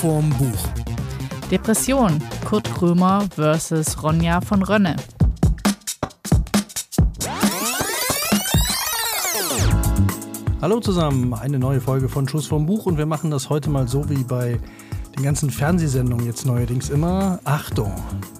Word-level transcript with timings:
vorm 0.00 0.30
Buch. 0.30 0.68
Depression. 1.50 2.22
Kurt 2.48 2.64
Krömer 2.74 3.26
versus 3.34 4.02
Ronja 4.02 4.40
von 4.40 4.62
Rönne. 4.62 4.96
Hallo 10.62 10.80
zusammen, 10.80 11.34
eine 11.34 11.58
neue 11.58 11.82
Folge 11.82 12.08
von 12.08 12.26
Schuss 12.26 12.46
vom 12.46 12.64
Buch 12.64 12.86
und 12.86 12.96
wir 12.96 13.04
machen 13.04 13.30
das 13.30 13.50
heute 13.50 13.68
mal 13.68 13.88
so 13.88 14.08
wie 14.08 14.24
bei 14.24 14.58
den 15.16 15.22
ganzen 15.22 15.50
Fernsehsendungen 15.50 16.24
jetzt 16.24 16.46
neuerdings 16.46 16.88
immer. 16.88 17.38
Achtung, 17.44 17.92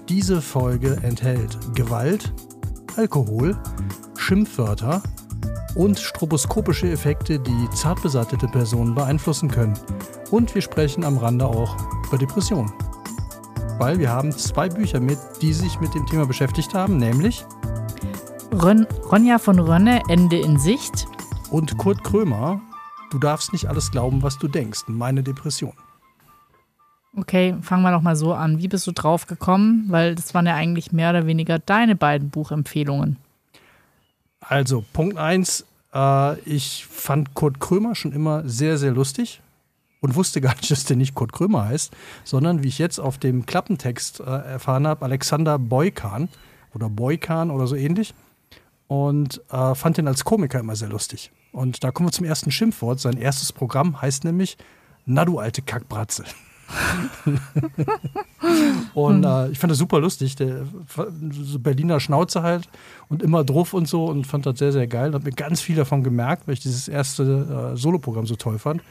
diese 0.09 0.41
Folge 0.41 0.97
enthält 1.03 1.59
Gewalt, 1.75 2.33
Alkohol, 2.97 3.55
Schimpfwörter 4.17 5.03
und 5.75 5.99
stroboskopische 5.99 6.89
Effekte, 6.89 7.39
die 7.39 7.69
zart 7.73 8.01
besattete 8.01 8.47
Personen 8.47 8.95
beeinflussen 8.95 9.49
können. 9.49 9.77
Und 10.31 10.53
wir 10.53 10.61
sprechen 10.61 11.03
am 11.03 11.17
Rande 11.17 11.45
auch 11.45 11.75
über 12.07 12.17
Depressionen. 12.17 12.71
Weil 13.77 13.99
wir 13.99 14.09
haben 14.09 14.31
zwei 14.31 14.69
Bücher 14.69 14.99
mit, 14.99 15.17
die 15.41 15.53
sich 15.53 15.79
mit 15.79 15.93
dem 15.95 16.05
Thema 16.05 16.25
beschäftigt 16.25 16.73
haben, 16.73 16.97
nämlich 16.97 17.45
Ron 18.53 18.85
Ronja 19.11 19.39
von 19.39 19.59
Rönne, 19.59 20.01
Ende 20.09 20.37
in 20.37 20.59
Sicht. 20.59 21.07
und 21.49 21.77
Kurt 21.77 22.03
Krömer, 22.03 22.61
Du 23.11 23.19
darfst 23.19 23.51
nicht 23.51 23.67
alles 23.67 23.91
glauben, 23.91 24.23
was 24.23 24.37
du 24.37 24.47
denkst, 24.47 24.83
meine 24.87 25.21
Depression. 25.21 25.73
Okay, 27.17 27.57
fangen 27.61 27.83
wir 27.83 27.91
doch 27.91 28.01
mal 28.01 28.15
so 28.15 28.33
an. 28.33 28.59
Wie 28.59 28.69
bist 28.69 28.87
du 28.87 28.93
drauf 28.93 29.27
gekommen? 29.27 29.83
Weil 29.89 30.15
das 30.15 30.33
waren 30.33 30.45
ja 30.45 30.55
eigentlich 30.55 30.93
mehr 30.93 31.09
oder 31.09 31.27
weniger 31.27 31.59
deine 31.59 31.97
beiden 31.97 32.29
Buchempfehlungen. 32.29 33.17
Also, 34.41 34.83
Punkt 34.91 35.17
1, 35.17 35.65
äh, 35.93 36.39
ich 36.41 36.85
fand 36.85 37.33
Kurt 37.33 37.59
Krömer 37.59 37.95
schon 37.95 38.11
immer 38.11 38.47
sehr, 38.47 38.77
sehr 38.77 38.91
lustig 38.91 39.41
und 40.01 40.15
wusste 40.15 40.41
gar 40.41 40.55
nicht, 40.55 40.69
dass 40.71 40.85
der 40.85 40.97
nicht 40.97 41.15
Kurt 41.15 41.31
Krömer 41.31 41.65
heißt, 41.65 41.93
sondern 42.23 42.63
wie 42.63 42.67
ich 42.67 42.79
jetzt 42.79 42.99
auf 42.99 43.17
dem 43.17 43.45
Klappentext 43.45 44.19
äh, 44.19 44.23
erfahren 44.23 44.87
habe, 44.87 45.05
Alexander 45.05 45.57
Boykan 45.57 46.27
oder 46.73 46.89
Boykan 46.89 47.51
oder 47.51 47.67
so 47.67 47.75
ähnlich. 47.75 48.13
Und 48.87 49.41
äh, 49.51 49.73
fand 49.73 49.97
den 49.97 50.07
als 50.07 50.25
Komiker 50.25 50.59
immer 50.59 50.75
sehr 50.75 50.89
lustig. 50.89 51.31
Und 51.53 51.83
da 51.83 51.91
kommen 51.91 52.09
wir 52.09 52.13
zum 52.13 52.25
ersten 52.25 52.51
Schimpfwort. 52.51 52.99
Sein 52.99 53.15
erstes 53.15 53.53
Programm 53.53 54.01
heißt 54.01 54.25
nämlich 54.25 54.57
Na 55.05 55.23
du 55.23 55.39
alte 55.39 55.61
Kackbratze. 55.61 56.25
und 58.93 59.23
äh, 59.23 59.49
ich 59.49 59.59
fand 59.59 59.71
das 59.71 59.77
super 59.77 59.99
lustig. 59.99 60.35
Der 60.35 60.65
so 61.31 61.59
Berliner 61.59 61.99
Schnauze 61.99 62.41
halt 62.41 62.69
und 63.09 63.21
immer 63.21 63.43
drauf 63.43 63.73
und 63.73 63.87
so 63.87 64.05
und 64.05 64.25
fand 64.25 64.45
das 64.45 64.59
sehr, 64.59 64.71
sehr 64.71 64.87
geil. 64.87 65.13
Hab 65.13 65.23
mir 65.23 65.31
ganz 65.31 65.61
viel 65.61 65.75
davon 65.75 66.03
gemerkt, 66.03 66.47
weil 66.47 66.53
ich 66.53 66.59
dieses 66.59 66.87
erste 66.87 67.73
äh, 67.73 67.77
Soloprogramm 67.77 68.25
so 68.25 68.35
toll 68.35 68.59
fand. 68.59 68.81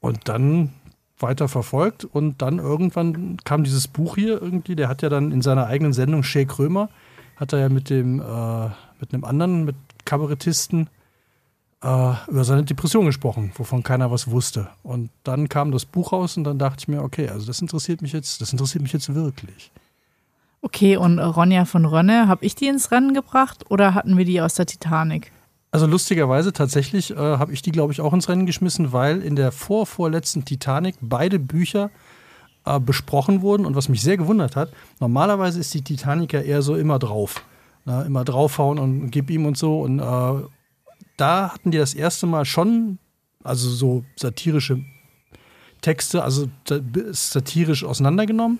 Und 0.00 0.28
dann 0.28 0.72
weiter 1.18 1.48
verfolgt 1.48 2.04
und 2.04 2.42
dann 2.42 2.58
irgendwann 2.58 3.38
kam 3.44 3.64
dieses 3.64 3.88
Buch 3.88 4.16
hier 4.16 4.40
irgendwie, 4.40 4.76
der 4.76 4.88
hat 4.88 5.02
ja 5.02 5.08
dann 5.08 5.32
in 5.32 5.42
seiner 5.42 5.66
eigenen 5.66 5.92
Sendung 5.92 6.22
Shea 6.22 6.44
Krömer, 6.44 6.90
hat 7.36 7.52
er 7.52 7.60
ja 7.60 7.68
mit 7.68 7.90
dem, 7.90 8.20
äh, 8.20 8.66
mit 9.00 9.12
einem 9.12 9.24
anderen, 9.24 9.64
mit 9.64 9.76
Kabarettisten 10.04 10.88
äh, 11.86 12.30
über 12.30 12.44
seine 12.44 12.64
Depression 12.64 13.06
gesprochen, 13.06 13.52
wovon 13.54 13.82
keiner 13.82 14.10
was 14.10 14.28
wusste. 14.28 14.68
Und 14.82 15.10
dann 15.22 15.48
kam 15.48 15.70
das 15.70 15.84
Buch 15.84 16.12
raus 16.12 16.36
und 16.36 16.44
dann 16.44 16.58
dachte 16.58 16.78
ich 16.80 16.88
mir, 16.88 17.02
okay, 17.02 17.28
also 17.28 17.46
das 17.46 17.60
interessiert 17.60 18.02
mich 18.02 18.12
jetzt, 18.12 18.40
das 18.40 18.52
interessiert 18.52 18.82
mich 18.82 18.92
jetzt 18.92 19.14
wirklich. 19.14 19.70
Okay, 20.62 20.96
und 20.96 21.20
Ronja 21.20 21.64
von 21.64 21.84
Rönne, 21.84 22.26
habe 22.26 22.44
ich 22.44 22.56
die 22.56 22.66
ins 22.66 22.90
Rennen 22.90 23.14
gebracht 23.14 23.70
oder 23.70 23.94
hatten 23.94 24.18
wir 24.18 24.24
die 24.24 24.40
aus 24.40 24.54
der 24.54 24.66
Titanic? 24.66 25.30
Also 25.70 25.86
lustigerweise 25.86 26.52
tatsächlich 26.52 27.12
äh, 27.12 27.16
habe 27.16 27.52
ich 27.52 27.62
die, 27.62 27.70
glaube 27.70 27.92
ich, 27.92 28.00
auch 28.00 28.12
ins 28.12 28.28
Rennen 28.28 28.46
geschmissen, 28.46 28.92
weil 28.92 29.22
in 29.22 29.36
der 29.36 29.52
vorvorletzten 29.52 30.44
Titanic 30.44 30.96
beide 31.00 31.38
Bücher 31.38 31.90
äh, 32.64 32.80
besprochen 32.80 33.42
wurden. 33.42 33.64
Und 33.66 33.76
was 33.76 33.88
mich 33.88 34.02
sehr 34.02 34.16
gewundert 34.16 34.56
hat, 34.56 34.72
normalerweise 34.98 35.60
ist 35.60 35.72
die 35.74 35.82
Titanic 35.82 36.32
ja 36.32 36.40
eher 36.40 36.62
so 36.62 36.74
immer 36.74 36.98
drauf. 36.98 37.44
Ne? 37.84 38.04
Immer 38.06 38.24
draufhauen 38.24 38.78
und 38.78 39.10
gib 39.10 39.30
ihm 39.30 39.46
und 39.46 39.58
so. 39.58 39.82
Und 39.82 40.00
äh, 40.00 40.46
da 41.16 41.52
hatten 41.52 41.70
die 41.70 41.78
das 41.78 41.94
erste 41.94 42.26
Mal 42.26 42.44
schon, 42.44 42.98
also 43.42 43.68
so 43.70 44.04
satirische 44.16 44.84
Texte, 45.80 46.22
also 46.22 46.48
sa- 46.68 46.80
satirisch 47.12 47.84
auseinandergenommen, 47.84 48.58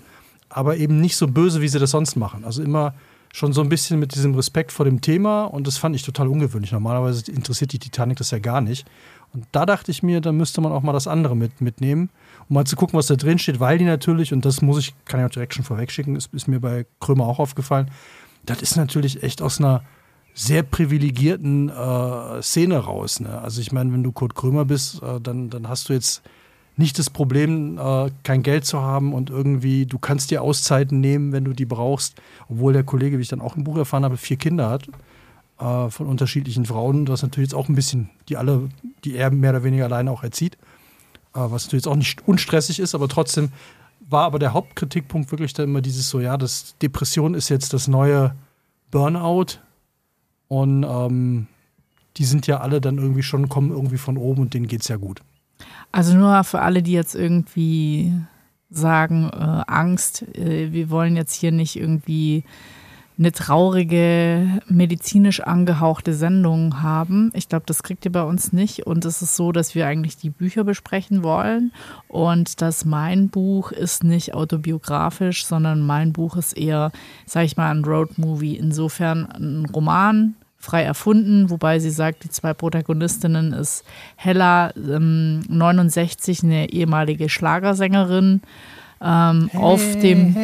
aber 0.48 0.76
eben 0.76 1.00
nicht 1.00 1.16
so 1.16 1.26
böse, 1.26 1.60
wie 1.60 1.68
sie 1.68 1.78
das 1.78 1.90
sonst 1.90 2.16
machen. 2.16 2.44
Also 2.44 2.62
immer 2.62 2.94
schon 3.32 3.52
so 3.52 3.60
ein 3.60 3.68
bisschen 3.68 3.98
mit 3.98 4.14
diesem 4.14 4.34
Respekt 4.34 4.72
vor 4.72 4.84
dem 4.84 5.00
Thema 5.00 5.44
und 5.44 5.66
das 5.66 5.76
fand 5.76 5.94
ich 5.94 6.02
total 6.02 6.28
ungewöhnlich. 6.28 6.72
Normalerweise 6.72 7.30
interessiert 7.30 7.72
die 7.72 7.78
Titanic 7.78 8.16
das 8.16 8.30
ja 8.30 8.38
gar 8.38 8.60
nicht. 8.60 8.86
Und 9.34 9.46
da 9.52 9.66
dachte 9.66 9.90
ich 9.90 10.02
mir, 10.02 10.20
da 10.22 10.32
müsste 10.32 10.60
man 10.62 10.72
auch 10.72 10.82
mal 10.82 10.92
das 10.94 11.06
andere 11.06 11.36
mit, 11.36 11.60
mitnehmen, 11.60 12.08
um 12.48 12.54
mal 12.54 12.64
zu 12.64 12.76
gucken, 12.76 12.96
was 12.96 13.08
da 13.08 13.16
drin 13.16 13.38
steht, 13.38 13.60
weil 13.60 13.76
die 13.76 13.84
natürlich, 13.84 14.32
und 14.32 14.44
das 14.46 14.62
muss 14.62 14.78
ich, 14.78 14.94
kann 15.04 15.20
ich 15.20 15.26
auch 15.26 15.30
direkt 15.30 15.52
schon 15.52 15.64
vorwegschicken, 15.64 16.16
ist, 16.16 16.32
ist 16.32 16.48
mir 16.48 16.60
bei 16.60 16.86
Krömer 17.00 17.26
auch 17.26 17.38
aufgefallen, 17.38 17.90
das 18.46 18.62
ist 18.62 18.76
natürlich 18.76 19.22
echt 19.22 19.42
aus 19.42 19.58
einer 19.58 19.82
sehr 20.38 20.62
privilegierten 20.62 21.70
äh, 21.70 22.42
Szene 22.42 22.76
raus. 22.76 23.20
Ne? 23.20 23.40
Also 23.40 23.62
ich 23.62 23.72
meine, 23.72 23.90
wenn 23.94 24.02
du 24.02 24.12
Kurt 24.12 24.34
Krömer 24.34 24.66
bist, 24.66 25.02
äh, 25.02 25.18
dann, 25.18 25.48
dann 25.48 25.66
hast 25.66 25.88
du 25.88 25.94
jetzt 25.94 26.22
nicht 26.76 26.98
das 26.98 27.08
Problem, 27.08 27.78
äh, 27.78 28.10
kein 28.22 28.42
Geld 28.42 28.66
zu 28.66 28.82
haben 28.82 29.14
und 29.14 29.30
irgendwie, 29.30 29.86
du 29.86 29.98
kannst 29.98 30.30
dir 30.30 30.42
Auszeiten 30.42 31.00
nehmen, 31.00 31.32
wenn 31.32 31.46
du 31.46 31.54
die 31.54 31.64
brauchst. 31.64 32.20
Obwohl 32.50 32.74
der 32.74 32.84
Kollege, 32.84 33.16
wie 33.16 33.22
ich 33.22 33.28
dann 33.28 33.40
auch 33.40 33.56
im 33.56 33.64
Buch 33.64 33.78
erfahren 33.78 34.04
habe, 34.04 34.18
vier 34.18 34.36
Kinder 34.36 34.68
hat 34.68 34.86
äh, 35.58 35.88
von 35.88 36.06
unterschiedlichen 36.06 36.66
Frauen, 36.66 37.08
was 37.08 37.22
natürlich 37.22 37.48
jetzt 37.48 37.58
auch 37.58 37.70
ein 37.70 37.74
bisschen, 37.74 38.10
die 38.28 38.36
alle, 38.36 38.68
die 39.04 39.16
er 39.16 39.30
mehr 39.30 39.52
oder 39.52 39.64
weniger 39.64 39.86
alleine 39.86 40.10
auch 40.10 40.22
erzieht, 40.22 40.56
äh, 41.34 41.38
was 41.38 41.64
natürlich 41.64 41.84
jetzt 41.84 41.88
auch 41.88 41.96
nicht 41.96 42.28
unstressig 42.28 42.78
ist, 42.78 42.94
aber 42.94 43.08
trotzdem 43.08 43.52
war 44.10 44.24
aber 44.24 44.38
der 44.38 44.52
Hauptkritikpunkt 44.52 45.30
wirklich 45.30 45.54
dann 45.54 45.70
immer 45.70 45.80
dieses 45.80 46.10
so, 46.10 46.20
ja, 46.20 46.36
das 46.36 46.76
Depression 46.82 47.32
ist 47.32 47.48
jetzt 47.48 47.72
das 47.72 47.88
neue 47.88 48.36
Burnout 48.90 49.60
und 50.48 50.84
ähm, 50.84 51.46
die 52.16 52.24
sind 52.24 52.46
ja 52.46 52.60
alle 52.60 52.80
dann 52.80 52.98
irgendwie 52.98 53.22
schon, 53.22 53.48
kommen 53.48 53.70
irgendwie 53.70 53.98
von 53.98 54.16
oben 54.16 54.42
und 54.42 54.54
denen 54.54 54.68
geht's 54.68 54.88
ja 54.88 54.96
gut. 54.96 55.20
Also 55.92 56.16
nur 56.16 56.42
für 56.44 56.60
alle, 56.60 56.82
die 56.82 56.92
jetzt 56.92 57.14
irgendwie 57.14 58.12
sagen, 58.70 59.30
äh, 59.32 59.62
Angst, 59.66 60.22
äh, 60.36 60.72
wir 60.72 60.90
wollen 60.90 61.16
jetzt 61.16 61.34
hier 61.34 61.52
nicht 61.52 61.76
irgendwie 61.76 62.44
eine 63.18 63.32
traurige, 63.32 64.60
medizinisch 64.68 65.40
angehauchte 65.40 66.12
Sendung 66.12 66.82
haben. 66.82 67.30
Ich 67.34 67.48
glaube, 67.48 67.64
das 67.66 67.82
kriegt 67.82 68.04
ihr 68.04 68.12
bei 68.12 68.22
uns 68.22 68.52
nicht. 68.52 68.86
Und 68.86 69.06
es 69.06 69.22
ist 69.22 69.36
so, 69.36 69.52
dass 69.52 69.74
wir 69.74 69.86
eigentlich 69.86 70.18
die 70.18 70.28
Bücher 70.28 70.64
besprechen 70.64 71.22
wollen. 71.22 71.72
Und 72.08 72.60
dass 72.60 72.84
mein 72.84 73.28
Buch 73.30 73.72
ist 73.72 74.04
nicht 74.04 74.34
autobiografisch, 74.34 75.46
sondern 75.46 75.80
mein 75.80 76.12
Buch 76.12 76.36
ist 76.36 76.56
eher, 76.58 76.92
sag 77.24 77.44
ich 77.44 77.56
mal, 77.56 77.70
ein 77.70 77.84
Roadmovie. 77.84 78.56
Insofern 78.56 79.24
ein 79.32 79.66
Roman, 79.66 80.34
frei 80.58 80.82
erfunden, 80.82 81.48
wobei 81.48 81.78
sie 81.78 81.90
sagt, 81.90 82.24
die 82.24 82.30
zwei 82.30 82.52
Protagonistinnen 82.52 83.52
ist 83.52 83.84
Hella, 84.16 84.72
ähm, 84.76 85.40
69, 85.48 86.42
eine 86.42 86.70
ehemalige 86.70 87.28
Schlagersängerin. 87.28 88.42
Ähm, 89.00 89.50
auf 89.52 89.82
dem 90.00 90.34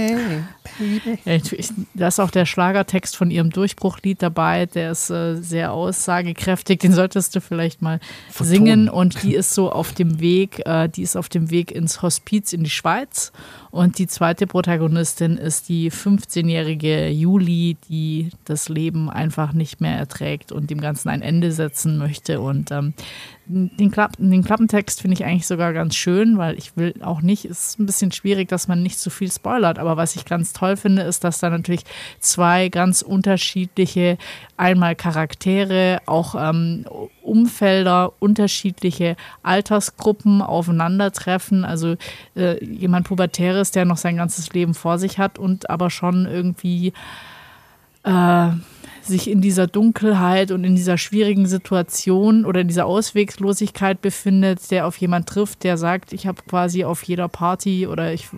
ich, 1.26 1.72
da 1.94 2.08
ist 2.08 2.20
auch 2.20 2.30
der 2.30 2.46
Schlagertext 2.46 3.16
von 3.16 3.30
ihrem 3.30 3.50
Durchbruchlied 3.50 4.22
dabei, 4.22 4.66
der 4.66 4.92
ist 4.92 5.10
äh, 5.10 5.36
sehr 5.36 5.72
aussagekräftig, 5.72 6.80
den 6.80 6.92
solltest 6.92 7.34
du 7.34 7.40
vielleicht 7.40 7.82
mal 7.82 8.00
Vertonen. 8.30 8.48
singen. 8.48 8.88
Und 8.88 9.22
die 9.22 9.34
ist 9.34 9.54
so 9.54 9.70
auf 9.70 9.92
dem 9.92 10.20
Weg, 10.20 10.62
äh, 10.66 10.88
die 10.88 11.02
ist 11.02 11.16
auf 11.16 11.28
dem 11.28 11.50
Weg 11.50 11.72
ins 11.72 12.02
Hospiz 12.02 12.52
in 12.52 12.64
die 12.64 12.70
Schweiz 12.70 13.32
und 13.72 13.98
die 13.98 14.06
zweite 14.06 14.46
Protagonistin 14.46 15.38
ist 15.38 15.70
die 15.70 15.90
15-jährige 15.90 17.08
Juli, 17.08 17.78
die 17.88 18.28
das 18.44 18.68
Leben 18.68 19.08
einfach 19.08 19.54
nicht 19.54 19.80
mehr 19.80 19.96
erträgt 19.96 20.52
und 20.52 20.68
dem 20.68 20.78
Ganzen 20.78 21.08
ein 21.08 21.22
Ende 21.22 21.52
setzen 21.52 21.96
möchte. 21.96 22.42
Und 22.42 22.70
ähm, 22.70 22.92
den, 23.46 23.90
Klapp, 23.90 24.12
den 24.18 24.44
Klappentext 24.44 25.00
finde 25.00 25.14
ich 25.14 25.24
eigentlich 25.24 25.46
sogar 25.46 25.72
ganz 25.72 25.94
schön, 25.96 26.36
weil 26.36 26.58
ich 26.58 26.76
will 26.76 26.94
auch 27.00 27.22
nicht, 27.22 27.46
es 27.46 27.68
ist 27.68 27.78
ein 27.78 27.86
bisschen 27.86 28.12
schwierig, 28.12 28.50
dass 28.50 28.68
man 28.68 28.82
nicht 28.82 28.98
zu 28.98 29.08
viel 29.08 29.32
spoilert, 29.32 29.78
aber 29.78 29.96
was 29.96 30.16
ich 30.16 30.26
ganz 30.26 30.52
toll 30.52 30.76
finde, 30.76 31.00
ist, 31.02 31.24
dass 31.24 31.40
da 31.40 31.48
natürlich 31.48 31.84
zwei 32.20 32.68
ganz 32.68 33.00
unterschiedliche, 33.00 34.18
einmal 34.58 34.96
Charaktere, 34.96 36.02
auch 36.04 36.34
ähm, 36.38 36.84
Umfelder, 37.22 38.12
unterschiedliche 38.18 39.16
Altersgruppen 39.42 40.42
aufeinandertreffen. 40.42 41.64
Also 41.64 41.96
äh, 42.36 42.62
jemand 42.64 43.06
Pubertäres, 43.06 43.70
der 43.70 43.84
noch 43.84 43.96
sein 43.96 44.16
ganzes 44.16 44.52
Leben 44.52 44.74
vor 44.74 44.98
sich 44.98 45.18
hat 45.18 45.38
und 45.38 45.70
aber 45.70 45.90
schon 45.90 46.26
irgendwie 46.26 46.92
äh, 48.04 48.48
sich 49.02 49.28
in 49.28 49.40
dieser 49.40 49.66
Dunkelheit 49.66 50.50
und 50.50 50.64
in 50.64 50.76
dieser 50.76 50.96
schwierigen 50.98 51.46
Situation 51.46 52.44
oder 52.44 52.60
in 52.60 52.68
dieser 52.68 52.86
Ausweglosigkeit 52.86 54.00
befindet, 54.00 54.70
der 54.70 54.86
auf 54.86 54.96
jemand 54.96 55.28
trifft, 55.28 55.64
der 55.64 55.76
sagt, 55.76 56.12
ich 56.12 56.26
habe 56.26 56.42
quasi 56.48 56.84
auf 56.84 57.02
jeder 57.02 57.28
Party 57.28 57.86
oder 57.86 58.12
ich, 58.12 58.28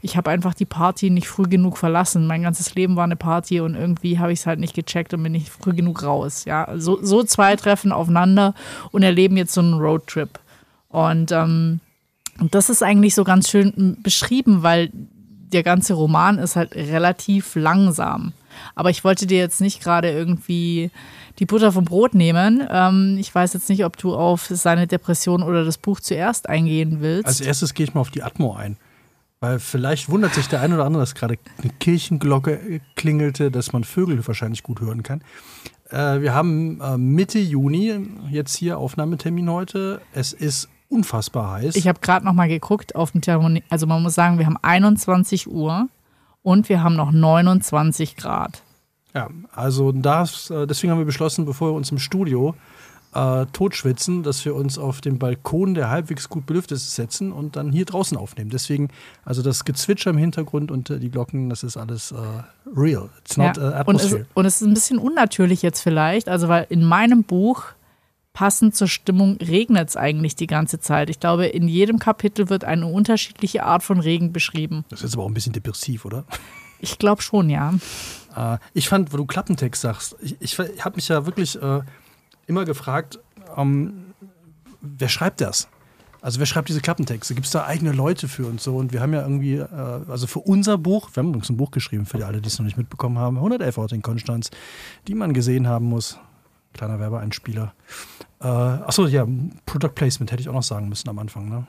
ich 0.00 0.16
habe 0.16 0.30
einfach 0.30 0.54
die 0.54 0.64
Party 0.64 1.10
nicht 1.10 1.28
früh 1.28 1.44
genug 1.44 1.78
verlassen. 1.78 2.26
Mein 2.26 2.42
ganzes 2.42 2.74
Leben 2.74 2.96
war 2.96 3.04
eine 3.04 3.16
Party 3.16 3.60
und 3.60 3.74
irgendwie 3.74 4.18
habe 4.18 4.32
ich 4.32 4.40
es 4.40 4.46
halt 4.46 4.60
nicht 4.60 4.74
gecheckt 4.74 5.14
und 5.14 5.22
bin 5.22 5.32
nicht 5.32 5.48
früh 5.48 5.72
genug 5.72 6.02
raus. 6.02 6.44
Ja, 6.44 6.68
so, 6.76 6.98
so 7.02 7.22
zwei 7.22 7.56
treffen 7.56 7.92
aufeinander 7.92 8.54
und 8.90 9.02
erleben 9.02 9.36
jetzt 9.36 9.54
so 9.54 9.60
einen 9.60 9.74
Roadtrip. 9.74 10.40
Und 10.88 11.32
ähm, 11.32 11.80
Und 12.40 12.54
das 12.54 12.70
ist 12.70 12.82
eigentlich 12.82 13.14
so 13.14 13.24
ganz 13.24 13.50
schön 13.50 13.98
beschrieben, 14.02 14.62
weil 14.62 14.90
der 15.52 15.62
ganze 15.62 15.94
Roman 15.94 16.38
ist 16.38 16.56
halt 16.56 16.74
relativ 16.74 17.54
langsam. 17.54 18.32
Aber 18.74 18.90
ich 18.90 19.04
wollte 19.04 19.26
dir 19.26 19.38
jetzt 19.38 19.60
nicht 19.60 19.82
gerade 19.82 20.10
irgendwie 20.10 20.90
die 21.38 21.46
Butter 21.46 21.72
vom 21.72 21.84
Brot 21.84 22.14
nehmen. 22.14 22.66
Ähm, 22.70 23.16
ich 23.18 23.34
weiß 23.34 23.52
jetzt 23.54 23.68
nicht, 23.68 23.84
ob 23.84 23.96
du 23.96 24.14
auf 24.14 24.46
seine 24.50 24.86
Depression 24.86 25.42
oder 25.42 25.64
das 25.64 25.78
Buch 25.78 26.00
zuerst 26.00 26.48
eingehen 26.48 26.98
willst. 27.00 27.26
Als 27.26 27.40
erstes 27.40 27.74
gehe 27.74 27.84
ich 27.84 27.94
mal 27.94 28.00
auf 28.00 28.10
die 28.10 28.22
Atmo 28.22 28.54
ein. 28.54 28.76
Weil 29.40 29.58
vielleicht 29.58 30.08
wundert 30.08 30.34
sich 30.34 30.46
der 30.46 30.60
ein 30.60 30.72
oder 30.72 30.84
andere, 30.84 31.02
dass 31.02 31.16
gerade 31.16 31.36
eine 31.60 31.72
Kirchenglocke 31.80 32.80
klingelte, 32.94 33.50
dass 33.50 33.72
man 33.72 33.82
Vögel 33.82 34.24
wahrscheinlich 34.24 34.62
gut 34.62 34.80
hören 34.80 35.02
kann. 35.02 35.22
Äh, 35.90 36.20
wir 36.20 36.32
haben 36.32 36.80
äh, 36.80 36.96
Mitte 36.96 37.40
Juni 37.40 38.06
jetzt 38.30 38.56
hier 38.56 38.78
Aufnahmetermin 38.78 39.50
heute. 39.50 40.00
Es 40.12 40.32
ist 40.32 40.68
unfassbar 40.88 41.52
heiß. 41.52 41.74
Ich 41.74 41.88
habe 41.88 42.00
gerade 42.00 42.24
noch 42.24 42.34
mal 42.34 42.48
geguckt 42.48 42.94
auf 42.94 43.12
dem 43.12 43.20
Thermometer. 43.20 43.66
Also 43.68 43.86
man 43.86 44.02
muss 44.02 44.14
sagen, 44.14 44.38
wir 44.38 44.46
haben 44.46 44.58
21 44.60 45.50
Uhr 45.50 45.88
und 46.42 46.68
wir 46.68 46.82
haben 46.82 46.96
noch 46.96 47.12
29 47.12 48.16
Grad. 48.16 48.62
Ja, 49.14 49.28
also 49.54 49.92
das, 49.92 50.50
äh, 50.50 50.66
deswegen 50.66 50.90
haben 50.90 50.98
wir 50.98 51.06
beschlossen, 51.06 51.44
bevor 51.44 51.70
wir 51.70 51.74
uns 51.74 51.90
im 51.90 51.98
Studio 51.98 52.54
äh, 53.14 53.46
totschwitzen, 53.52 54.22
dass 54.22 54.44
wir 54.44 54.54
uns 54.54 54.78
auf 54.78 55.00
dem 55.00 55.18
Balkon, 55.18 55.74
der 55.74 55.90
halbwegs 55.90 56.28
gut 56.28 56.46
belüftet 56.46 56.76
ist, 56.78 56.94
setzen 56.94 57.30
und 57.30 57.56
dann 57.56 57.70
hier 57.70 57.84
draußen 57.84 58.16
aufnehmen. 58.16 58.50
Deswegen, 58.50 58.88
also 59.24 59.42
das 59.42 59.64
Gezwitscher 59.64 60.10
im 60.10 60.16
Hintergrund 60.16 60.70
und 60.70 60.88
äh, 60.88 60.98
die 60.98 61.10
Glocken, 61.10 61.50
das 61.50 61.62
ist 61.62 61.76
alles 61.76 62.12
äh, 62.12 62.16
real. 62.74 63.10
It's 63.20 63.36
not 63.36 63.56
ja. 63.58 63.80
uh, 63.80 63.84
und, 63.84 63.96
es, 63.96 64.14
und 64.34 64.46
es 64.46 64.62
ist 64.62 64.66
ein 64.66 64.74
bisschen 64.74 64.98
unnatürlich 64.98 65.60
jetzt 65.62 65.80
vielleicht, 65.80 66.28
also 66.28 66.48
weil 66.48 66.66
in 66.70 66.84
meinem 66.84 67.22
Buch 67.22 67.64
passend 68.32 68.74
zur 68.74 68.88
Stimmung 68.88 69.36
regnet 69.36 69.90
es 69.90 69.96
eigentlich 69.96 70.36
die 70.36 70.46
ganze 70.46 70.80
Zeit. 70.80 71.10
Ich 71.10 71.20
glaube, 71.20 71.46
in 71.46 71.68
jedem 71.68 71.98
Kapitel 71.98 72.48
wird 72.48 72.64
eine 72.64 72.86
unterschiedliche 72.86 73.64
Art 73.64 73.82
von 73.82 74.00
Regen 74.00 74.32
beschrieben. 74.32 74.84
Das 74.88 75.02
ist 75.02 75.14
aber 75.14 75.24
auch 75.24 75.28
ein 75.28 75.34
bisschen 75.34 75.52
depressiv, 75.52 76.04
oder? 76.04 76.24
Ich 76.80 76.98
glaube 76.98 77.22
schon, 77.22 77.50
ja. 77.50 77.74
Äh, 78.36 78.58
ich 78.74 78.88
fand, 78.88 79.12
wo 79.12 79.16
du 79.16 79.26
Klappentext 79.26 79.82
sagst, 79.82 80.16
ich, 80.20 80.36
ich, 80.40 80.58
ich 80.58 80.84
habe 80.84 80.96
mich 80.96 81.08
ja 81.08 81.26
wirklich 81.26 81.60
äh, 81.60 81.80
immer 82.46 82.64
gefragt, 82.64 83.18
ähm, 83.56 84.06
wer 84.80 85.08
schreibt 85.08 85.40
das? 85.40 85.68
Also 86.22 86.38
wer 86.38 86.46
schreibt 86.46 86.68
diese 86.68 86.80
Klappentexte? 86.80 87.34
Gibt 87.34 87.46
es 87.46 87.52
da 87.52 87.66
eigene 87.66 87.90
Leute 87.90 88.28
für 88.28 88.46
und 88.46 88.60
so? 88.60 88.76
Und 88.76 88.92
wir 88.92 89.00
haben 89.00 89.12
ja 89.12 89.22
irgendwie, 89.22 89.56
äh, 89.56 89.68
also 90.08 90.26
für 90.26 90.38
unser 90.38 90.78
Buch, 90.78 91.10
wir 91.14 91.22
haben 91.22 91.34
uns 91.34 91.50
ein 91.50 91.56
Buch 91.56 91.72
geschrieben, 91.72 92.06
für 92.06 92.16
die 92.16 92.24
alle, 92.24 92.40
die 92.40 92.46
es 92.46 92.58
noch 92.58 92.64
nicht 92.64 92.76
mitbekommen 92.76 93.18
haben, 93.18 93.36
111 93.36 93.76
Orte 93.76 93.94
in 93.96 94.02
Konstanz, 94.02 94.50
die 95.08 95.14
man 95.14 95.34
gesehen 95.34 95.66
haben 95.66 95.86
muss. 95.86 96.18
Kleiner 96.72 96.98
Werbeeinspieler. 96.98 97.74
Äh, 98.40 98.46
achso, 98.46 99.06
ja, 99.06 99.26
Product 99.66 99.94
Placement 99.94 100.32
hätte 100.32 100.42
ich 100.42 100.48
auch 100.48 100.54
noch 100.54 100.62
sagen 100.62 100.88
müssen 100.88 101.08
am 101.08 101.18
Anfang. 101.18 101.48
Ne? 101.48 101.66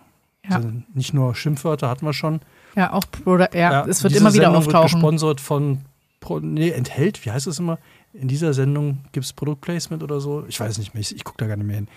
Ja. 0.49 0.57
Also 0.57 0.71
nicht 0.93 1.13
nur 1.13 1.35
Schimpfwörter 1.35 1.89
hatten 1.89 2.05
wir 2.05 2.13
schon. 2.13 2.41
Ja, 2.75 2.93
auch 2.93 3.03
Product, 3.11 3.53
ja, 3.53 3.71
ja 3.71 3.85
es 3.85 4.03
wird 4.03 4.15
immer 4.15 4.33
wieder 4.33 4.45
Sendung 4.45 4.59
auftauchen. 4.59 4.83
Wird 4.83 4.93
gesponsert 4.93 5.41
von, 5.41 5.81
nee, 6.41 6.69
enthält, 6.69 7.25
wie 7.25 7.31
heißt 7.31 7.47
es 7.47 7.59
immer? 7.59 7.77
in 8.13 8.27
dieser 8.27 8.53
Sendung 8.53 8.99
gibt 9.11 9.25
es 9.25 9.33
Produktplacement 9.33 10.03
oder 10.03 10.21
so. 10.21 10.45
Ich 10.47 10.59
weiß 10.59 10.77
nicht 10.77 10.93
mehr, 10.93 11.01
ich, 11.01 11.15
ich 11.15 11.23
gucke 11.23 11.37
da 11.39 11.47
gar 11.47 11.57
nicht 11.57 11.65
mehr 11.65 11.77
hin. 11.77 11.87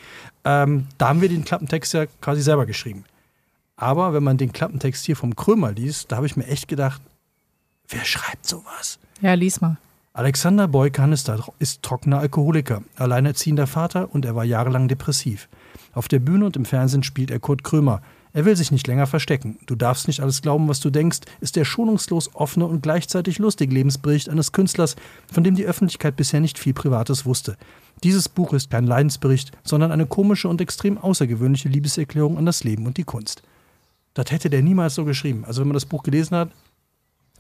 Ähm, 0.45 0.87
da 0.99 1.09
haben 1.09 1.21
wir 1.21 1.29
den 1.29 1.45
Klappentext 1.45 1.93
ja 1.93 2.07
quasi 2.21 2.41
selber 2.41 2.67
geschrieben. 2.67 3.05
Aber 3.77 4.15
wenn 4.15 4.25
man 4.25 4.39
den 4.39 4.53
Klappentext 4.53 5.05
hier 5.05 5.17
vom 5.17 5.37
Krömer 5.37 5.73
liest, 5.73 6.11
da 6.11 6.17
habe 6.17 6.27
ich 6.27 6.37
mir 6.37 6.47
echt 6.47 6.69
gedacht, 6.69 7.03
wer 7.89 8.05
schreibt 8.05 8.47
sowas? 8.47 8.99
Ja, 9.21 9.35
lies 9.35 9.61
mal. 9.61 9.77
Alexander 10.17 10.67
Boy-Kanister 10.67 11.45
ist 11.59 11.83
trockener 11.83 12.21
Alkoholiker, 12.21 12.81
alleinerziehender 12.97 13.67
Vater 13.67 14.15
und 14.15 14.25
er 14.25 14.35
war 14.35 14.45
jahrelang 14.45 14.89
depressiv. 14.89 15.47
Auf 15.93 16.09
der 16.09 16.21
Bühne 16.21 16.47
und 16.47 16.57
im 16.57 16.65
Fernsehen 16.65 17.03
spielt 17.03 17.31
er 17.31 17.39
Kurt 17.39 17.63
Krömer, 17.63 18.01
er 18.33 18.47
will 18.47 18.57
sich 18.57 18.71
nicht 18.71 18.87
länger 18.87 19.07
verstecken. 19.07 19.59
Du 19.67 19.75
darfst 19.75 20.07
nicht 20.07 20.21
alles 20.21 20.41
glauben, 20.41 20.69
was 20.69 20.81
du 20.81 20.89
denkst, 20.89 21.19
ist 21.41 21.55
der 21.55 21.67
schonungslos 21.67 22.35
offene 22.35 22.65
und 22.65 22.83
gleichzeitig 22.83 23.39
lustige 23.39 23.75
Lebensbericht 23.75 24.31
eines 24.31 24.53
Künstlers, 24.53 24.97
von 25.31 25.45
dem 25.45 25.55
die 25.55 25.67
Öffentlichkeit 25.67 26.17
bisher 26.17 26.41
nicht 26.41 26.59
viel 26.59 26.73
Privates 26.73 27.27
wusste. 27.27 27.59
Dieses 28.03 28.31
Buch 28.31 28.55
ist 28.55 28.71
kein 28.71 28.87
Leidensbericht, 28.87 29.53
sondern 29.65 29.93
eine 29.93 30.07
komische 30.07 30.49
und 30.49 30.63
extrem 30.63 30.97
außergewöhnliche 30.97 31.69
Liebeserklärung 31.69 32.39
an 32.39 32.47
das 32.47 32.65
Leben 32.65 32.87
und 32.87 32.97
die 32.97 33.05
Kunst. 33.05 33.43
Das 34.15 34.31
hätte 34.31 34.49
der 34.49 34.63
niemals 34.63 34.95
so 34.95 35.05
geschrieben. 35.05 35.45
Also 35.45 35.61
wenn 35.61 35.69
man 35.69 35.75
das 35.75 35.85
Buch 35.85 36.03
gelesen 36.03 36.39
hat, 36.39 36.51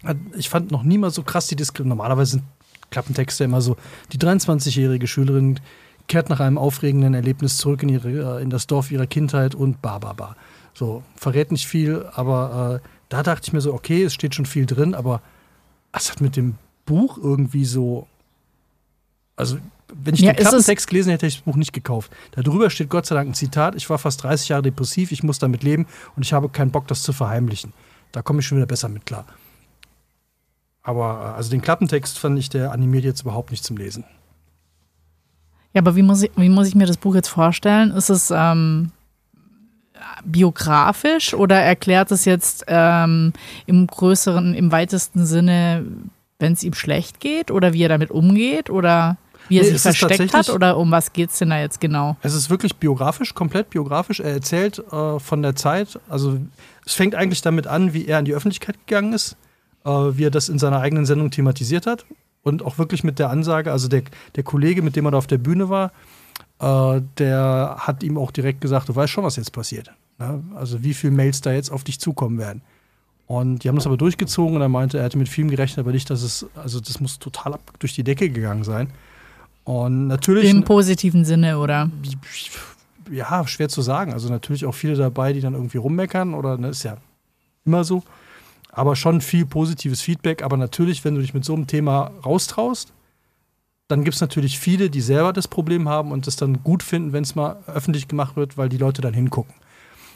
hat 0.04 0.18
ich 0.36 0.50
fand 0.50 0.70
noch 0.70 0.82
niemals 0.82 1.14
so 1.14 1.22
krass 1.22 1.46
die 1.46 1.56
Diskriminierung. 1.56 1.96
Normalerweise 1.96 2.32
sind 2.32 2.42
Klappentexte 2.90 3.44
immer 3.44 3.60
so, 3.60 3.76
die 4.12 4.18
23-jährige 4.18 5.06
Schülerin 5.06 5.60
kehrt 6.08 6.30
nach 6.30 6.40
einem 6.40 6.58
aufregenden 6.58 7.14
Erlebnis 7.14 7.56
zurück 7.58 7.82
in, 7.82 7.88
ihre, 7.88 8.40
in 8.40 8.50
das 8.50 8.66
Dorf 8.66 8.90
ihrer 8.90 9.06
Kindheit 9.06 9.54
und 9.54 9.82
ba, 9.82 9.98
ba, 9.98 10.12
ba. 10.12 10.36
So, 10.74 11.02
verrät 11.16 11.52
nicht 11.52 11.66
viel, 11.66 12.06
aber 12.12 12.80
äh, 12.84 12.88
da 13.08 13.22
dachte 13.22 13.48
ich 13.48 13.52
mir 13.52 13.60
so, 13.60 13.72
okay, 13.72 14.04
es 14.04 14.14
steht 14.14 14.34
schon 14.34 14.46
viel 14.46 14.66
drin, 14.66 14.94
aber 14.94 15.22
es 15.92 16.10
hat 16.10 16.20
mit 16.20 16.36
dem 16.36 16.56
Buch 16.84 17.18
irgendwie 17.18 17.64
so. 17.64 18.06
Also, 19.36 19.58
wenn 19.88 20.14
ich 20.14 20.20
ja, 20.20 20.32
den 20.32 20.42
Klappentext 20.42 20.86
gelesen 20.86 21.10
hätte, 21.10 21.26
hätte 21.26 21.34
ich 21.34 21.36
das 21.36 21.44
Buch 21.44 21.56
nicht 21.56 21.72
gekauft. 21.72 22.12
Darüber 22.32 22.70
steht 22.70 22.88
Gott 22.88 23.06
sei 23.06 23.14
Dank 23.14 23.30
ein 23.30 23.34
Zitat: 23.34 23.74
Ich 23.74 23.88
war 23.88 23.98
fast 23.98 24.22
30 24.22 24.48
Jahre 24.50 24.62
depressiv, 24.62 25.12
ich 25.12 25.22
muss 25.22 25.38
damit 25.38 25.62
leben 25.62 25.86
und 26.14 26.24
ich 26.24 26.32
habe 26.32 26.48
keinen 26.48 26.70
Bock, 26.70 26.86
das 26.88 27.02
zu 27.02 27.12
verheimlichen. 27.12 27.72
Da 28.12 28.22
komme 28.22 28.40
ich 28.40 28.46
schon 28.46 28.58
wieder 28.58 28.66
besser 28.66 28.88
mit 28.88 29.06
klar. 29.06 29.26
Aber 30.86 31.32
äh, 31.32 31.36
also 31.36 31.50
den 31.50 31.60
Klappentext 31.60 32.18
fand 32.18 32.38
ich, 32.38 32.48
der 32.48 32.72
animiert 32.72 33.04
jetzt 33.04 33.22
überhaupt 33.22 33.50
nicht 33.50 33.64
zum 33.64 33.76
Lesen. 33.76 34.04
Ja, 35.74 35.82
aber 35.82 35.96
wie 35.96 36.02
muss 36.02 36.22
ich, 36.22 36.30
wie 36.36 36.48
muss 36.48 36.68
ich 36.68 36.74
mir 36.74 36.86
das 36.86 36.96
Buch 36.96 37.14
jetzt 37.14 37.28
vorstellen? 37.28 37.90
Ist 37.90 38.08
es 38.08 38.32
ähm, 38.34 38.92
biografisch 40.24 41.34
oder 41.34 41.60
erklärt 41.60 42.12
es 42.12 42.24
jetzt 42.24 42.64
ähm, 42.68 43.32
im 43.66 43.86
größeren, 43.86 44.54
im 44.54 44.70
weitesten 44.70 45.26
Sinne, 45.26 45.84
wenn 46.38 46.52
es 46.52 46.62
ihm 46.62 46.72
schlecht 46.72 47.18
geht 47.18 47.50
oder 47.50 47.72
wie 47.72 47.82
er 47.82 47.88
damit 47.88 48.12
umgeht 48.12 48.70
oder 48.70 49.16
wie 49.48 49.58
er 49.58 49.64
nee, 49.64 49.70
sich 49.70 49.80
versteckt 49.80 50.34
hat 50.34 50.50
oder 50.50 50.76
um 50.76 50.92
was 50.92 51.12
geht 51.12 51.30
es 51.30 51.38
denn 51.38 51.50
da 51.50 51.58
jetzt 51.58 51.80
genau? 51.80 52.16
Es 52.22 52.32
ist 52.32 52.48
wirklich 52.48 52.76
biografisch, 52.76 53.34
komplett 53.34 53.70
biografisch. 53.70 54.20
Er 54.20 54.32
erzählt 54.32 54.78
äh, 54.92 55.18
von 55.18 55.42
der 55.42 55.56
Zeit, 55.56 55.98
also 56.08 56.38
es 56.84 56.94
fängt 56.94 57.16
eigentlich 57.16 57.42
damit 57.42 57.66
an, 57.66 57.92
wie 57.92 58.06
er 58.06 58.20
in 58.20 58.24
die 58.24 58.34
Öffentlichkeit 58.34 58.76
gegangen 58.86 59.12
ist, 59.12 59.36
äh, 59.86 60.18
wie 60.18 60.24
er 60.24 60.30
das 60.30 60.48
in 60.48 60.58
seiner 60.58 60.80
eigenen 60.80 61.06
Sendung 61.06 61.30
thematisiert 61.30 61.86
hat 61.86 62.04
und 62.42 62.62
auch 62.62 62.78
wirklich 62.78 63.04
mit 63.04 63.18
der 63.18 63.30
Ansage, 63.30 63.72
also 63.72 63.88
der, 63.88 64.02
der 64.34 64.42
Kollege, 64.42 64.82
mit 64.82 64.96
dem 64.96 65.06
er 65.06 65.12
da 65.12 65.18
auf 65.18 65.26
der 65.26 65.38
Bühne 65.38 65.68
war, 65.68 65.92
äh, 66.60 67.00
der 67.18 67.76
hat 67.78 68.02
ihm 68.02 68.18
auch 68.18 68.30
direkt 68.30 68.60
gesagt, 68.60 68.88
du 68.88 68.96
weißt 68.96 69.12
schon, 69.12 69.24
was 69.24 69.36
jetzt 69.36 69.52
passiert. 69.52 69.90
Ne? 70.18 70.42
Also 70.54 70.82
wie 70.82 70.92
viele 70.92 71.12
Mails 71.12 71.40
da 71.40 71.52
jetzt 71.52 71.70
auf 71.70 71.84
dich 71.84 72.00
zukommen 72.00 72.38
werden. 72.38 72.62
Und 73.28 73.64
die 73.64 73.68
haben 73.68 73.76
das 73.76 73.86
aber 73.86 73.96
durchgezogen 73.96 74.54
und 74.54 74.62
er 74.62 74.68
meinte, 74.68 74.98
er 74.98 75.04
hätte 75.04 75.18
mit 75.18 75.28
vielem 75.28 75.50
gerechnet, 75.50 75.80
aber 75.80 75.92
nicht, 75.92 76.08
dass 76.10 76.22
es, 76.22 76.46
also 76.54 76.78
das 76.80 77.00
muss 77.00 77.18
total 77.18 77.54
ab 77.54 77.72
durch 77.78 77.94
die 77.94 78.04
Decke 78.04 78.30
gegangen 78.30 78.62
sein. 78.62 78.90
Und 79.64 80.06
natürlich. 80.06 80.48
Im 80.48 80.62
positiven 80.62 81.24
Sinne, 81.24 81.58
oder? 81.58 81.90
Ja, 83.10 83.44
schwer 83.48 83.68
zu 83.68 83.82
sagen. 83.82 84.12
Also 84.12 84.28
natürlich 84.28 84.64
auch 84.64 84.74
viele 84.74 84.94
dabei, 84.94 85.32
die 85.32 85.40
dann 85.40 85.54
irgendwie 85.54 85.78
rummeckern 85.78 86.34
oder 86.34 86.56
ne, 86.56 86.68
ist 86.68 86.84
ja 86.84 86.98
immer 87.64 87.82
so. 87.82 88.04
Aber 88.76 88.94
schon 88.94 89.22
viel 89.22 89.46
positives 89.46 90.02
Feedback. 90.02 90.42
Aber 90.42 90.58
natürlich, 90.58 91.02
wenn 91.02 91.14
du 91.14 91.22
dich 91.22 91.32
mit 91.32 91.46
so 91.46 91.54
einem 91.54 91.66
Thema 91.66 92.10
raustraust, 92.26 92.92
dann 93.88 94.04
gibt 94.04 94.16
es 94.16 94.20
natürlich 94.20 94.58
viele, 94.58 94.90
die 94.90 95.00
selber 95.00 95.32
das 95.32 95.48
Problem 95.48 95.88
haben 95.88 96.12
und 96.12 96.26
das 96.26 96.36
dann 96.36 96.62
gut 96.62 96.82
finden, 96.82 97.14
wenn 97.14 97.22
es 97.22 97.34
mal 97.34 97.56
öffentlich 97.66 98.06
gemacht 98.06 98.36
wird, 98.36 98.58
weil 98.58 98.68
die 98.68 98.76
Leute 98.76 99.00
dann 99.00 99.14
hingucken. 99.14 99.54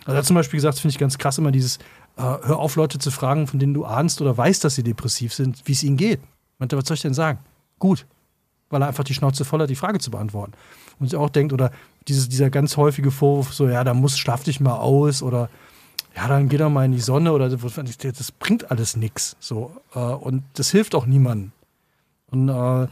Also 0.00 0.12
er 0.12 0.18
hat 0.18 0.26
zum 0.26 0.36
Beispiel 0.36 0.58
gesagt, 0.58 0.78
finde 0.78 0.92
ich 0.92 0.98
ganz 0.98 1.16
krass 1.16 1.38
immer 1.38 1.52
dieses, 1.52 1.78
äh, 2.18 2.22
hör 2.22 2.58
auf, 2.58 2.76
Leute 2.76 2.98
zu 2.98 3.10
fragen, 3.10 3.46
von 3.46 3.58
denen 3.58 3.72
du 3.72 3.86
ahnst 3.86 4.20
oder 4.20 4.36
weißt, 4.36 4.62
dass 4.62 4.74
sie 4.74 4.82
depressiv 4.82 5.32
sind, 5.32 5.62
wie 5.64 5.72
es 5.72 5.82
ihnen 5.82 5.96
geht. 5.96 6.20
Meinte, 6.58 6.76
was 6.76 6.86
soll 6.86 6.96
ich 6.96 7.02
denn 7.02 7.14
sagen? 7.14 7.38
Gut. 7.78 8.04
Weil 8.68 8.82
er 8.82 8.88
einfach 8.88 9.04
die 9.04 9.14
Schnauze 9.14 9.46
voll 9.46 9.60
hat, 9.60 9.70
die 9.70 9.74
Frage 9.74 10.00
zu 10.00 10.10
beantworten. 10.10 10.52
Und 10.98 11.08
sich 11.08 11.18
auch 11.18 11.30
denkt, 11.30 11.54
oder 11.54 11.70
dieses, 12.08 12.28
dieser 12.28 12.50
ganz 12.50 12.76
häufige 12.76 13.10
Vorwurf, 13.10 13.54
so, 13.54 13.68
ja, 13.68 13.84
da 13.84 13.94
muss, 13.94 14.18
schlaf 14.18 14.44
dich 14.44 14.60
mal 14.60 14.76
aus 14.76 15.22
oder 15.22 15.48
ja, 16.16 16.28
dann 16.28 16.48
geh 16.48 16.56
doch 16.56 16.70
mal 16.70 16.84
in 16.84 16.92
die 16.92 17.00
Sonne 17.00 17.32
oder 17.32 17.48
das 17.48 18.32
bringt 18.32 18.70
alles 18.70 18.96
nichts. 18.96 19.36
So. 19.40 19.72
Äh, 19.94 19.98
und 19.98 20.42
das 20.54 20.70
hilft 20.70 20.94
auch 20.94 21.06
niemandem. 21.06 21.52
Und 22.30 22.48
äh, 22.48 22.88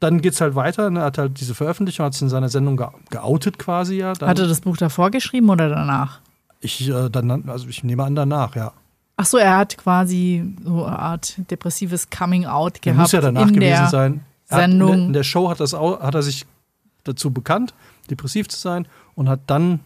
dann 0.00 0.20
geht 0.20 0.34
es 0.34 0.40
halt 0.40 0.54
weiter. 0.54 0.90
Ne? 0.90 1.00
Er 1.00 1.06
hat 1.06 1.18
halt 1.18 1.40
diese 1.40 1.54
Veröffentlichung, 1.54 2.06
hat 2.06 2.14
es 2.14 2.22
in 2.22 2.28
seiner 2.28 2.48
Sendung 2.48 2.80
geoutet 3.10 3.58
quasi 3.58 3.96
ja. 3.96 4.12
Dann 4.12 4.28
hat 4.28 4.38
er 4.38 4.48
das 4.48 4.60
Buch 4.60 4.76
davor 4.76 5.10
geschrieben 5.10 5.48
oder 5.50 5.68
danach? 5.68 6.20
Ich, 6.60 6.88
äh, 6.88 7.08
dann, 7.10 7.48
also 7.48 7.68
ich 7.68 7.84
nehme 7.84 8.04
an 8.04 8.14
danach, 8.14 8.56
ja. 8.56 8.72
Ach 9.18 9.26
so, 9.26 9.38
er 9.38 9.56
hat 9.56 9.78
quasi 9.78 10.44
so 10.62 10.84
eine 10.84 10.98
Art 10.98 11.34
depressives 11.50 12.10
Coming 12.10 12.44
Out 12.44 12.82
gehabt. 12.82 13.00
muss 13.00 13.12
ja 13.12 13.20
danach 13.20 13.50
gewesen 13.50 13.88
sein. 13.88 14.20
Sendung. 14.44 14.90
Hat, 14.90 14.98
in, 14.98 15.12
der, 15.12 15.24
Show 15.24 15.48
hat, 15.48 15.60
das, 15.60 15.72
hat 15.72 16.14
er 16.14 16.22
sich 16.22 16.46
dazu 17.04 17.30
bekannt, 17.30 17.74
depressiv 18.10 18.48
zu 18.48 18.58
sein 18.58 18.86
und 19.14 19.28
hat 19.28 19.40
dann, 19.46 19.80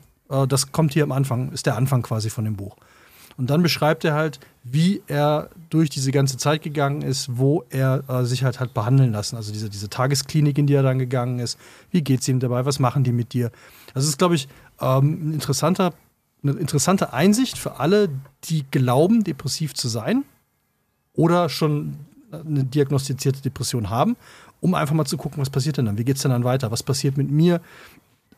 das 0.47 0.73
kommt 0.73 0.93
hier 0.93 1.05
am 1.05 1.13
Anfang, 1.13 1.53
ist 1.53 1.67
der 1.67 1.77
Anfang 1.77 2.03
quasi 2.03 2.31
von 2.31 2.45
dem 2.45 2.57
Buch. 2.57 2.77
Und 3.37 3.49
dann 3.49 3.63
beschreibt 3.63 4.05
er 4.05 4.15
halt, 4.15 4.39
wie 4.65 5.03
er 5.07 5.49
durch 5.71 5.89
diese 5.89 6.13
ganze 6.13 6.37
Zeit 6.37 6.63
gegangen 6.63 7.01
ist, 7.01 7.39
wo 7.39 7.65
er 7.71 8.05
äh, 8.09 8.25
sich 8.25 8.45
halt 8.45 8.61
hat 8.61 8.75
behandeln 8.75 9.13
lassen. 9.13 9.37
Also 9.37 9.53
diese, 9.53 9.71
diese 9.71 9.89
Tagesklinik, 9.89 10.59
in 10.59 10.67
die 10.67 10.75
er 10.75 10.83
dann 10.83 10.99
gegangen 10.99 11.39
ist. 11.39 11.59
Wie 11.91 12.03
geht 12.03 12.21
es 12.21 12.29
ihm 12.29 12.41
dabei? 12.41 12.67
Was 12.67 12.79
machen 12.79 13.03
die 13.03 13.13
mit 13.13 13.33
dir? 13.33 13.51
Das 13.95 14.05
ist, 14.05 14.19
glaube 14.19 14.35
ich, 14.35 14.49
ähm, 14.81 15.31
ein 15.31 15.33
interessanter 15.35 15.95
eine 16.43 16.53
interessante 16.53 17.13
Einsicht 17.13 17.59
für 17.59 17.79
alle, 17.81 18.09
die 18.45 18.65
glauben, 18.71 19.25
depressiv 19.25 19.75
zu 19.75 19.89
sein 19.89 20.25
oder 21.15 21.49
schon 21.49 21.97
eine 22.33 22.65
diagnostizierte 22.65 23.43
Depression 23.43 23.91
haben, 23.91 24.17
um 24.61 24.75
einfach 24.75 24.95
mal 24.95 25.05
zu 25.05 25.17
gucken, 25.17 25.41
was 25.41 25.51
passiert 25.51 25.77
denn 25.77 25.87
dann? 25.87 25.99
Wie 25.99 26.05
geht 26.05 26.17
es 26.17 26.23
denn 26.23 26.31
dann 26.31 26.45
weiter? 26.45 26.71
Was 26.71 26.83
passiert 26.83 27.17
mit 27.17 27.31
mir? 27.31 27.61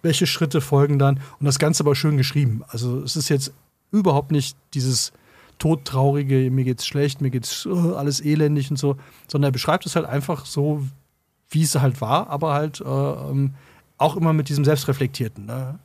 Welche 0.03 0.27
Schritte 0.27 0.61
folgen 0.61 0.99
dann? 0.99 1.21
Und 1.39 1.47
das 1.47 1.59
Ganze 1.59 1.83
aber 1.83 1.95
schön 1.95 2.17
geschrieben. 2.17 2.63
Also 2.69 3.01
es 3.03 3.17
ist 3.17 3.29
jetzt 3.29 3.53
überhaupt 3.91 4.33
nicht 4.33 4.57
dieses 4.75 5.13
todtraurige, 5.59 6.51
mir 6.51 6.65
geht's 6.65 6.87
schlecht, 6.87 7.21
mir 7.21 7.31
geht's 7.31 7.67
uh, 7.67 7.95
alles 7.95 8.21
elendig 8.21 8.71
und 8.71 8.79
so, 8.79 8.97
sondern 9.29 9.51
er 9.51 9.53
beschreibt 9.53 9.87
es 9.87 9.95
halt 9.95 10.07
einfach 10.07 10.45
so, 10.45 10.83
wie 11.51 11.63
es 11.63 11.75
halt 11.77 12.01
war, 12.01 12.29
aber 12.31 12.55
halt 12.55 12.81
äh, 12.81 12.85
ähm, 12.85 13.55
auch 13.99 14.17
immer 14.17 14.33
mit 14.33 14.49
diesem 14.49 14.65
Selbstreflektierten. 14.65 15.47
Ne? 15.47 15.79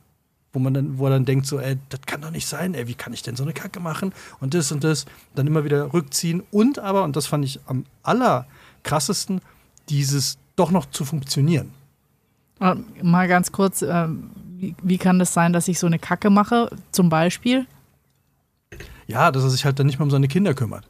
wo 0.52 0.58
man 0.58 0.74
dann, 0.74 0.98
wo 0.98 1.06
er 1.06 1.10
dann 1.10 1.24
denkt, 1.24 1.46
so, 1.46 1.58
ey, 1.58 1.76
das 1.88 2.00
kann 2.06 2.22
doch 2.22 2.30
nicht 2.30 2.46
sein, 2.46 2.74
ey, 2.74 2.88
wie 2.88 2.94
kann 2.94 3.12
ich 3.12 3.22
denn 3.22 3.36
so 3.36 3.42
eine 3.42 3.52
Kacke 3.52 3.80
machen? 3.80 4.12
Und 4.40 4.54
das 4.54 4.72
und 4.72 4.82
das, 4.82 5.06
dann 5.34 5.46
immer 5.46 5.64
wieder 5.64 5.92
rückziehen 5.92 6.42
und 6.50 6.78
aber, 6.78 7.04
und 7.04 7.16
das 7.16 7.26
fand 7.26 7.44
ich 7.44 7.60
am 7.66 7.84
allerkrassesten, 8.02 9.40
dieses 9.88 10.38
doch 10.56 10.70
noch 10.70 10.86
zu 10.86 11.04
funktionieren. 11.04 11.70
Äh, 12.60 12.76
mal 13.02 13.28
ganz 13.28 13.52
kurz, 13.52 13.82
äh, 13.82 14.08
wie, 14.56 14.74
wie 14.82 14.98
kann 14.98 15.18
das 15.18 15.32
sein, 15.32 15.52
dass 15.52 15.68
ich 15.68 15.78
so 15.78 15.86
eine 15.86 15.98
Kacke 15.98 16.30
mache, 16.30 16.70
zum 16.90 17.08
Beispiel? 17.08 17.66
Ja, 19.06 19.30
dass 19.30 19.42
er 19.42 19.50
sich 19.50 19.64
halt 19.64 19.78
dann 19.78 19.86
nicht 19.86 19.98
mehr 19.98 20.04
um 20.04 20.10
seine 20.10 20.28
Kinder 20.28 20.54
kümmert. 20.54 20.84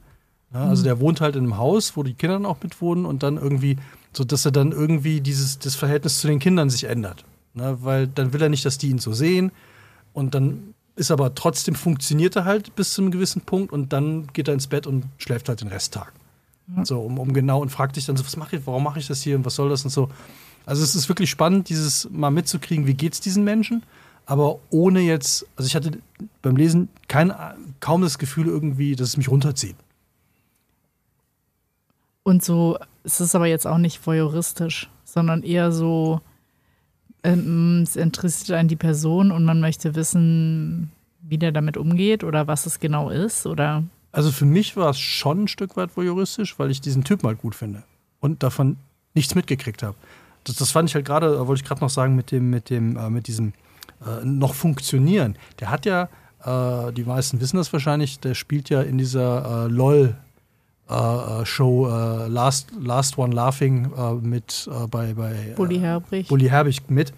Ja, 0.52 0.64
also 0.64 0.82
mhm. 0.82 0.84
der 0.84 1.00
wohnt 1.00 1.20
halt 1.20 1.36
in 1.36 1.44
einem 1.44 1.58
Haus, 1.58 1.96
wo 1.96 2.02
die 2.02 2.14
Kinder 2.14 2.36
dann 2.36 2.46
auch 2.46 2.62
mitwohnen 2.62 3.04
und 3.04 3.22
dann 3.22 3.36
irgendwie, 3.36 3.76
so 4.12 4.24
dass 4.24 4.44
er 4.44 4.52
dann 4.52 4.72
irgendwie 4.72 5.20
dieses 5.20 5.58
das 5.58 5.74
Verhältnis 5.74 6.20
zu 6.20 6.26
den 6.26 6.38
Kindern 6.38 6.70
sich 6.70 6.84
ändert. 6.84 7.24
Ne? 7.54 7.78
Weil 7.80 8.06
dann 8.06 8.32
will 8.32 8.42
er 8.42 8.48
nicht, 8.48 8.64
dass 8.64 8.78
die 8.78 8.88
ihn 8.88 8.98
so 8.98 9.12
sehen. 9.12 9.52
Und 10.12 10.34
dann 10.34 10.74
ist 10.96 11.10
aber 11.10 11.34
trotzdem 11.34 11.74
funktioniert 11.74 12.34
er 12.36 12.44
halt 12.44 12.74
bis 12.74 12.94
zu 12.94 13.02
einem 13.02 13.10
gewissen 13.10 13.42
Punkt 13.42 13.72
und 13.72 13.92
dann 13.92 14.26
geht 14.32 14.48
er 14.48 14.54
ins 14.54 14.66
Bett 14.66 14.86
und 14.86 15.04
schläft 15.18 15.48
halt 15.48 15.60
den 15.60 15.68
Resttag. 15.68 16.12
Mhm. 16.66 16.84
So, 16.84 17.00
um, 17.00 17.18
um 17.18 17.32
genau 17.32 17.60
und 17.60 17.70
fragt 17.70 17.96
dich 17.96 18.06
dann 18.06 18.16
so, 18.16 18.24
was 18.24 18.36
mache 18.36 18.56
ich, 18.56 18.66
warum 18.66 18.82
mache 18.82 18.98
ich 18.98 19.06
das 19.06 19.22
hier 19.22 19.36
und 19.36 19.44
was 19.44 19.54
soll 19.54 19.68
das 19.68 19.84
und 19.84 19.90
so. 19.90 20.08
Also 20.66 20.82
es 20.82 20.94
ist 20.94 21.08
wirklich 21.08 21.30
spannend, 21.30 21.68
dieses 21.68 22.08
mal 22.10 22.30
mitzukriegen, 22.30 22.86
wie 22.86 22.94
geht 22.94 23.14
es 23.14 23.20
diesen 23.20 23.44
Menschen, 23.44 23.82
aber 24.26 24.58
ohne 24.70 25.00
jetzt, 25.00 25.46
also 25.56 25.66
ich 25.66 25.74
hatte 25.74 25.92
beim 26.42 26.56
Lesen 26.56 26.88
kein, 27.08 27.32
kaum 27.80 28.02
das 28.02 28.18
Gefühl 28.18 28.46
irgendwie, 28.46 28.94
dass 28.94 29.08
es 29.08 29.16
mich 29.16 29.30
runterzieht. 29.30 29.76
Und 32.22 32.44
so, 32.44 32.78
es 33.04 33.22
ist 33.22 33.34
aber 33.34 33.46
jetzt 33.46 33.66
auch 33.66 33.78
nicht 33.78 34.06
voyeuristisch, 34.06 34.90
sondern 35.04 35.42
eher 35.42 35.72
so, 35.72 36.20
ähm, 37.22 37.80
es 37.82 37.96
interessiert 37.96 38.58
einen 38.58 38.68
die 38.68 38.76
Person 38.76 39.30
und 39.30 39.46
man 39.46 39.60
möchte 39.60 39.94
wissen, 39.94 40.92
wie 41.22 41.38
der 41.38 41.52
damit 41.52 41.78
umgeht 41.78 42.24
oder 42.24 42.46
was 42.46 42.66
es 42.66 42.80
genau 42.80 43.08
ist? 43.08 43.46
Oder? 43.46 43.84
Also 44.12 44.30
für 44.30 44.44
mich 44.44 44.76
war 44.76 44.90
es 44.90 44.98
schon 44.98 45.44
ein 45.44 45.48
Stück 45.48 45.76
weit 45.76 45.96
voyeuristisch, 45.96 46.58
weil 46.58 46.70
ich 46.70 46.80
diesen 46.80 47.04
Typ 47.04 47.22
mal 47.22 47.34
gut 47.34 47.54
finde 47.54 47.84
und 48.20 48.42
davon 48.42 48.76
nichts 49.14 49.34
mitgekriegt 49.34 49.82
habe. 49.82 49.96
Das, 50.48 50.56
das 50.56 50.70
fand 50.70 50.88
ich 50.88 50.94
halt 50.94 51.04
gerade, 51.04 51.46
wollte 51.46 51.62
ich 51.62 51.68
gerade 51.68 51.80
noch 51.80 51.90
sagen, 51.90 52.16
mit 52.16 52.30
dem, 52.30 52.50
mit 52.50 52.70
dem, 52.70 52.96
äh, 52.96 53.10
mit 53.10 53.26
diesem 53.26 53.52
äh, 54.04 54.24
noch 54.24 54.54
funktionieren. 54.54 55.36
Der 55.60 55.70
hat 55.70 55.86
ja, 55.86 56.08
äh, 56.44 56.92
die 56.92 57.04
meisten 57.04 57.40
wissen 57.40 57.56
das 57.56 57.72
wahrscheinlich, 57.72 58.20
der 58.20 58.34
spielt 58.34 58.68
ja 58.70 58.82
in 58.82 58.98
dieser 58.98 59.66
äh, 59.66 59.68
LOL 59.68 60.16
Show 61.44 61.86
Last, 61.86 62.70
Last 62.80 63.18
One 63.18 63.34
Laughing 63.34 63.90
mit 64.22 64.70
bei, 64.90 65.12
bei 65.12 65.52
Bully 65.54 65.80
Herbig. 65.80 66.28
Bully 66.28 66.48
Herbig 66.48 66.88
mit. 66.88 67.12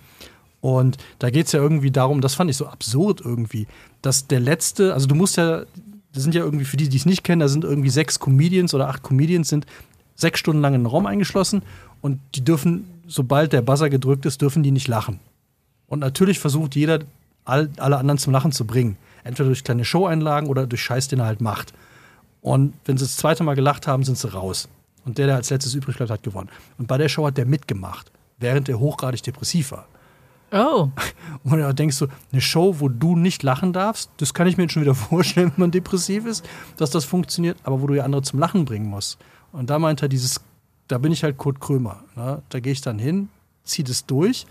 Und 0.61 0.99
da 1.21 1.31
geht 1.31 1.47
es 1.47 1.53
ja 1.53 1.61
irgendwie 1.61 1.91
darum, 1.93 2.21
das 2.21 2.35
fand 2.35 2.51
ich 2.51 2.57
so 2.57 2.67
absurd 2.67 3.21
irgendwie, 3.25 3.69
dass 4.03 4.27
der 4.27 4.41
letzte, 4.41 4.93
also 4.93 5.07
du 5.07 5.15
musst 5.15 5.37
ja, 5.37 5.63
das 6.13 6.23
sind 6.23 6.35
ja 6.35 6.43
irgendwie, 6.43 6.65
für 6.65 6.77
die, 6.77 6.89
die 6.89 6.97
es 6.97 7.07
nicht 7.07 7.23
kennen, 7.23 7.41
da 7.41 7.49
sind 7.49 7.65
irgendwie 7.65 7.91
sechs 7.91 8.19
Comedians 8.19 8.75
oder 8.75 8.89
acht 8.89 9.03
Comedians, 9.03 9.49
sind 9.49 9.67
sechs 10.17 10.39
Stunden 10.39 10.61
lang 10.61 10.75
in 10.75 10.83
den 10.83 10.87
Raum 10.87 11.07
eingeschlossen 11.07 11.63
und 12.01 12.21
die 12.35 12.45
dürfen, 12.45 12.87
sobald 13.11 13.53
der 13.53 13.63
Buzzer 13.63 13.91
gedrückt 13.91 14.25
ist, 14.25 14.41
dürfen 14.41 14.63
die 14.63 14.71
nicht 14.71 14.89
lachen. 14.89 15.21
Und 15.87 15.99
natürlich 15.99 16.39
versucht 16.39 16.77
jeder, 16.77 17.01
all, 17.45 17.69
alle 17.79 17.99
anderen 17.99 18.19
zum 18.19 18.33
Lachen 18.33 18.53
zu 18.53 18.65
bringen. 18.65 18.97
Entweder 19.25 19.49
durch 19.49 19.65
kleine 19.65 19.85
Show-Einlagen 19.85 20.47
oder 20.47 20.67
durch 20.67 20.83
Scheiß, 20.83 21.09
den 21.09 21.19
er 21.19 21.27
halt 21.27 21.41
macht. 21.41 21.75
Und 22.41 22.73
wenn 22.85 22.97
sie 22.97 23.05
das 23.05 23.17
zweite 23.17 23.43
Mal 23.43 23.55
gelacht 23.55 23.87
haben, 23.87 24.05
sind 24.05 24.17
sie 24.17 24.33
raus. 24.33 24.69
Und 25.05 25.19
der, 25.19 25.27
der 25.27 25.37
als 25.37 25.51
letztes 25.51 25.75
übrig 25.75 25.97
bleibt, 25.97 26.11
hat 26.11 26.23
gewonnen. 26.23 26.49
Und 26.79 26.87
bei 26.87 26.97
der 26.97 27.09
Show 27.09 27.27
hat 27.27 27.37
der 27.37 27.47
mitgemacht, 27.47 28.11
während 28.39 28.69
er 28.69 28.79
hochgradig 28.79 29.23
depressiv 29.23 29.73
war. 29.73 29.87
Oh. 30.53 30.89
Und 31.45 31.59
da 31.59 31.73
denkst 31.73 31.99
du, 31.99 32.07
eine 32.33 32.41
Show, 32.41 32.77
wo 32.79 32.89
du 32.89 33.17
nicht 33.17 33.43
lachen 33.43 33.73
darfst, 33.73 34.11
das 34.19 34.35
kann 34.35 34.47
ich 34.47 34.57
mir 34.57 34.65
jetzt 34.65 34.73
schon 34.73 34.83
wieder 34.83 34.95
vorstellen, 35.11 35.53
wenn 35.57 35.61
man 35.61 35.71
depressiv 35.71 36.27
ist, 36.27 36.49
dass 36.77 36.91
das 36.91 37.05
funktioniert, 37.05 37.59
aber 37.65 37.83
wo 37.83 37.87
du 37.87 37.95
ja 37.95 38.05
andere 38.05 38.23
zum 38.23 38.39
Lachen 38.39 38.65
bringen 38.65 38.87
musst. 38.87 39.19
Und 39.53 39.71
da 39.71 39.79
meint 39.79 40.03
er 40.03 40.09
dieses, 40.09 40.41
da 40.91 40.99
bin 40.99 41.13
ich 41.13 41.23
halt 41.23 41.39
Kurt 41.39 41.61
Krömer. 41.61 42.05
Ne? 42.17 42.43
Da 42.49 42.61
gehe 42.61 42.73
ich 42.73 42.81
dann 42.81 42.99
hin, 42.99 43.29
ziehe 43.65 43.87
das 43.87 44.07
durch 44.07 44.47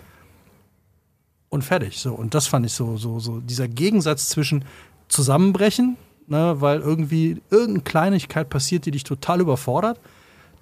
und 1.50 1.64
fertig. 1.64 2.00
So. 2.00 2.14
Und 2.14 2.34
das 2.34 2.48
fand 2.48 2.66
ich 2.66 2.74
so, 2.74 2.98
so, 2.98 3.20
so, 3.20 3.40
dieser 3.42 3.68
Gegensatz 3.68 4.30
zwischen 4.30 4.64
Zusammenbrechen, 5.10 5.98
ne, 6.28 6.56
weil 6.60 6.80
irgendwie 6.80 7.42
irgendeine 7.50 7.82
Kleinigkeit 7.82 8.50
passiert, 8.50 8.86
die 8.86 8.92
dich 8.92 9.04
total 9.04 9.42
überfordert. 9.42 10.00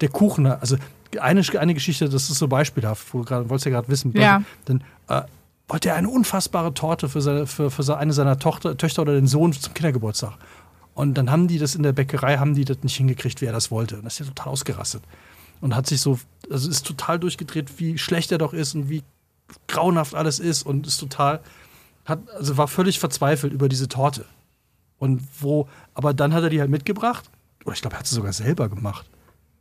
Der 0.01 0.09
Kuchen, 0.09 0.45
also 0.47 0.77
eine, 1.19 1.41
eine 1.59 1.73
Geschichte, 1.73 2.09
das 2.09 2.29
ist 2.29 2.39
so 2.39 2.47
beispielhaft, 2.47 3.13
wo 3.13 3.19
du 3.19 3.25
gerade, 3.25 3.49
wolltest 3.49 3.65
ja 3.65 3.71
gerade 3.71 3.87
wissen, 3.89 4.13
ja. 4.15 4.41
denn 4.67 4.83
äh, 5.09 5.21
wollte 5.67 5.89
er 5.89 5.95
eine 5.95 6.09
unfassbare 6.09 6.73
Torte 6.73 7.09
für, 7.09 7.21
seine, 7.21 7.45
für, 7.45 7.69
für 7.69 7.97
eine 7.97 8.13
seiner 8.13 8.39
Tochter, 8.39 8.77
Töchter 8.77 9.01
oder 9.01 9.13
den 9.13 9.27
Sohn 9.27 9.53
zum 9.53 9.73
Kindergeburtstag. 9.73 10.33
Und 10.93 11.15
dann 11.15 11.29
haben 11.29 11.47
die 11.47 11.59
das 11.59 11.75
in 11.75 11.83
der 11.83 11.91
Bäckerei, 11.91 12.37
haben 12.37 12.55
die 12.55 12.65
das 12.65 12.77
nicht 12.81 12.95
hingekriegt, 12.95 13.41
wie 13.41 13.45
er 13.45 13.53
das 13.53 13.69
wollte. 13.69 13.97
Und 13.97 14.05
das 14.05 14.13
ist 14.13 14.27
ja 14.27 14.33
total 14.33 14.53
ausgerastet. 14.53 15.03
Und 15.61 15.75
hat 15.75 15.87
sich 15.87 16.01
so, 16.01 16.19
also 16.49 16.69
ist 16.69 16.85
total 16.85 17.19
durchgedreht, 17.19 17.79
wie 17.79 17.97
schlecht 17.97 18.31
er 18.31 18.37
doch 18.37 18.53
ist 18.53 18.75
und 18.75 18.89
wie 18.89 19.03
grauenhaft 19.67 20.15
alles 20.15 20.39
ist 20.39 20.63
und 20.63 20.87
ist 20.87 20.97
total, 20.97 21.41
hat, 22.05 22.19
also 22.31 22.57
war 22.57 22.67
völlig 22.67 22.99
verzweifelt 22.99 23.53
über 23.53 23.69
diese 23.69 23.87
Torte. 23.87 24.25
Und 24.99 25.21
wo, 25.39 25.67
aber 25.93 26.13
dann 26.13 26.33
hat 26.33 26.43
er 26.43 26.49
die 26.49 26.59
halt 26.59 26.69
mitgebracht. 26.69 27.29
Oder 27.65 27.73
ich 27.73 27.81
glaube, 27.81 27.95
er 27.95 27.99
hat 27.99 28.07
sie 28.07 28.15
sogar 28.15 28.33
selber 28.33 28.69
gemacht. 28.69 29.09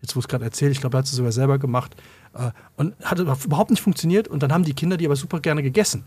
Jetzt, 0.00 0.14
wo 0.14 0.20
es 0.20 0.28
gerade 0.28 0.44
erzählt, 0.44 0.72
ich 0.72 0.80
glaube, 0.80 0.96
er 0.96 1.00
hat 1.00 1.06
sie 1.06 1.16
sogar 1.16 1.32
selber 1.32 1.58
gemacht. 1.58 1.96
Äh, 2.34 2.50
und 2.76 2.94
hat 3.02 3.18
überhaupt 3.18 3.70
nicht 3.70 3.82
funktioniert. 3.82 4.28
Und 4.28 4.42
dann 4.42 4.52
haben 4.52 4.64
die 4.64 4.74
Kinder 4.74 4.96
die 4.96 5.06
aber 5.06 5.16
super 5.16 5.40
gerne 5.40 5.62
gegessen. 5.62 6.04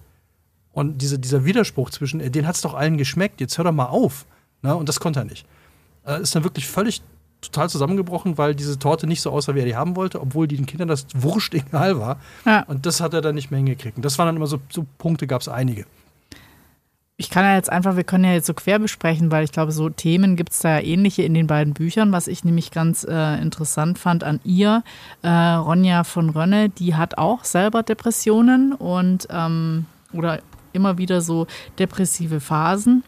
Und 0.72 1.00
diese, 1.00 1.20
dieser 1.20 1.46
Widerspruch 1.46 1.90
zwischen, 1.90 2.20
den 2.32 2.48
hat 2.48 2.56
es 2.56 2.62
doch 2.62 2.74
allen 2.74 2.98
geschmeckt, 2.98 3.42
jetzt 3.42 3.58
hör 3.58 3.66
doch 3.66 3.72
mal 3.72 3.88
auf. 3.88 4.26
Na, 4.62 4.74
und 4.74 4.88
das 4.88 5.00
konnte 5.00 5.20
er 5.20 5.26
nicht. 5.26 5.46
Äh, 6.06 6.22
ist 6.22 6.36
dann 6.36 6.44
wirklich 6.44 6.68
völlig 6.68 7.02
total 7.42 7.70
zusammengebrochen, 7.70 8.38
weil 8.38 8.56
diese 8.56 8.78
Torte 8.80 9.08
nicht 9.08 9.22
so 9.22 9.32
aussah, 9.32 9.56
wie 9.56 9.60
er 9.60 9.66
die 9.66 9.76
haben 9.76 9.96
wollte, 9.96 10.22
obwohl 10.22 10.48
die 10.48 10.58
den 10.58 10.66
Kindern 10.66 10.88
das 10.88 11.08
wurscht 11.16 11.54
egal 11.54 12.00
war. 12.00 12.20
Ja. 12.46 12.64
Und 12.64 12.86
das 12.86 13.02
hat 13.02 13.14
er 13.14 13.22
dann 13.22 13.36
nicht 13.36 13.52
mehr 13.52 13.60
hingekriegt. 13.60 13.98
Und 13.98 14.04
das 14.04 14.18
waren 14.18 14.28
dann 14.28 14.36
immer 14.36 14.48
so, 14.48 14.60
so 14.70 14.86
Punkte, 14.98 15.28
gab 15.28 15.42
es 15.42 15.48
einige 15.48 15.86
ich 17.20 17.30
kann 17.30 17.44
ja 17.44 17.56
jetzt 17.56 17.70
einfach, 17.70 17.98
wir 17.98 18.06
können 18.06 18.24
ja 18.24 18.32
jetzt 18.32 18.46
so 18.46 18.54
quer 18.54 18.80
besprechen, 18.80 19.30
weil 19.30 19.44
ich 19.44 19.52
glaube, 19.52 19.74
so 19.74 19.90
Themen 19.90 20.38
gibt 20.38 20.54
es 20.54 20.60
da 20.60 20.80
ja 20.80 20.86
ähnliche 20.86 21.24
in 21.24 21.34
den 21.34 21.48
beiden 21.48 21.74
Büchern, 21.74 22.14
was 22.14 22.30
ich 22.30 22.46
nämlich 22.46 22.72
ganz 22.72 23.04
äh, 23.04 23.42
interessant 23.42 24.00
fand 24.00 24.24
an 24.24 24.40
ihr. 24.46 24.84
Äh, 25.22 25.28
Ronja 25.30 26.06
von 26.06 26.30
Rönne, 26.30 26.70
die 26.70 26.96
hat 26.96 27.18
auch 27.18 27.44
selber 27.44 27.84
Depressionen 27.84 28.72
und 28.72 29.28
ähm, 29.32 29.86
oder 30.14 30.40
immer 30.72 30.98
wieder 30.98 31.20
so 31.20 31.46
depressive 31.78 32.40
Phasen. 32.40 33.04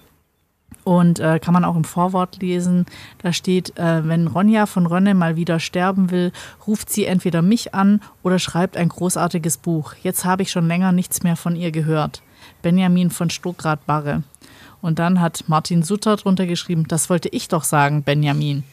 Und 0.84 1.20
äh, 1.20 1.40
kann 1.40 1.54
man 1.54 1.64
auch 1.64 1.76
im 1.76 1.84
Vorwort 1.84 2.42
lesen, 2.42 2.86
da 3.22 3.34
steht, 3.34 3.78
äh, 3.78 4.08
wenn 4.08 4.28
Ronja 4.28 4.66
von 4.66 4.88
Rönne 4.88 5.14
mal 5.14 5.36
wieder 5.36 5.60
sterben 5.60 6.10
will, 6.10 6.32
ruft 6.66 6.90
sie 6.90 7.06
entweder 7.06 7.42
mich 7.42 7.76
an 7.76 8.02
oder 8.24 8.40
schreibt 8.40 8.78
ein 8.78 8.90
großartiges 8.90 9.58
Buch. 9.58 9.94
Jetzt 10.02 10.26
habe 10.26 10.42
ich 10.42 10.52
schon 10.52 10.68
länger 10.68 10.92
nichts 10.92 11.22
mehr 11.22 11.36
von 11.36 11.56
ihr 11.56 11.72
gehört. 11.72 12.24
Benjamin 12.64 13.12
von 13.12 13.30
Stuckrad-Barre. 13.30 14.24
Und 14.82 14.98
dann 14.98 15.22
hat 15.22 15.44
Martin 15.48 15.84
Sutter 15.84 16.16
drunter 16.16 16.48
geschrieben, 16.48 16.88
das 16.88 17.10
wollte 17.10 17.30
ich 17.30 17.48
doch 17.48 17.64
sagen, 17.64 18.02
Benjamin. 18.02 18.64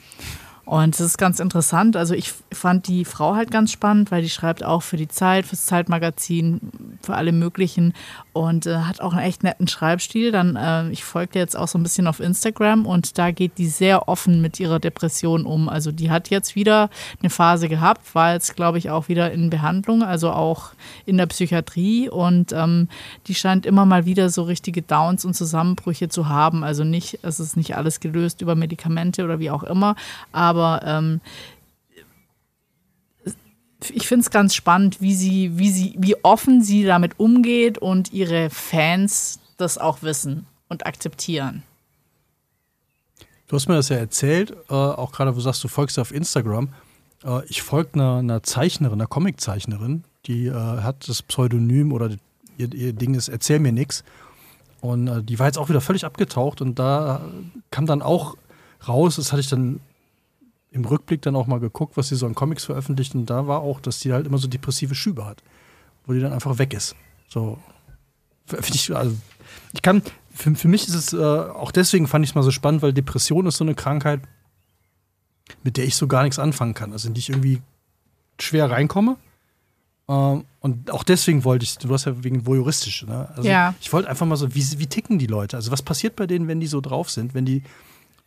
Und 0.68 1.00
das 1.00 1.06
ist 1.06 1.16
ganz 1.16 1.40
interessant. 1.40 1.96
Also 1.96 2.12
ich 2.12 2.34
fand 2.52 2.88
die 2.88 3.06
Frau 3.06 3.34
halt 3.34 3.50
ganz 3.50 3.72
spannend, 3.72 4.10
weil 4.10 4.20
die 4.20 4.28
schreibt 4.28 4.62
auch 4.62 4.82
für 4.82 4.98
die 4.98 5.08
Zeit, 5.08 5.46
fürs 5.46 5.64
Zeitmagazin, 5.64 6.60
für 7.00 7.14
alle 7.14 7.32
möglichen 7.32 7.94
und 8.34 8.66
äh, 8.66 8.76
hat 8.76 9.00
auch 9.00 9.14
einen 9.14 9.26
echt 9.26 9.42
netten 9.42 9.66
Schreibstil. 9.66 10.30
Dann, 10.30 10.56
äh, 10.56 10.90
ich 10.90 11.04
folge 11.04 11.38
jetzt 11.38 11.56
auch 11.56 11.68
so 11.68 11.78
ein 11.78 11.82
bisschen 11.82 12.06
auf 12.06 12.20
Instagram 12.20 12.84
und 12.84 13.16
da 13.16 13.30
geht 13.30 13.56
die 13.56 13.66
sehr 13.66 14.10
offen 14.10 14.42
mit 14.42 14.60
ihrer 14.60 14.78
Depression 14.78 15.46
um. 15.46 15.70
Also 15.70 15.90
die 15.90 16.10
hat 16.10 16.28
jetzt 16.28 16.54
wieder 16.54 16.90
eine 17.22 17.30
Phase 17.30 17.70
gehabt, 17.70 18.14
war 18.14 18.34
jetzt, 18.34 18.54
glaube 18.54 18.76
ich, 18.76 18.90
auch 18.90 19.08
wieder 19.08 19.32
in 19.32 19.48
Behandlung, 19.48 20.02
also 20.02 20.32
auch 20.32 20.72
in 21.06 21.16
der 21.16 21.26
Psychiatrie 21.26 22.10
und 22.10 22.52
ähm, 22.52 22.88
die 23.26 23.34
scheint 23.34 23.64
immer 23.64 23.87
mal 23.87 24.04
wieder 24.04 24.28
so 24.28 24.42
richtige 24.42 24.82
Downs 24.82 25.25
und 25.25 25.32
Zusammenbrüche 25.32 26.10
zu 26.10 26.28
haben. 26.28 26.62
Also 26.62 26.84
nicht, 26.84 27.20
es 27.22 27.40
ist 27.40 27.56
nicht 27.56 27.75
alles 27.75 28.00
gelöst 28.00 28.42
über 28.42 28.54
Medikamente 28.54 29.25
oder 29.25 29.38
wie 29.38 29.50
auch 29.50 29.62
immer, 29.62 29.96
aber 30.30 30.58
aber 30.59 30.87
ähm, 30.87 31.21
ich 33.91 34.09
finde 34.09 34.23
es 34.23 34.31
ganz 34.31 34.55
spannend, 34.55 35.00
wie 35.00 35.15
sie, 35.15 35.57
wie 35.59 35.71
sie, 35.71 35.95
wie 35.99 36.17
offen 36.25 36.62
sie 36.62 36.85
damit 36.85 37.19
umgeht 37.19 37.79
und 37.79 38.12
ihre 38.12 38.50
Fans 38.50 39.38
das 39.57 39.79
auch 39.79 40.03
wissen. 40.03 40.47
und 40.69 40.87
akzeptieren. 40.87 41.62
Du 43.47 43.57
hast 43.57 43.69
mir 43.69 43.77
das 43.77 43.88
ja 43.88 43.97
erzählt, 43.97 44.50
äh, 44.69 44.75
auch 44.75 45.12
gerade, 45.12 45.31
wo 45.33 45.37
du 45.37 45.41
sagst, 45.41 45.65
du 45.65 45.69
folgst 45.69 45.99
auf 45.99 46.12
Instagram. 46.12 46.69
Äh, 47.25 47.47
ich 47.47 47.62
folge 47.62 47.95
einer, 47.95 48.17
einer, 48.17 48.43
Zeichnerin, 48.43 49.00
einer 49.00 49.07
Comiczeichnerin, 49.07 50.05
die 50.27 50.47
äh, 50.47 50.53
hat 50.53 51.09
das 51.09 51.23
Pseudonym 51.23 51.93
oder 51.93 52.11
ihr, 52.59 52.75
ihr 52.75 52.93
Ding 52.93 53.15
ist 53.15 53.29
Erzähl 53.29 53.59
mir 53.59 53.73
nix. 53.73 54.05
Und 54.83 55.09
äh, 55.09 55.23
die 55.23 55.38
war 55.38 55.47
jetzt 55.47 55.57
auch 55.57 55.71
wieder 55.71 55.81
völlig 55.81 56.05
abgetaucht 56.05 56.61
und 56.61 56.79
da 56.79 57.23
kam 57.71 57.87
dann 57.87 58.03
auch 58.03 58.37
raus, 58.87 59.17
das 59.17 59.33
hatte 59.33 59.41
ich 59.41 59.49
dann 59.49 59.81
im 60.70 60.84
Rückblick 60.84 61.22
dann 61.22 61.37
auch 61.37 61.46
mal 61.46 61.60
geguckt, 61.60 61.96
was 61.96 62.08
sie 62.08 62.16
so 62.16 62.26
an 62.26 62.34
Comics 62.34 62.64
veröffentlicht 62.64 63.14
und 63.14 63.26
da 63.26 63.46
war 63.46 63.60
auch, 63.60 63.80
dass 63.80 64.00
die 64.00 64.12
halt 64.12 64.26
immer 64.26 64.38
so 64.38 64.48
depressive 64.48 64.94
Schübe 64.94 65.25
hat, 65.25 65.42
wo 66.06 66.12
die 66.12 66.20
dann 66.20 66.32
einfach 66.32 66.58
weg 66.58 66.75
ist. 66.75 66.94
So, 67.28 67.58
ich, 68.72 68.94
also, 68.94 69.16
ich 69.72 69.82
kann, 69.82 70.02
für, 70.32 70.54
für 70.54 70.68
mich 70.68 70.87
ist 70.88 70.94
es, 70.94 71.12
äh, 71.12 71.16
auch 71.16 71.72
deswegen 71.72 72.06
fand 72.06 72.25
ich 72.25 72.32
es 72.32 72.34
mal 72.34 72.42
so 72.42 72.50
spannend, 72.50 72.82
weil 72.82 72.92
Depression 72.92 73.46
ist 73.46 73.56
so 73.56 73.64
eine 73.64 73.75
Krankheit, 73.75 74.20
mit 75.62 75.76
der 75.76 75.84
ich 75.84 75.96
so 75.96 76.06
gar 76.06 76.22
nichts 76.22 76.38
anfangen 76.38 76.75
kann, 76.75 76.92
also 76.92 77.08
in 77.08 77.14
die 77.14 77.20
ich 77.20 77.30
irgendwie 77.30 77.62
schwer 78.38 78.70
reinkomme. 78.70 79.16
Ähm, 80.08 80.44
und 80.60 80.90
auch 80.90 81.02
deswegen 81.02 81.44
wollte 81.44 81.64
ich, 81.64 81.78
du 81.78 81.92
hast 81.92 82.04
ja 82.04 82.22
wegen 82.22 82.46
voyeuristisch, 82.46 83.06
ne? 83.06 83.28
Also 83.34 83.48
ja. 83.48 83.75
ich 83.80 83.92
wollte 83.92 84.08
einfach 84.08 84.26
mal 84.26 84.37
so, 84.37 84.54
wie, 84.54 84.78
wie 84.78 84.87
ticken 84.87 85.18
die 85.18 85.26
Leute? 85.26 85.56
Also 85.56 85.70
was 85.70 85.82
passiert 85.82 86.16
bei 86.16 86.26
denen, 86.26 86.48
wenn 86.48 86.60
die 86.60 86.66
so 86.66 86.80
drauf 86.80 87.10
sind, 87.10 87.34
wenn 87.34 87.44
die 87.44 87.62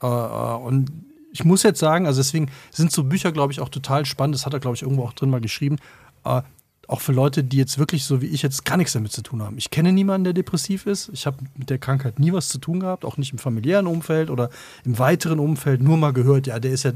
äh, 0.01 0.07
äh 0.07 0.55
und 0.55 0.91
ich 1.31 1.45
muss 1.45 1.63
jetzt 1.63 1.79
sagen, 1.79 2.05
also 2.05 2.19
deswegen 2.19 2.49
sind 2.71 2.91
so 2.91 3.03
Bücher, 3.03 3.31
glaube 3.31 3.53
ich, 3.53 3.61
auch 3.61 3.69
total 3.69 4.05
spannend. 4.05 4.35
Das 4.35 4.45
hat 4.45 4.53
er, 4.53 4.59
glaube 4.59 4.75
ich, 4.75 4.81
irgendwo 4.81 5.03
auch 5.03 5.13
drin 5.13 5.29
mal 5.29 5.41
geschrieben. 5.41 5.77
Äh, 6.25 6.41
auch 6.87 6.99
für 6.99 7.13
Leute, 7.13 7.43
die 7.43 7.57
jetzt 7.57 7.79
wirklich 7.79 8.03
so 8.03 8.21
wie 8.21 8.27
ich 8.27 8.41
jetzt 8.41 8.65
gar 8.65 8.75
nichts 8.75 8.93
damit 8.93 9.13
zu 9.13 9.21
tun 9.21 9.41
haben. 9.41 9.57
Ich 9.57 9.69
kenne 9.69 9.93
niemanden, 9.93 10.25
der 10.25 10.33
depressiv 10.33 10.85
ist. 10.85 11.09
Ich 11.13 11.25
habe 11.25 11.37
mit 11.55 11.69
der 11.69 11.77
Krankheit 11.77 12.19
nie 12.19 12.33
was 12.33 12.49
zu 12.49 12.57
tun 12.57 12.81
gehabt, 12.81 13.05
auch 13.05 13.15
nicht 13.15 13.31
im 13.31 13.37
familiären 13.37 13.87
Umfeld 13.87 14.29
oder 14.29 14.49
im 14.83 14.99
weiteren 14.99 15.39
Umfeld. 15.39 15.81
Nur 15.81 15.95
mal 15.95 16.11
gehört, 16.11 16.47
ja, 16.47 16.59
der 16.59 16.71
ist 16.71 16.83
ja, 16.83 16.91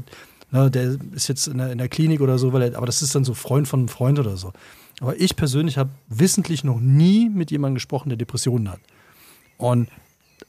ne, 0.50 0.70
der 0.70 0.98
ist 1.12 1.28
jetzt 1.28 1.46
in 1.46 1.58
der, 1.58 1.72
in 1.72 1.78
der 1.78 1.88
Klinik 1.88 2.20
oder 2.20 2.36
so, 2.36 2.50
er, 2.50 2.76
aber 2.76 2.84
das 2.84 3.00
ist 3.00 3.14
dann 3.14 3.24
so 3.24 3.32
Freund 3.32 3.68
von 3.68 3.80
einem 3.80 3.88
Freund 3.88 4.18
oder 4.18 4.36
so. 4.36 4.52
Aber 5.00 5.18
ich 5.18 5.34
persönlich 5.34 5.78
habe 5.78 5.90
wissentlich 6.08 6.62
noch 6.62 6.78
nie 6.78 7.30
mit 7.30 7.50
jemandem 7.50 7.76
gesprochen, 7.76 8.10
der 8.10 8.18
Depressionen 8.18 8.70
hat. 8.70 8.80
Und 9.56 9.88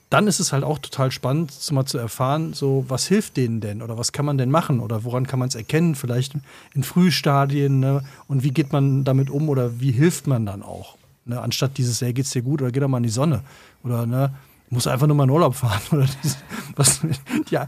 dann 0.09 0.27
ist 0.27 0.39
es 0.39 0.53
halt 0.53 0.63
auch 0.63 0.79
total 0.79 1.11
spannend, 1.11 1.53
mal 1.71 1.85
zu 1.85 1.97
erfahren, 1.97 2.53
so 2.53 2.85
was 2.87 3.07
hilft 3.07 3.35
denen 3.37 3.59
denn 3.59 3.81
oder 3.81 3.97
was 3.97 4.11
kann 4.11 4.25
man 4.25 4.37
denn 4.37 4.49
machen 4.49 4.79
oder 4.79 5.03
woran 5.03 5.27
kann 5.27 5.39
man 5.39 5.49
es 5.49 5.55
erkennen, 5.55 5.95
vielleicht 5.95 6.33
in 6.73 6.83
Frühstadien 6.83 7.79
ne? 7.79 8.03
und 8.27 8.43
wie 8.43 8.51
geht 8.51 8.71
man 8.71 9.03
damit 9.03 9.29
um 9.29 9.49
oder 9.49 9.79
wie 9.79 9.91
hilft 9.91 10.27
man 10.27 10.45
dann 10.45 10.63
auch, 10.63 10.97
ne? 11.25 11.41
anstatt 11.41 11.77
dieses, 11.77 12.01
hey, 12.01 12.13
geht's 12.13 12.31
dir 12.31 12.41
gut 12.41 12.61
oder 12.61 12.71
geh 12.71 12.79
doch 12.79 12.87
mal 12.87 12.97
in 12.97 13.03
die 13.03 13.09
Sonne 13.09 13.41
oder 13.83 14.05
ne, 14.05 14.33
muss 14.69 14.87
einfach 14.87 15.07
nur 15.07 15.15
mal 15.15 15.25
in 15.25 15.29
Urlaub 15.29 15.55
fahren 15.55 15.81
oder 15.91 16.05
dieses, 16.23 16.37
was, 16.75 17.01
ja, 17.49 17.67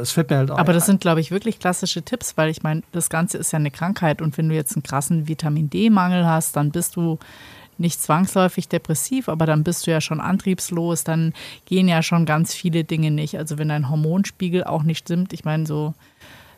es 0.00 0.12
fällt 0.12 0.30
mir 0.30 0.36
halt 0.36 0.50
auch. 0.50 0.58
Aber 0.58 0.72
das 0.72 0.86
sind, 0.86 1.00
glaube 1.00 1.20
ich, 1.20 1.30
wirklich 1.30 1.58
klassische 1.58 2.02
Tipps, 2.02 2.36
weil 2.36 2.50
ich 2.50 2.62
meine, 2.62 2.82
das 2.92 3.10
Ganze 3.10 3.38
ist 3.38 3.52
ja 3.52 3.58
eine 3.58 3.70
Krankheit 3.70 4.22
und 4.22 4.38
wenn 4.38 4.48
du 4.48 4.54
jetzt 4.54 4.74
einen 4.74 4.82
krassen 4.82 5.28
Vitamin 5.28 5.70
D-Mangel 5.70 6.26
hast, 6.26 6.56
dann 6.56 6.70
bist 6.70 6.96
du 6.96 7.18
nicht 7.78 8.02
zwangsläufig 8.02 8.68
depressiv, 8.68 9.28
aber 9.28 9.46
dann 9.46 9.64
bist 9.64 9.86
du 9.86 9.90
ja 9.90 10.00
schon 10.00 10.20
antriebslos, 10.20 11.04
dann 11.04 11.32
gehen 11.64 11.88
ja 11.88 12.02
schon 12.02 12.26
ganz 12.26 12.54
viele 12.54 12.84
Dinge 12.84 13.10
nicht. 13.10 13.38
Also 13.38 13.58
wenn 13.58 13.68
dein 13.68 13.88
Hormonspiegel 13.88 14.64
auch 14.64 14.82
nicht 14.82 14.98
stimmt, 14.98 15.32
ich 15.32 15.44
meine 15.44 15.66
so, 15.66 15.94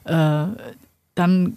äh, 0.04 0.46
dann 1.14 1.56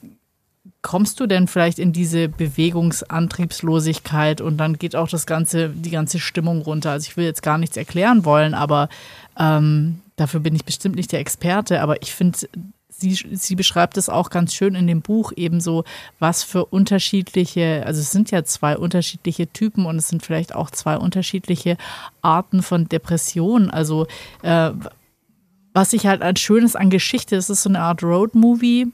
kommst 0.81 1.19
du 1.19 1.27
denn 1.27 1.47
vielleicht 1.47 1.79
in 1.79 1.93
diese 1.93 2.29
Bewegungsantriebslosigkeit 2.29 4.41
und 4.41 4.57
dann 4.57 4.77
geht 4.77 4.95
auch 4.95 5.07
das 5.07 5.25
ganze, 5.25 5.69
die 5.69 5.91
ganze 5.91 6.19
Stimmung 6.19 6.61
runter. 6.61 6.91
Also 6.91 7.07
ich 7.09 7.17
will 7.17 7.25
jetzt 7.25 7.41
gar 7.41 7.57
nichts 7.57 7.77
erklären 7.77 8.25
wollen, 8.25 8.53
aber 8.53 8.89
ähm, 9.39 10.01
dafür 10.17 10.41
bin 10.41 10.55
ich 10.55 10.65
bestimmt 10.65 10.95
nicht 10.95 11.11
der 11.11 11.19
Experte. 11.19 11.81
Aber 11.81 12.01
ich 12.01 12.13
finde, 12.13 12.37
sie, 12.97 13.13
sie 13.13 13.55
beschreibt 13.55 13.97
es 13.97 14.09
auch 14.09 14.29
ganz 14.29 14.53
schön 14.53 14.75
in 14.75 14.87
dem 14.87 15.01
Buch 15.01 15.31
ebenso, 15.35 15.83
was 16.19 16.43
für 16.43 16.65
unterschiedliche, 16.65 17.83
also 17.85 18.01
es 18.01 18.11
sind 18.11 18.31
ja 18.31 18.43
zwei 18.43 18.77
unterschiedliche 18.77 19.47
Typen 19.51 19.85
und 19.85 19.97
es 19.97 20.07
sind 20.07 20.23
vielleicht 20.23 20.55
auch 20.55 20.71
zwei 20.71 20.97
unterschiedliche 20.97 21.77
Arten 22.21 22.61
von 22.61 22.87
Depressionen. 22.89 23.69
Also 23.69 24.07
äh, 24.41 24.71
was 25.73 25.93
ich 25.93 26.05
halt 26.05 26.21
als 26.21 26.39
Schönes 26.39 26.75
an 26.75 26.89
Geschichte, 26.89 27.35
es 27.35 27.49
ist 27.49 27.63
so 27.63 27.69
eine 27.69 27.79
Art 27.79 28.03
Road-Movie, 28.03 28.91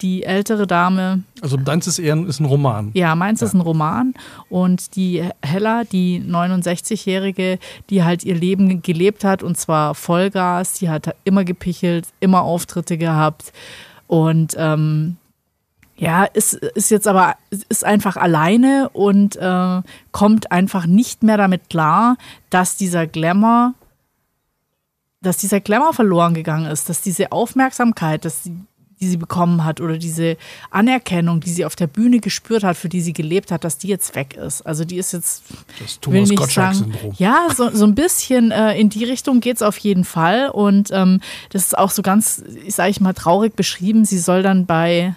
die 0.00 0.24
ältere 0.24 0.66
Dame. 0.66 1.22
Also 1.40 1.56
deins 1.56 1.86
ist 1.86 1.98
eher 1.98 2.16
ist 2.26 2.40
ein 2.40 2.46
Roman. 2.46 2.90
Ja, 2.94 3.14
meins 3.14 3.40
ja. 3.40 3.46
ist 3.46 3.54
ein 3.54 3.60
Roman. 3.60 4.14
Und 4.48 4.96
die 4.96 5.28
Hella, 5.42 5.84
die 5.84 6.20
69-Jährige, 6.20 7.58
die 7.90 8.02
halt 8.02 8.24
ihr 8.24 8.34
Leben 8.34 8.82
gelebt 8.82 9.24
hat 9.24 9.42
und 9.42 9.56
zwar 9.56 9.94
Vollgas, 9.94 10.74
die 10.74 10.88
hat 10.88 11.14
immer 11.24 11.44
gepichelt, 11.44 12.08
immer 12.20 12.42
Auftritte 12.42 12.98
gehabt. 12.98 13.52
Und 14.06 14.54
ähm, 14.58 15.16
ja, 15.96 16.24
ist, 16.24 16.54
ist 16.54 16.90
jetzt 16.90 17.06
aber, 17.06 17.36
ist 17.50 17.84
einfach 17.84 18.16
alleine 18.16 18.90
und 18.92 19.36
äh, 19.36 19.82
kommt 20.10 20.50
einfach 20.50 20.86
nicht 20.86 21.22
mehr 21.22 21.36
damit 21.36 21.70
klar, 21.70 22.16
dass 22.50 22.76
dieser 22.76 23.06
Glamour, 23.06 23.74
dass 25.22 25.36
dieser 25.36 25.60
Glamour 25.60 25.94
verloren 25.94 26.34
gegangen 26.34 26.66
ist, 26.66 26.88
dass 26.88 27.00
diese 27.00 27.30
Aufmerksamkeit, 27.30 28.24
dass 28.24 28.50
die, 29.04 29.10
sie 29.10 29.16
bekommen 29.16 29.64
hat 29.64 29.80
oder 29.80 29.98
diese 29.98 30.36
Anerkennung, 30.70 31.40
die 31.40 31.50
sie 31.50 31.64
auf 31.64 31.76
der 31.76 31.86
Bühne 31.86 32.20
gespürt 32.20 32.64
hat, 32.64 32.76
für 32.76 32.88
die 32.88 33.00
sie 33.00 33.12
gelebt 33.12 33.50
hat, 33.50 33.64
dass 33.64 33.78
die 33.78 33.88
jetzt 33.88 34.14
weg 34.14 34.34
ist. 34.34 34.62
Also 34.62 34.84
die 34.84 34.96
ist 34.96 35.12
jetzt. 35.12 35.44
Das 35.78 36.00
Thomas 36.00 36.30
Gottschalk-Syndrom. 36.30 37.14
Ja, 37.18 37.48
so, 37.54 37.70
so 37.70 37.84
ein 37.84 37.94
bisschen 37.94 38.50
äh, 38.50 38.78
in 38.78 38.88
die 38.88 39.04
Richtung 39.04 39.40
geht 39.40 39.56
es 39.56 39.62
auf 39.62 39.78
jeden 39.78 40.04
Fall. 40.04 40.48
Und 40.50 40.90
ähm, 40.92 41.20
das 41.50 41.64
ist 41.64 41.78
auch 41.78 41.90
so 41.90 42.02
ganz, 42.02 42.42
ich 42.66 42.74
sage 42.74 42.90
ich 42.90 43.00
mal, 43.00 43.12
traurig 43.12 43.54
beschrieben. 43.54 44.04
Sie 44.04 44.18
soll 44.18 44.42
dann 44.42 44.66
bei 44.66 45.14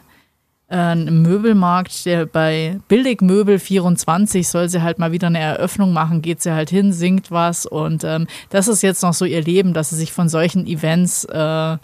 äh, 0.70 0.76
einem 0.76 1.22
Möbelmarkt, 1.22 2.06
der 2.06 2.26
bei 2.26 2.80
Billigmöbel 2.90 3.58
24 3.58 4.48
soll 4.48 4.68
sie 4.68 4.82
halt 4.82 5.00
mal 5.00 5.14
wieder 5.14 5.28
eine 5.28 5.40
Eröffnung 5.40 5.94
machen, 5.94 6.22
geht 6.22 6.42
sie 6.42 6.52
halt 6.52 6.70
hin, 6.70 6.92
singt 6.92 7.32
was 7.32 7.66
und 7.66 8.04
ähm, 8.04 8.28
das 8.50 8.68
ist 8.68 8.84
jetzt 8.84 9.02
noch 9.02 9.14
so 9.14 9.24
ihr 9.24 9.42
Leben, 9.42 9.74
dass 9.74 9.92
sie 9.92 9.96
sich 9.96 10.12
von 10.12 10.28
solchen 10.28 10.68
Events 10.68 11.24
äh, 11.24 11.78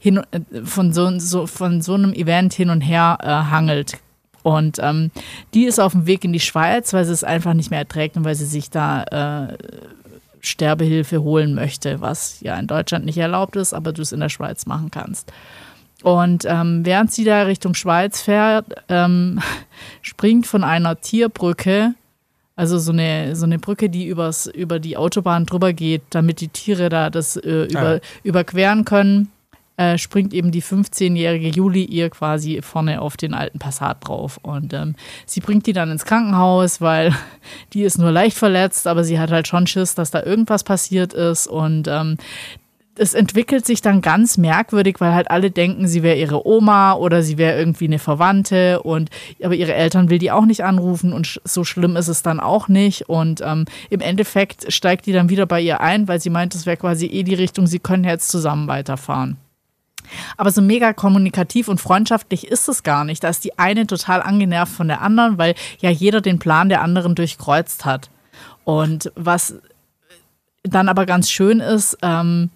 hin, 0.00 0.20
äh, 0.32 0.40
von, 0.64 0.92
so, 0.92 1.16
so, 1.20 1.46
von 1.46 1.80
so 1.80 1.94
einem 1.94 2.12
Event 2.12 2.52
hin 2.52 2.70
und 2.70 2.80
her 2.80 3.18
äh, 3.22 3.26
hangelt. 3.26 3.98
Und 4.42 4.78
ähm, 4.80 5.10
die 5.54 5.64
ist 5.64 5.78
auf 5.78 5.92
dem 5.92 6.06
Weg 6.06 6.24
in 6.24 6.32
die 6.32 6.40
Schweiz, 6.40 6.92
weil 6.92 7.04
sie 7.04 7.12
es 7.12 7.22
einfach 7.22 7.54
nicht 7.54 7.70
mehr 7.70 7.80
erträgt 7.80 8.16
und 8.16 8.24
weil 8.24 8.34
sie 8.34 8.46
sich 8.46 8.70
da 8.70 9.48
äh, 9.50 9.58
Sterbehilfe 10.40 11.22
holen 11.22 11.54
möchte, 11.54 12.00
was 12.00 12.40
ja 12.40 12.58
in 12.58 12.66
Deutschland 12.66 13.04
nicht 13.04 13.18
erlaubt 13.18 13.56
ist, 13.56 13.74
aber 13.74 13.92
du 13.92 14.02
es 14.02 14.12
in 14.12 14.20
der 14.20 14.30
Schweiz 14.30 14.66
machen 14.66 14.90
kannst. 14.90 15.30
Und 16.02 16.46
ähm, 16.48 16.86
während 16.86 17.12
sie 17.12 17.24
da 17.24 17.42
Richtung 17.42 17.74
Schweiz 17.74 18.22
fährt, 18.22 18.64
ähm, 18.88 19.40
springt 20.02 20.46
von 20.46 20.64
einer 20.64 20.98
Tierbrücke, 21.00 21.94
also 22.56 22.78
so 22.78 22.92
eine, 22.92 23.36
so 23.36 23.44
eine 23.44 23.58
Brücke, 23.58 23.90
die 23.90 24.06
übers, 24.06 24.46
über 24.46 24.78
die 24.78 24.96
Autobahn 24.96 25.44
drüber 25.44 25.74
geht, 25.74 26.02
damit 26.10 26.40
die 26.40 26.48
Tiere 26.48 26.88
da 26.88 27.10
das 27.10 27.36
äh, 27.36 27.64
über, 27.64 27.96
ah. 27.96 28.00
überqueren 28.22 28.86
können, 28.86 29.30
äh, 29.80 29.96
springt 29.96 30.34
eben 30.34 30.50
die 30.50 30.62
15-jährige 30.62 31.48
Juli 31.48 31.84
ihr 31.84 32.10
quasi 32.10 32.60
vorne 32.60 33.00
auf 33.00 33.16
den 33.16 33.32
alten 33.32 33.58
Passat 33.58 34.06
drauf. 34.06 34.38
Und 34.42 34.74
ähm, 34.74 34.94
sie 35.24 35.40
bringt 35.40 35.66
die 35.66 35.72
dann 35.72 35.90
ins 35.90 36.04
Krankenhaus, 36.04 36.82
weil 36.82 37.14
die 37.72 37.82
ist 37.82 37.96
nur 37.96 38.10
leicht 38.10 38.36
verletzt, 38.36 38.86
aber 38.86 39.04
sie 39.04 39.18
hat 39.18 39.30
halt 39.30 39.48
schon 39.48 39.66
Schiss, 39.66 39.94
dass 39.94 40.10
da 40.10 40.22
irgendwas 40.22 40.64
passiert 40.64 41.14
ist. 41.14 41.46
Und 41.46 41.88
ähm, 41.88 42.18
es 42.96 43.14
entwickelt 43.14 43.64
sich 43.64 43.80
dann 43.80 44.02
ganz 44.02 44.36
merkwürdig, 44.36 44.96
weil 44.98 45.14
halt 45.14 45.30
alle 45.30 45.50
denken, 45.50 45.88
sie 45.88 46.02
wäre 46.02 46.18
ihre 46.18 46.46
Oma 46.46 46.92
oder 46.92 47.22
sie 47.22 47.38
wäre 47.38 47.58
irgendwie 47.58 47.86
eine 47.86 47.98
Verwandte 47.98 48.82
und 48.82 49.08
aber 49.42 49.54
ihre 49.54 49.72
Eltern 49.72 50.10
will 50.10 50.18
die 50.18 50.30
auch 50.30 50.44
nicht 50.44 50.62
anrufen 50.62 51.14
und 51.14 51.40
so 51.44 51.64
schlimm 51.64 51.96
ist 51.96 52.08
es 52.08 52.22
dann 52.22 52.40
auch 52.40 52.68
nicht 52.68 53.08
und 53.08 53.40
ähm, 53.42 53.64
im 53.88 54.00
Endeffekt 54.00 54.70
steigt 54.70 55.06
die 55.06 55.12
dann 55.12 55.30
wieder 55.30 55.46
bei 55.46 55.62
ihr 55.62 55.80
ein, 55.80 56.08
weil 56.08 56.20
sie 56.20 56.28
meint, 56.28 56.54
es 56.54 56.66
wäre 56.66 56.76
quasi 56.76 57.06
eh 57.06 57.22
die 57.22 57.32
Richtung, 57.32 57.66
sie 57.66 57.78
können 57.78 58.04
jetzt 58.04 58.28
zusammen 58.28 58.68
weiterfahren. 58.68 59.38
Aber 60.36 60.50
so 60.50 60.62
mega 60.62 60.92
kommunikativ 60.92 61.68
und 61.68 61.80
freundschaftlich 61.80 62.46
ist 62.46 62.68
es 62.68 62.82
gar 62.82 63.04
nicht. 63.04 63.22
Da 63.24 63.28
ist 63.28 63.44
die 63.44 63.58
eine 63.58 63.86
total 63.86 64.22
angenervt 64.22 64.72
von 64.72 64.88
der 64.88 65.02
anderen, 65.02 65.38
weil 65.38 65.54
ja 65.80 65.90
jeder 65.90 66.20
den 66.20 66.38
Plan 66.38 66.68
der 66.68 66.82
anderen 66.82 67.14
durchkreuzt 67.14 67.84
hat. 67.84 68.10
Und 68.64 69.12
was 69.14 69.54
dann 70.62 70.88
aber 70.88 71.06
ganz 71.06 71.30
schön 71.30 71.60
ist, 71.60 71.98
ähm, 72.02 72.50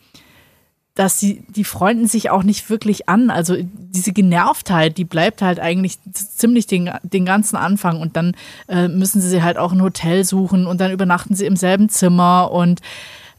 dass 0.94 1.18
sie, 1.18 1.44
die 1.48 1.64
freunden 1.64 2.06
sich 2.06 2.30
auch 2.30 2.44
nicht 2.44 2.70
wirklich 2.70 3.08
an. 3.08 3.30
Also 3.30 3.56
diese 3.60 4.12
Genervtheit, 4.12 4.96
die 4.96 5.04
bleibt 5.04 5.42
halt 5.42 5.58
eigentlich 5.58 5.98
ziemlich 6.12 6.66
den, 6.68 6.90
den 7.02 7.24
ganzen 7.24 7.56
Anfang. 7.56 8.00
Und 8.00 8.16
dann 8.16 8.36
äh, 8.68 8.86
müssen 8.86 9.20
sie 9.20 9.42
halt 9.42 9.58
auch 9.58 9.72
ein 9.72 9.82
Hotel 9.82 10.24
suchen 10.24 10.66
und 10.66 10.80
dann 10.80 10.92
übernachten 10.92 11.34
sie 11.34 11.46
im 11.46 11.56
selben 11.56 11.88
Zimmer 11.88 12.52
und 12.52 12.80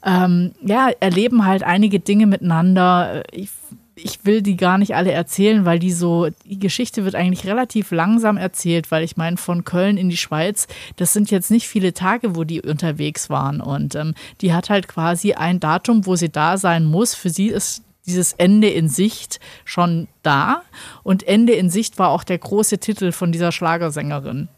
ähm, 0.03 0.51
ja, 0.61 0.89
erleben 0.99 1.45
halt 1.45 1.63
einige 1.63 1.99
Dinge 1.99 2.27
miteinander. 2.27 3.23
Ich 3.31 3.49
ich 3.95 4.25
will 4.25 4.41
die 4.41 4.57
gar 4.57 4.77
nicht 4.77 4.95
alle 4.95 5.11
erzählen, 5.11 5.65
weil 5.65 5.79
die 5.79 5.91
so, 5.91 6.27
die 6.45 6.59
Geschichte 6.59 7.05
wird 7.05 7.15
eigentlich 7.15 7.45
relativ 7.45 7.91
langsam 7.91 8.37
erzählt, 8.37 8.91
weil 8.91 9.03
ich 9.03 9.15
meine, 9.15 9.37
von 9.37 9.63
Köln 9.63 9.97
in 9.97 10.09
die 10.09 10.17
Schweiz, 10.17 10.67
das 10.97 11.13
sind 11.13 11.31
jetzt 11.31 11.49
nicht 11.49 11.67
viele 11.67 11.93
Tage, 11.93 12.35
wo 12.35 12.43
die 12.43 12.61
unterwegs 12.61 13.29
waren. 13.29 13.61
Und 13.61 13.95
ähm, 13.95 14.13
die 14.41 14.53
hat 14.53 14.69
halt 14.69 14.87
quasi 14.87 15.33
ein 15.33 15.59
Datum, 15.59 16.05
wo 16.05 16.15
sie 16.15 16.29
da 16.29 16.57
sein 16.57 16.85
muss. 16.85 17.15
Für 17.15 17.29
sie 17.29 17.47
ist 17.47 17.83
dieses 18.05 18.33
Ende 18.33 18.69
in 18.69 18.89
Sicht 18.89 19.39
schon 19.63 20.07
da. 20.23 20.61
Und 21.03 21.25
Ende 21.27 21.53
in 21.53 21.69
Sicht 21.69 21.97
war 21.97 22.09
auch 22.09 22.23
der 22.23 22.37
große 22.37 22.79
Titel 22.79 23.11
von 23.11 23.31
dieser 23.31 23.51
Schlagersängerin. 23.51 24.49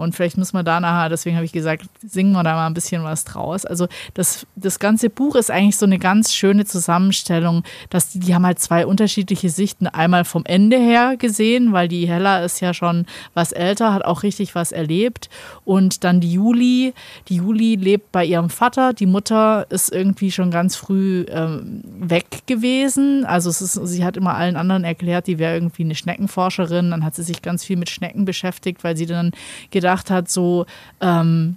Und 0.00 0.14
vielleicht 0.14 0.38
muss 0.38 0.52
man 0.52 0.64
da 0.64 0.78
nachher, 0.78 1.08
deswegen 1.08 1.34
habe 1.34 1.44
ich 1.44 1.50
gesagt, 1.50 1.86
singen 2.06 2.30
wir 2.30 2.44
da 2.44 2.54
mal 2.54 2.68
ein 2.68 2.74
bisschen 2.74 3.02
was 3.02 3.24
draus. 3.24 3.66
Also 3.66 3.88
das, 4.14 4.46
das 4.54 4.78
ganze 4.78 5.10
Buch 5.10 5.34
ist 5.34 5.50
eigentlich 5.50 5.76
so 5.76 5.86
eine 5.86 5.98
ganz 5.98 6.32
schöne 6.32 6.64
Zusammenstellung, 6.64 7.64
dass 7.90 8.10
die, 8.10 8.20
die 8.20 8.32
haben 8.32 8.46
halt 8.46 8.60
zwei 8.60 8.86
unterschiedliche 8.86 9.50
Sichten. 9.50 9.88
Einmal 9.88 10.24
vom 10.24 10.44
Ende 10.44 10.78
her 10.78 11.16
gesehen, 11.18 11.72
weil 11.72 11.88
die 11.88 12.06
Hella 12.06 12.44
ist 12.44 12.60
ja 12.60 12.74
schon 12.74 13.06
was 13.34 13.50
älter, 13.50 13.92
hat 13.92 14.04
auch 14.04 14.22
richtig 14.22 14.54
was 14.54 14.70
erlebt. 14.70 15.30
Und 15.64 16.04
dann 16.04 16.20
die 16.20 16.32
Juli. 16.32 16.94
Die 17.26 17.36
Juli 17.36 17.74
lebt 17.74 18.12
bei 18.12 18.24
ihrem 18.24 18.50
Vater. 18.50 18.92
Die 18.92 19.06
Mutter 19.06 19.66
ist 19.68 19.90
irgendwie 19.90 20.30
schon 20.30 20.52
ganz 20.52 20.76
früh 20.76 21.26
ähm, 21.28 21.82
weg 21.98 22.46
gewesen. 22.46 23.24
Also 23.24 23.50
ist, 23.50 23.72
sie 23.72 24.04
hat 24.04 24.16
immer 24.16 24.36
allen 24.36 24.54
anderen 24.54 24.84
erklärt, 24.84 25.26
die 25.26 25.40
wäre 25.40 25.54
irgendwie 25.54 25.82
eine 25.82 25.96
Schneckenforscherin. 25.96 26.92
Dann 26.92 27.04
hat 27.04 27.16
sie 27.16 27.24
sich 27.24 27.42
ganz 27.42 27.64
viel 27.64 27.76
mit 27.76 27.90
Schnecken 27.90 28.24
beschäftigt, 28.24 28.84
weil 28.84 28.96
sie 28.96 29.06
dann 29.06 29.32
gedacht 29.72 29.87
gedacht 29.88 30.10
hat, 30.10 30.28
so, 30.28 30.66
ähm, 31.00 31.56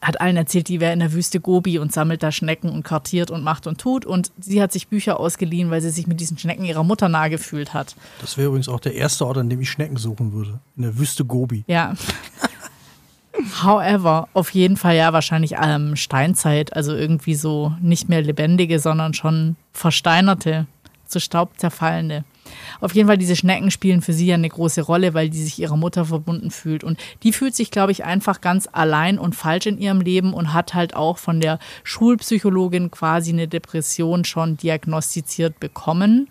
hat 0.00 0.18
allen 0.20 0.38
erzählt, 0.38 0.68
die 0.68 0.80
wäre 0.80 0.94
in 0.94 1.00
der 1.00 1.12
Wüste 1.12 1.40
Gobi 1.40 1.78
und 1.78 1.92
sammelt 1.92 2.22
da 2.22 2.32
Schnecken 2.32 2.70
und 2.70 2.84
kartiert 2.84 3.30
und 3.30 3.44
macht 3.44 3.66
und 3.66 3.78
tut. 3.78 4.06
Und 4.06 4.32
sie 4.40 4.62
hat 4.62 4.72
sich 4.72 4.88
Bücher 4.88 5.20
ausgeliehen, 5.20 5.70
weil 5.70 5.82
sie 5.82 5.90
sich 5.90 6.06
mit 6.06 6.20
diesen 6.20 6.38
Schnecken 6.38 6.64
ihrer 6.64 6.84
Mutter 6.84 7.10
nahe 7.10 7.28
gefühlt 7.28 7.74
hat. 7.74 7.94
Das 8.22 8.38
wäre 8.38 8.48
übrigens 8.48 8.68
auch 8.68 8.80
der 8.80 8.94
erste 8.94 9.26
Ort, 9.26 9.36
an 9.36 9.50
dem 9.50 9.60
ich 9.60 9.70
Schnecken 9.70 9.98
suchen 9.98 10.32
würde. 10.32 10.58
In 10.76 10.84
der 10.84 10.98
Wüste 10.98 11.26
Gobi. 11.26 11.64
Ja. 11.66 11.94
However, 13.62 14.28
auf 14.32 14.50
jeden 14.50 14.78
Fall 14.78 14.96
ja 14.96 15.12
wahrscheinlich 15.12 15.56
ähm, 15.60 15.96
Steinzeit, 15.96 16.74
also 16.74 16.94
irgendwie 16.94 17.34
so 17.34 17.74
nicht 17.82 18.08
mehr 18.08 18.22
lebendige, 18.22 18.78
sondern 18.78 19.12
schon 19.12 19.56
versteinerte, 19.72 20.66
zu 21.06 21.20
Staub 21.20 21.50
zerfallene. 21.58 22.24
Auf 22.80 22.94
jeden 22.94 23.08
Fall, 23.08 23.18
diese 23.18 23.36
Schnecken 23.36 23.70
spielen 23.70 24.02
für 24.02 24.12
sie 24.12 24.26
ja 24.26 24.34
eine 24.34 24.48
große 24.48 24.82
Rolle, 24.82 25.14
weil 25.14 25.30
die 25.30 25.42
sich 25.42 25.58
ihrer 25.58 25.76
Mutter 25.76 26.04
verbunden 26.04 26.50
fühlt. 26.50 26.84
Und 26.84 26.98
die 27.22 27.32
fühlt 27.32 27.54
sich, 27.54 27.70
glaube 27.70 27.92
ich, 27.92 28.04
einfach 28.04 28.40
ganz 28.40 28.68
allein 28.72 29.18
und 29.18 29.34
falsch 29.34 29.66
in 29.66 29.78
ihrem 29.78 30.00
Leben 30.00 30.34
und 30.34 30.52
hat 30.52 30.74
halt 30.74 30.94
auch 30.94 31.18
von 31.18 31.40
der 31.40 31.58
Schulpsychologin 31.82 32.90
quasi 32.90 33.32
eine 33.32 33.48
Depression 33.48 34.24
schon 34.24 34.56
diagnostiziert 34.56 35.60
bekommen. 35.60 36.28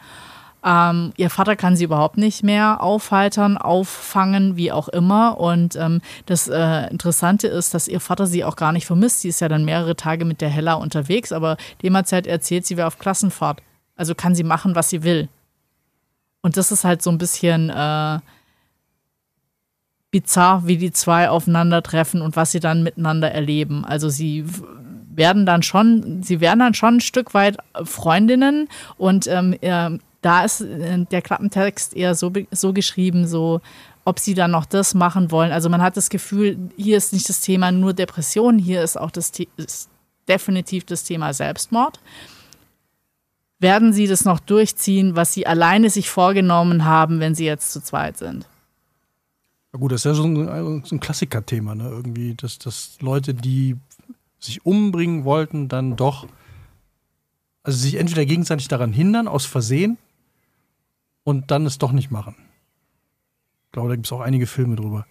Ähm, 0.65 1.11
ihr 1.17 1.29
Vater 1.29 1.55
kann 1.55 1.75
sie 1.75 1.83
überhaupt 1.83 2.17
nicht 2.17 2.41
mehr 2.43 2.81
aufhaltern, 2.81 3.57
auffangen, 3.57 4.55
wie 4.55 4.71
auch 4.71 4.87
immer. 4.87 5.37
Und 5.39 5.75
ähm, 5.75 6.01
das 6.25 6.47
äh, 6.47 6.89
Interessante 6.89 7.47
ist, 7.47 7.73
dass 7.73 7.87
ihr 7.87 7.99
Vater 7.99 8.27
sie 8.27 8.45
auch 8.45 8.55
gar 8.55 8.71
nicht 8.71 8.85
vermisst. 8.85 9.21
Sie 9.21 9.29
ist 9.29 9.41
ja 9.41 9.49
dann 9.49 9.65
mehrere 9.65 9.95
Tage 9.95 10.23
mit 10.23 10.39
der 10.39 10.49
Hella 10.49 10.75
unterwegs, 10.75 11.31
aber 11.31 11.57
derzeit 11.81 12.27
erzählt 12.27 12.65
sie, 12.65 12.77
wäre 12.77 12.87
auf 12.87 12.97
Klassenfahrt. 12.97 13.61
Also 13.95 14.15
kann 14.15 14.35
sie 14.35 14.43
machen, 14.43 14.75
was 14.75 14.89
sie 14.89 15.03
will. 15.03 15.27
Und 16.43 16.57
das 16.57 16.71
ist 16.71 16.83
halt 16.83 17.01
so 17.01 17.09
ein 17.09 17.17
bisschen 17.17 17.69
äh, 17.69 18.19
bizarr, 20.11 20.67
wie 20.67 20.77
die 20.77 20.91
zwei 20.91 21.29
aufeinandertreffen 21.29 22.21
und 22.21 22.35
was 22.35 22.51
sie 22.51 22.59
dann 22.59 22.83
miteinander 22.83 23.31
erleben. 23.31 23.85
Also 23.85 24.09
sie 24.09 24.45
werden 25.15 25.45
dann 25.45 25.63
schon, 25.63 26.21
sie 26.21 26.41
werden 26.41 26.59
dann 26.59 26.73
schon 26.73 26.97
ein 26.97 27.01
Stück 27.01 27.33
weit 27.33 27.57
Freundinnen 27.83 28.67
und 28.97 29.25
ähm, 29.27 29.55
äh, 29.61 29.97
da 30.21 30.43
ist 30.43 30.61
äh, 30.61 31.05
der 31.05 31.21
Klappentext 31.21 31.95
eher 31.95 32.13
so, 32.13 32.31
so 32.51 32.73
geschrieben, 32.73 33.25
so 33.25 33.61
ob 34.05 34.19
sie 34.19 34.33
dann 34.33 34.51
noch 34.51 34.65
das 34.65 34.93
machen 34.93 35.31
wollen. 35.31 35.53
Also 35.53 35.69
man 35.69 35.81
hat 35.81 35.95
das 35.95 36.09
Gefühl, 36.09 36.57
hier 36.75 36.97
ist 36.97 37.13
nicht 37.13 37.29
das 37.29 37.39
Thema 37.39 37.71
nur 37.71 37.93
Depression, 37.93 38.59
hier 38.59 38.83
ist 38.83 38.99
auch 38.99 39.11
das 39.11 39.31
ist 39.55 39.89
definitiv 40.27 40.83
das 40.85 41.05
Thema 41.05 41.33
Selbstmord 41.33 41.99
werden 43.63 43.93
sie 43.93 44.05
das 44.05 44.25
noch 44.25 44.39
durchziehen, 44.39 45.15
was 45.15 45.33
sie 45.33 45.47
alleine 45.47 45.89
sich 45.89 46.11
vorgenommen 46.11 46.85
haben, 46.85 47.19
wenn 47.19 47.33
sie 47.33 47.45
jetzt 47.45 47.71
zu 47.71 47.81
zweit 47.81 48.17
sind? 48.17 48.47
Ja 49.73 49.79
gut, 49.79 49.91
das 49.91 50.01
ist 50.01 50.05
ja 50.05 50.13
so 50.13 50.25
ein, 50.25 50.83
so 50.85 50.95
ein 50.95 50.99
Klassiker-Thema, 50.99 51.73
ne? 51.73 51.89
Irgendwie, 51.89 52.35
dass, 52.35 52.59
dass 52.59 52.97
Leute, 53.01 53.33
die 53.33 53.75
sich 54.39 54.63
umbringen 54.65 55.23
wollten, 55.23 55.67
dann 55.67 55.95
doch, 55.95 56.27
also 57.63 57.79
sich 57.79 57.95
entweder 57.95 58.25
gegenseitig 58.25 58.67
daran 58.67 58.93
hindern, 58.93 59.27
aus 59.27 59.47
Versehen, 59.47 59.97
und 61.23 61.49
dann 61.49 61.65
es 61.65 61.79
doch 61.79 61.91
nicht 61.91 62.11
machen. 62.11 62.35
Ich 63.65 63.71
glaube, 63.71 63.89
da 63.89 63.95
gibt 63.95 64.05
es 64.05 64.11
auch 64.11 64.19
einige 64.19 64.45
Filme 64.45 64.75
drüber. 64.75 65.07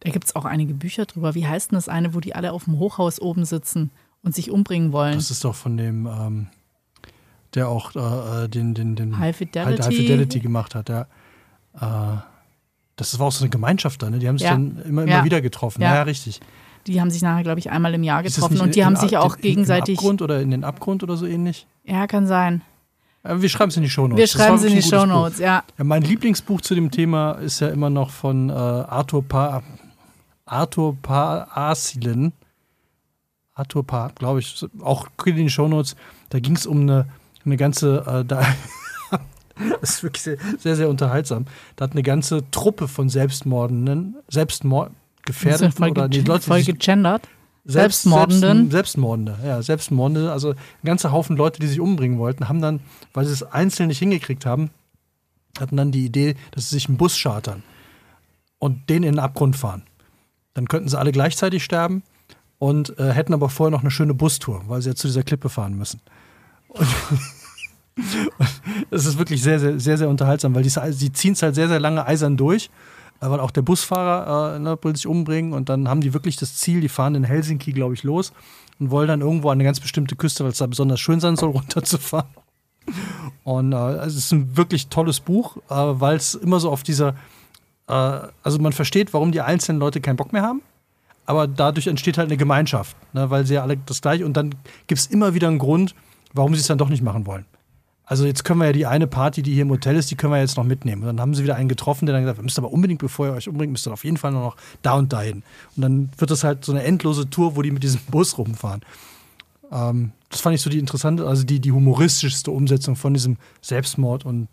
Da 0.00 0.10
gibt 0.10 0.24
es 0.24 0.36
auch 0.36 0.44
einige 0.44 0.72
Bücher 0.72 1.04
drüber. 1.04 1.34
Wie 1.34 1.46
heißt 1.46 1.72
denn 1.72 1.76
das 1.76 1.88
eine, 1.88 2.14
wo 2.14 2.20
die 2.20 2.34
alle 2.34 2.52
auf 2.52 2.64
dem 2.64 2.78
Hochhaus 2.78 3.20
oben 3.20 3.44
sitzen 3.44 3.90
und 4.22 4.34
sich 4.34 4.50
umbringen 4.50 4.92
wollen? 4.92 5.14
Das 5.14 5.30
ist 5.30 5.44
doch 5.44 5.54
von 5.54 5.76
dem, 5.76 6.06
ähm, 6.06 6.46
der 7.56 7.68
auch 7.68 7.96
äh, 7.96 8.44
äh, 8.44 8.48
den, 8.48 8.74
den, 8.74 8.94
den 8.94 9.18
High 9.18 9.36
Fidelity. 9.36 9.82
High 9.82 9.94
Fidelity 9.94 10.40
gemacht 10.40 10.74
hat. 10.74 10.88
Ja. 10.88 11.06
Äh, 11.74 12.18
das 12.96 13.18
war 13.18 13.26
auch 13.26 13.32
so 13.32 13.44
eine 13.44 13.50
Gemeinschaft 13.50 14.02
da, 14.02 14.10
ne? 14.10 14.18
Die 14.18 14.28
haben 14.28 14.38
sich 14.38 14.46
ja. 14.46 14.52
dann 14.52 14.82
immer, 14.84 15.02
immer 15.02 15.12
ja. 15.12 15.24
wieder 15.24 15.40
getroffen. 15.40 15.82
Ja. 15.82 15.94
ja, 15.94 16.02
richtig. 16.02 16.40
Die 16.86 17.00
haben 17.00 17.10
sich 17.10 17.22
nachher, 17.22 17.42
glaube 17.42 17.58
ich, 17.58 17.70
einmal 17.70 17.92
im 17.94 18.04
Jahr 18.04 18.22
getroffen 18.22 18.60
und 18.60 18.74
die 18.74 18.80
in, 18.80 18.86
haben 18.86 18.96
sich 18.96 19.16
auch 19.16 19.38
gegenseitig. 19.38 19.94
In 19.94 19.98
Abgrund 19.98 20.22
oder 20.22 20.40
in 20.40 20.50
den 20.50 20.64
Abgrund 20.64 21.02
oder 21.02 21.16
so 21.16 21.26
ähnlich? 21.26 21.66
Ja, 21.84 22.06
kann 22.06 22.26
sein. 22.26 22.62
Wir 23.24 23.48
schreiben 23.48 23.70
es 23.70 23.76
in 23.76 23.82
die 23.82 23.90
Shownotes. 23.90 24.18
Wir 24.18 24.28
schreiben 24.28 24.54
es 24.54 24.62
in 24.62 24.74
die 24.74 24.82
Shownotes, 24.82 25.40
ja. 25.40 25.64
ja. 25.76 25.84
Mein 25.84 26.02
Lieblingsbuch 26.02 26.60
zu 26.60 26.76
dem 26.76 26.92
Thema 26.92 27.32
ist 27.32 27.60
ja 27.60 27.68
immer 27.68 27.90
noch 27.90 28.10
von 28.10 28.50
äh, 28.50 28.52
Arthur 28.52 29.24
Pa 29.24 29.62
Arthur 30.44 30.96
Pa 31.02 31.48
Asilen. 31.52 32.32
Arthur 33.52 33.84
Pa, 33.84 34.12
glaube 34.14 34.38
ich, 34.38 34.64
auch 34.80 35.08
in 35.24 35.36
den 35.36 35.50
Shownotes. 35.50 35.96
Da 36.28 36.38
ging 36.38 36.54
es 36.54 36.66
um 36.66 36.82
eine 36.82 37.06
eine 37.46 37.56
ganze, 37.56 38.04
äh, 38.06 38.24
da, 38.24 38.44
das 39.80 39.90
ist 39.90 40.02
wirklich 40.02 40.22
sehr, 40.22 40.36
sehr, 40.58 40.76
sehr, 40.76 40.88
unterhaltsam. 40.88 41.46
Da 41.76 41.84
hat 41.84 41.92
eine 41.92 42.02
ganze 42.02 42.48
Truppe 42.50 42.88
von 42.88 43.08
Selbstmordenden, 43.08 44.16
Selbstmord, 44.28 44.92
Gefährdeten 45.24 45.72
voll 45.72 45.90
oder 45.90 46.08
nee, 46.08 46.20
Leute, 46.20 46.44
voll 46.44 46.62
gegendert. 46.62 47.28
Selbstmordenden. 47.64 48.70
Selbstmordende, 48.70 49.38
ja, 49.44 49.60
Selbstmordende. 49.60 50.30
Also 50.30 50.50
ein 50.50 50.84
ganzer 50.84 51.10
Haufen 51.10 51.36
Leute, 51.36 51.58
die 51.58 51.66
sich 51.66 51.80
umbringen 51.80 52.18
wollten, 52.18 52.48
haben 52.48 52.60
dann, 52.60 52.80
weil 53.12 53.24
sie 53.26 53.32
es 53.32 53.42
einzeln 53.42 53.88
nicht 53.88 53.98
hingekriegt 53.98 54.46
haben, 54.46 54.70
hatten 55.58 55.76
dann 55.76 55.90
die 55.90 56.04
Idee, 56.04 56.36
dass 56.52 56.70
sie 56.70 56.76
sich 56.76 56.88
einen 56.88 56.96
Bus 56.96 57.20
chartern 57.20 57.64
und 58.58 58.88
den 58.88 59.02
in 59.02 59.14
den 59.14 59.18
Abgrund 59.18 59.56
fahren. 59.56 59.82
Dann 60.54 60.68
könnten 60.68 60.88
sie 60.88 60.98
alle 60.98 61.12
gleichzeitig 61.12 61.64
sterben 61.64 62.02
und 62.58 62.98
äh, 62.98 63.12
hätten 63.12 63.34
aber 63.34 63.48
vorher 63.48 63.72
noch 63.72 63.80
eine 63.80 63.90
schöne 63.90 64.14
Bustour, 64.14 64.62
weil 64.68 64.80
sie 64.80 64.90
ja 64.90 64.94
zu 64.94 65.08
dieser 65.08 65.24
Klippe 65.24 65.48
fahren 65.48 65.76
müssen. 65.76 66.00
Und 66.68 66.86
es 68.90 69.06
ist 69.06 69.18
wirklich 69.18 69.42
sehr, 69.42 69.58
sehr, 69.58 69.80
sehr, 69.80 69.98
sehr 69.98 70.08
unterhaltsam, 70.08 70.54
weil 70.54 70.62
die, 70.62 70.72
die 70.98 71.12
ziehen 71.12 71.32
es 71.32 71.42
halt 71.42 71.54
sehr, 71.54 71.68
sehr 71.68 71.80
lange 71.80 72.06
eisern 72.06 72.36
durch, 72.36 72.70
weil 73.20 73.40
auch 73.40 73.50
der 73.50 73.62
Busfahrer 73.62 74.56
äh, 74.56 74.58
ne, 74.58 74.78
will 74.82 74.94
sich 74.94 75.06
umbringen 75.06 75.52
und 75.52 75.68
dann 75.68 75.88
haben 75.88 76.00
die 76.00 76.12
wirklich 76.12 76.36
das 76.36 76.56
Ziel, 76.56 76.80
die 76.80 76.88
fahren 76.88 77.14
in 77.14 77.24
Helsinki, 77.24 77.72
glaube 77.72 77.94
ich, 77.94 78.02
los 78.02 78.32
und 78.78 78.90
wollen 78.90 79.08
dann 79.08 79.22
irgendwo 79.22 79.48
an 79.48 79.54
eine 79.54 79.64
ganz 79.64 79.80
bestimmte 79.80 80.16
Küste, 80.16 80.44
weil 80.44 80.52
es 80.52 80.58
da 80.58 80.66
besonders 80.66 81.00
schön 81.00 81.20
sein 81.20 81.36
soll, 81.36 81.50
runterzufahren. 81.52 82.28
Und 83.42 83.72
äh, 83.72 83.94
es 84.04 84.16
ist 84.16 84.32
ein 84.32 84.56
wirklich 84.56 84.88
tolles 84.88 85.20
Buch, 85.20 85.56
äh, 85.70 85.74
weil 85.74 86.16
es 86.16 86.34
immer 86.34 86.60
so 86.60 86.70
auf 86.70 86.82
dieser, 86.82 87.14
äh, 87.88 87.92
also 88.42 88.58
man 88.58 88.72
versteht, 88.72 89.14
warum 89.14 89.32
die 89.32 89.40
einzelnen 89.40 89.80
Leute 89.80 90.00
keinen 90.00 90.16
Bock 90.16 90.32
mehr 90.32 90.42
haben, 90.42 90.60
aber 91.24 91.48
dadurch 91.48 91.86
entsteht 91.86 92.18
halt 92.18 92.28
eine 92.28 92.36
Gemeinschaft, 92.36 92.96
ne, 93.14 93.30
weil 93.30 93.46
sie 93.46 93.54
ja 93.54 93.62
alle 93.62 93.78
das 93.78 94.02
gleiche 94.02 94.26
und 94.26 94.36
dann 94.36 94.54
gibt 94.86 95.00
es 95.00 95.06
immer 95.06 95.34
wieder 95.34 95.48
einen 95.48 95.58
Grund, 95.58 95.94
warum 96.34 96.54
sie 96.54 96.60
es 96.60 96.66
dann 96.66 96.78
doch 96.78 96.90
nicht 96.90 97.02
machen 97.02 97.26
wollen. 97.26 97.46
Also 98.08 98.24
jetzt 98.24 98.44
können 98.44 98.60
wir 98.60 98.66
ja 98.66 98.72
die 98.72 98.86
eine 98.86 99.08
Party, 99.08 99.42
die 99.42 99.52
hier 99.52 99.62
im 99.62 99.70
Hotel 99.70 99.96
ist, 99.96 100.10
die 100.12 100.14
können 100.14 100.32
wir 100.32 100.38
jetzt 100.38 100.56
noch 100.56 100.64
mitnehmen. 100.64 101.02
Und 101.02 101.08
dann 101.08 101.20
haben 101.20 101.34
sie 101.34 101.42
wieder 101.42 101.56
einen 101.56 101.68
getroffen, 101.68 102.06
der 102.06 102.14
dann 102.14 102.22
gesagt 102.22 102.38
hat, 102.38 102.44
müsst 102.44 102.58
aber 102.58 102.72
unbedingt, 102.72 103.00
bevor 103.00 103.26
ihr 103.26 103.32
euch 103.32 103.48
umbringt, 103.48 103.72
müsst 103.72 103.86
ihr 103.86 103.92
auf 103.92 104.04
jeden 104.04 104.16
Fall 104.16 104.30
noch 104.30 104.56
da 104.82 104.94
und 104.94 105.12
dahin. 105.12 105.42
Und 105.74 105.82
dann 105.82 106.10
wird 106.16 106.30
das 106.30 106.44
halt 106.44 106.64
so 106.64 106.70
eine 106.70 106.84
endlose 106.84 107.28
Tour, 107.28 107.56
wo 107.56 107.62
die 107.62 107.72
mit 107.72 107.82
diesem 107.82 108.00
Bus 108.08 108.38
rumfahren. 108.38 108.82
Ähm, 109.72 110.12
das 110.30 110.40
fand 110.40 110.54
ich 110.54 110.62
so 110.62 110.70
die 110.70 110.78
interessante, 110.78 111.26
also 111.26 111.42
die, 111.42 111.60
die 111.60 111.72
humoristischste 111.72 112.52
Umsetzung 112.52 112.94
von 112.94 113.12
diesem 113.12 113.38
Selbstmord 113.60 114.24
und 114.24 114.46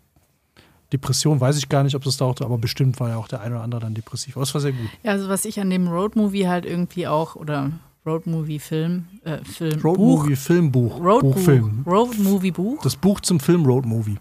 Depression, 0.92 1.40
weiß 1.40 1.56
ich 1.56 1.68
gar 1.68 1.84
nicht, 1.84 1.94
ob 1.94 2.04
das 2.04 2.16
da 2.16 2.24
auch, 2.24 2.40
aber 2.40 2.58
bestimmt 2.58 2.98
war 2.98 3.08
ja 3.08 3.16
auch 3.16 3.28
der 3.28 3.40
eine 3.40 3.54
oder 3.54 3.64
andere 3.64 3.80
dann 3.80 3.94
depressiv. 3.94 4.36
Aber 4.36 4.42
es 4.42 4.54
war 4.54 4.60
sehr 4.60 4.72
gut. 4.72 4.88
Ja, 5.04 5.12
also 5.12 5.28
was 5.28 5.44
ich 5.44 5.60
an 5.60 5.70
dem 5.70 5.88
Roadmovie 5.88 6.48
halt 6.48 6.66
irgendwie 6.66 7.06
auch, 7.06 7.36
oder 7.36 7.70
Roadmovie-Film, 8.06 9.06
äh, 9.24 9.38
Film, 9.44 9.80
Roadmovie, 9.80 10.36
Filmbuch, 10.36 11.00
Road 11.00 11.22
Buchfilm. 11.22 11.84
Roadmovie-Buch. 11.86 12.82
Das 12.82 12.96
Buch 12.96 13.20
zum 13.20 13.40
Film 13.40 13.64
Roadmovie. 13.64 14.18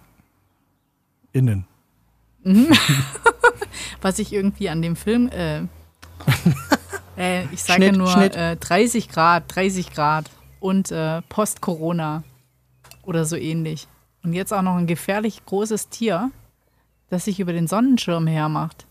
Innen. 1.34 1.66
Mhm. 2.44 2.68
Was 4.02 4.20
ich 4.20 4.32
irgendwie 4.32 4.70
an 4.70 4.82
dem 4.82 4.96
Film, 4.96 5.28
äh, 5.30 5.60
äh, 7.18 7.46
ich 7.52 7.64
sage 7.64 7.84
Schnitt, 7.84 7.98
nur 7.98 8.08
Schnitt. 8.08 8.36
Äh, 8.36 8.56
30 8.56 9.10
Grad, 9.10 9.44
30 9.54 9.92
Grad 9.92 10.30
und 10.60 10.92
äh, 10.92 11.22
Post-Corona 11.24 12.24
oder 13.04 13.26
so 13.26 13.36
ähnlich. 13.36 13.88
Und 14.24 14.34
jetzt 14.34 14.54
auch 14.54 14.62
noch 14.62 14.78
ein 14.78 14.88
gefährlich 14.88 15.46
großes 15.46 15.90
Tier, 15.90 16.32
das 17.10 17.26
sich 17.26 17.42
über 17.42 17.52
den 17.52 17.68
Sonnenschirm 17.68 18.28
hermacht. 18.28 18.86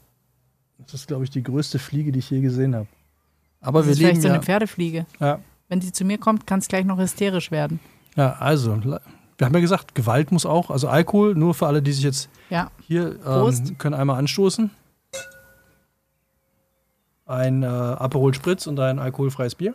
Das 0.78 0.94
ist, 0.94 1.08
glaube 1.08 1.24
ich, 1.24 1.30
die 1.30 1.42
größte 1.42 1.78
Fliege, 1.78 2.12
die 2.12 2.18
ich 2.18 2.28
je 2.28 2.40
gesehen 2.40 2.74
habe. 2.74 2.88
Aber 3.62 3.78
Das 3.80 3.86
wir 3.86 3.92
ist 3.92 3.98
leben 3.98 4.08
vielleicht 4.10 4.22
so 4.22 4.28
ja, 4.28 4.34
eine 4.34 4.42
Pferdefliege. 4.42 5.06
ja, 5.20 5.38
Wenn 5.68 5.80
sie 5.80 5.92
zu 5.92 6.04
mir 6.04 6.18
kommt, 6.18 6.46
kann 6.46 6.58
es 6.58 6.68
gleich 6.68 6.84
noch 6.84 6.98
hysterisch 6.98 7.50
werden. 7.50 7.80
ja, 8.16 8.32
also, 8.34 8.76
wir 8.84 9.46
haben 9.46 9.54
ja 9.54 9.60
gesagt, 9.60 9.94
Gewalt 9.94 10.30
muss 10.30 10.44
auch, 10.44 10.70
also 10.70 10.88
Alkohol, 10.88 11.34
nur 11.34 11.54
für 11.54 11.66
alle, 11.66 11.80
die 11.82 11.92
sich 11.92 12.04
jetzt 12.04 12.28
Ja, 12.50 12.70
hier 12.86 13.18
ähm, 13.26 13.78
können 13.78 13.94
einmal 13.94 14.18
anstoßen. 14.18 14.70
Ein 17.26 17.62
äh, 17.62 17.66
Aperol 17.66 18.34
Spritz 18.34 18.66
und 18.66 18.78
ein 18.78 18.98
alkoholfreies 18.98 19.54
Bier. 19.54 19.74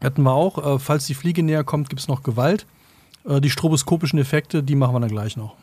Hätten 0.00 0.22
wir 0.22 0.32
auch. 0.32 0.76
Äh, 0.76 0.78
falls 0.78 1.06
die 1.06 1.14
Fliege 1.14 1.42
näher 1.42 1.64
kommt, 1.64 1.90
gibt 1.90 2.00
es 2.00 2.08
noch 2.08 2.22
Gewalt. 2.22 2.64
Äh, 3.26 3.40
die 3.40 3.50
stroboskopischen 3.50 4.18
Effekte, 4.18 4.62
die 4.62 4.76
machen 4.76 4.94
wir 4.94 5.00
dann 5.00 5.10
gleich 5.10 5.36
noch. 5.36 5.56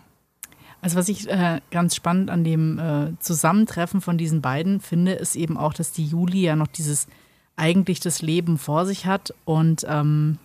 Also 0.82 0.98
was 0.98 1.10
ich 1.10 1.30
äh, 1.30 1.62
ganz 1.72 1.96
spannend 1.96 2.30
an 2.30 2.44
dem 2.44 2.80
äh, 2.80 3.20
Zusammentreffen 3.20 4.02
von 4.02 4.18
diesen 4.18 4.42
beiden 4.42 4.80
finde, 4.80 5.13
ist 5.13 5.36
eben 5.36 5.58
auch, 5.58 5.74
dass 5.74 5.92
die 5.92 6.06
Juli 6.06 6.42
ja 6.42 6.56
noch 6.56 6.68
dieses 6.68 7.08
eigentlich 7.56 8.00
das 8.00 8.22
Leben 8.22 8.58
vor 8.58 8.86
sich 8.86 9.06
hat 9.06 9.34
und 9.46 9.86
ähm, 9.90 10.38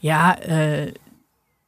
ja, 0.00 0.34
äh, 0.34 0.92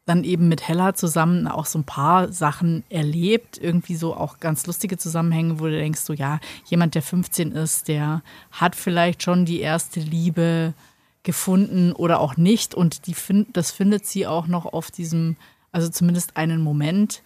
dann 0.04 0.22
eben 0.22 0.46
mit 0.46 0.66
Hella 0.66 0.94
zusammen 0.94 1.48
auch 1.48 1.66
so 1.66 1.80
ein 1.80 1.84
paar 1.84 2.32
Sachen 2.32 2.84
erlebt, 2.88 3.58
irgendwie 3.58 3.96
so 3.96 4.14
auch 4.14 4.38
ganz 4.38 4.66
lustige 4.66 4.98
Zusammenhänge, 4.98 5.58
wo 5.58 5.64
du 5.64 5.72
denkst, 5.72 6.00
so 6.00 6.12
ja, 6.12 6.38
jemand, 6.66 6.94
der 6.94 7.02
15 7.02 7.52
ist, 7.52 7.88
der 7.88 8.22
hat 8.52 8.76
vielleicht 8.76 9.24
schon 9.24 9.44
die 9.44 9.60
erste 9.60 9.98
Liebe 9.98 10.74
gefunden 11.24 11.92
oder 11.92 12.20
auch 12.20 12.36
nicht. 12.36 12.72
Und 12.72 13.08
die 13.08 13.14
find, 13.14 13.56
das 13.56 13.72
findet 13.72 14.06
sie 14.06 14.28
auch 14.28 14.46
noch 14.46 14.64
auf 14.64 14.92
diesem, 14.92 15.36
also 15.72 15.88
zumindest 15.88 16.36
einen 16.36 16.62
Moment, 16.62 17.22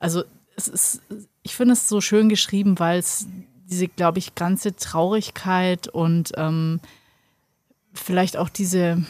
also 0.00 0.24
es 0.56 0.66
ist, 0.66 1.02
ich 1.42 1.54
finde 1.54 1.74
es 1.74 1.88
so 1.88 2.00
schön 2.00 2.28
geschrieben, 2.28 2.78
weil 2.80 2.98
es 2.98 3.28
diese, 3.66 3.86
glaube 3.86 4.18
ich, 4.18 4.34
ganze 4.34 4.74
Traurigkeit 4.74 5.86
und 5.86 6.32
ähm, 6.36 6.80
vielleicht 7.92 8.36
auch 8.36 8.48
diese 8.48 9.04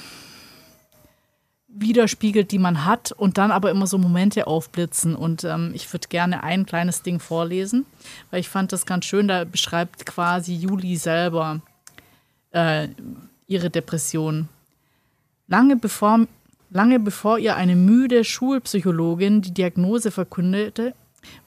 widerspiegelt, 1.69 2.51
die 2.51 2.59
man 2.59 2.85
hat 2.85 3.13
und 3.13 3.39
dann 3.39 3.53
aber 3.53 3.71
immer 3.71 3.87
so 3.87 3.97
Momente 3.97 4.47
aufblitzen. 4.47 5.15
Und 5.15 5.45
ähm, 5.45 5.71
ich 5.75 5.91
würde 5.93 6.09
gerne 6.09 6.43
ein 6.43 6.67
kleines 6.67 7.03
Ding 7.03 7.21
vorlesen, 7.21 7.87
weil 8.31 8.41
ich 8.41 8.49
fand 8.49 8.73
das 8.73 8.87
ganz 8.87 9.05
schön. 9.07 9.29
Da 9.29 9.45
beschreibt 9.45 10.05
quasi 10.05 10.55
Juli 10.55 10.97
selber 10.97 11.61
äh, 12.51 12.89
ihre 13.47 13.71
Depression. 13.71 14.49
Lange 15.47 15.77
bevor, 15.77 16.27
lange 16.71 16.99
bevor 16.99 17.39
ihr 17.39 17.57
eine 17.57 17.77
müde 17.77 18.25
Schulpsychologin 18.25 19.43
die 19.43 19.55
Diagnose 19.55 20.11
verkündete, 20.11 20.95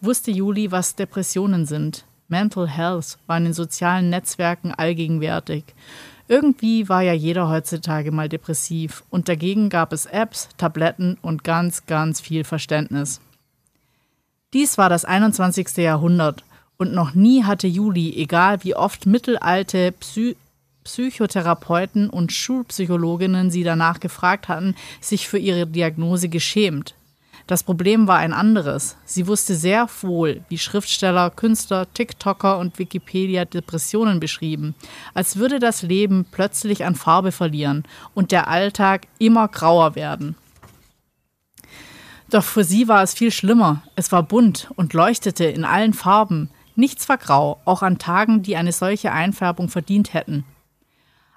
wusste 0.02 0.32
Juli, 0.32 0.72
was 0.72 0.96
Depressionen 0.96 1.66
sind. 1.66 2.06
Mental 2.28 2.68
Health 2.68 3.18
war 3.28 3.38
in 3.38 3.46
den 3.46 3.54
sozialen 3.54 4.10
Netzwerken 4.10 4.74
allgegenwärtig. 4.74 5.64
Irgendwie 6.28 6.88
war 6.88 7.02
ja 7.02 7.14
jeder 7.14 7.50
heutzutage 7.50 8.12
mal 8.12 8.30
depressiv 8.30 9.04
und 9.10 9.28
dagegen 9.28 9.70
gab 9.70 9.92
es 9.92 10.06
Apps, 10.06 10.50
Tabletten 10.58 11.18
und 11.22 11.44
ganz, 11.44 11.86
ganz 11.86 12.22
viel 12.22 12.44
Verständnis. 12.44 13.20
Dies 14.54 14.78
war 14.78 14.90
das 14.90 15.04
21. 15.04 15.78
Jahrhundert 15.78 16.44
und 16.78 16.94
noch 16.94 17.14
nie 17.14 17.44
hatte 17.44 17.68
Juli, 17.68 18.16
egal 18.16 18.64
wie 18.64 18.76
oft 18.76 19.06
mittelalte 19.06 19.92
Psy 19.92 20.36
Psychotherapeuten 20.84 22.10
und 22.10 22.32
Schulpsychologinnen 22.32 23.52
sie 23.52 23.64
danach 23.64 24.00
gefragt 24.00 24.48
hatten, 24.48 24.76
sich 25.02 25.28
für 25.28 25.38
ihre 25.38 25.68
Diagnose 25.68 26.30
geschämt. 26.30 26.96
Das 27.46 27.64
Problem 27.64 28.08
war 28.08 28.18
ein 28.18 28.32
anderes. 28.32 28.96
Sie 29.04 29.28
wusste 29.28 29.56
sehr 29.56 29.90
wohl, 30.02 30.42
wie 30.48 30.58
Schriftsteller, 30.58 31.30
Künstler, 31.30 31.92
TikToker 31.94 32.58
und 32.58 32.80
Wikipedia 32.80 33.44
Depressionen 33.44 34.20
beschrieben, 34.20 34.76
als 35.14 35.36
würde 35.36 35.60
das 35.60 35.82
Leben 35.82 36.26
plötzlich 36.32 36.86
an 36.86 36.96
Farbe 36.96 37.34
verlieren 37.34 37.84
und 38.14 38.32
der 38.32 38.48
Alltag 38.48 39.08
immer 39.20 39.50
grauer 39.50 39.96
werden. 39.96 40.36
Doch 42.30 42.44
für 42.44 42.64
sie 42.64 42.88
war 42.88 43.04
es 43.04 43.14
viel 43.14 43.30
schlimmer. 43.30 43.84
Es 43.96 44.12
war 44.12 44.24
bunt 44.24 44.72
und 44.76 44.94
leuchtete 44.94 45.44
in 45.44 45.66
allen 45.66 45.94
Farben. 45.94 46.50
Nichts 46.76 47.08
war 47.10 47.18
grau, 47.18 47.60
auch 47.66 47.84
an 47.84 48.00
Tagen, 48.00 48.42
die 48.42 48.56
eine 48.56 48.72
solche 48.72 49.12
Einfärbung 49.12 49.70
verdient 49.70 50.14
hätten. 50.14 50.46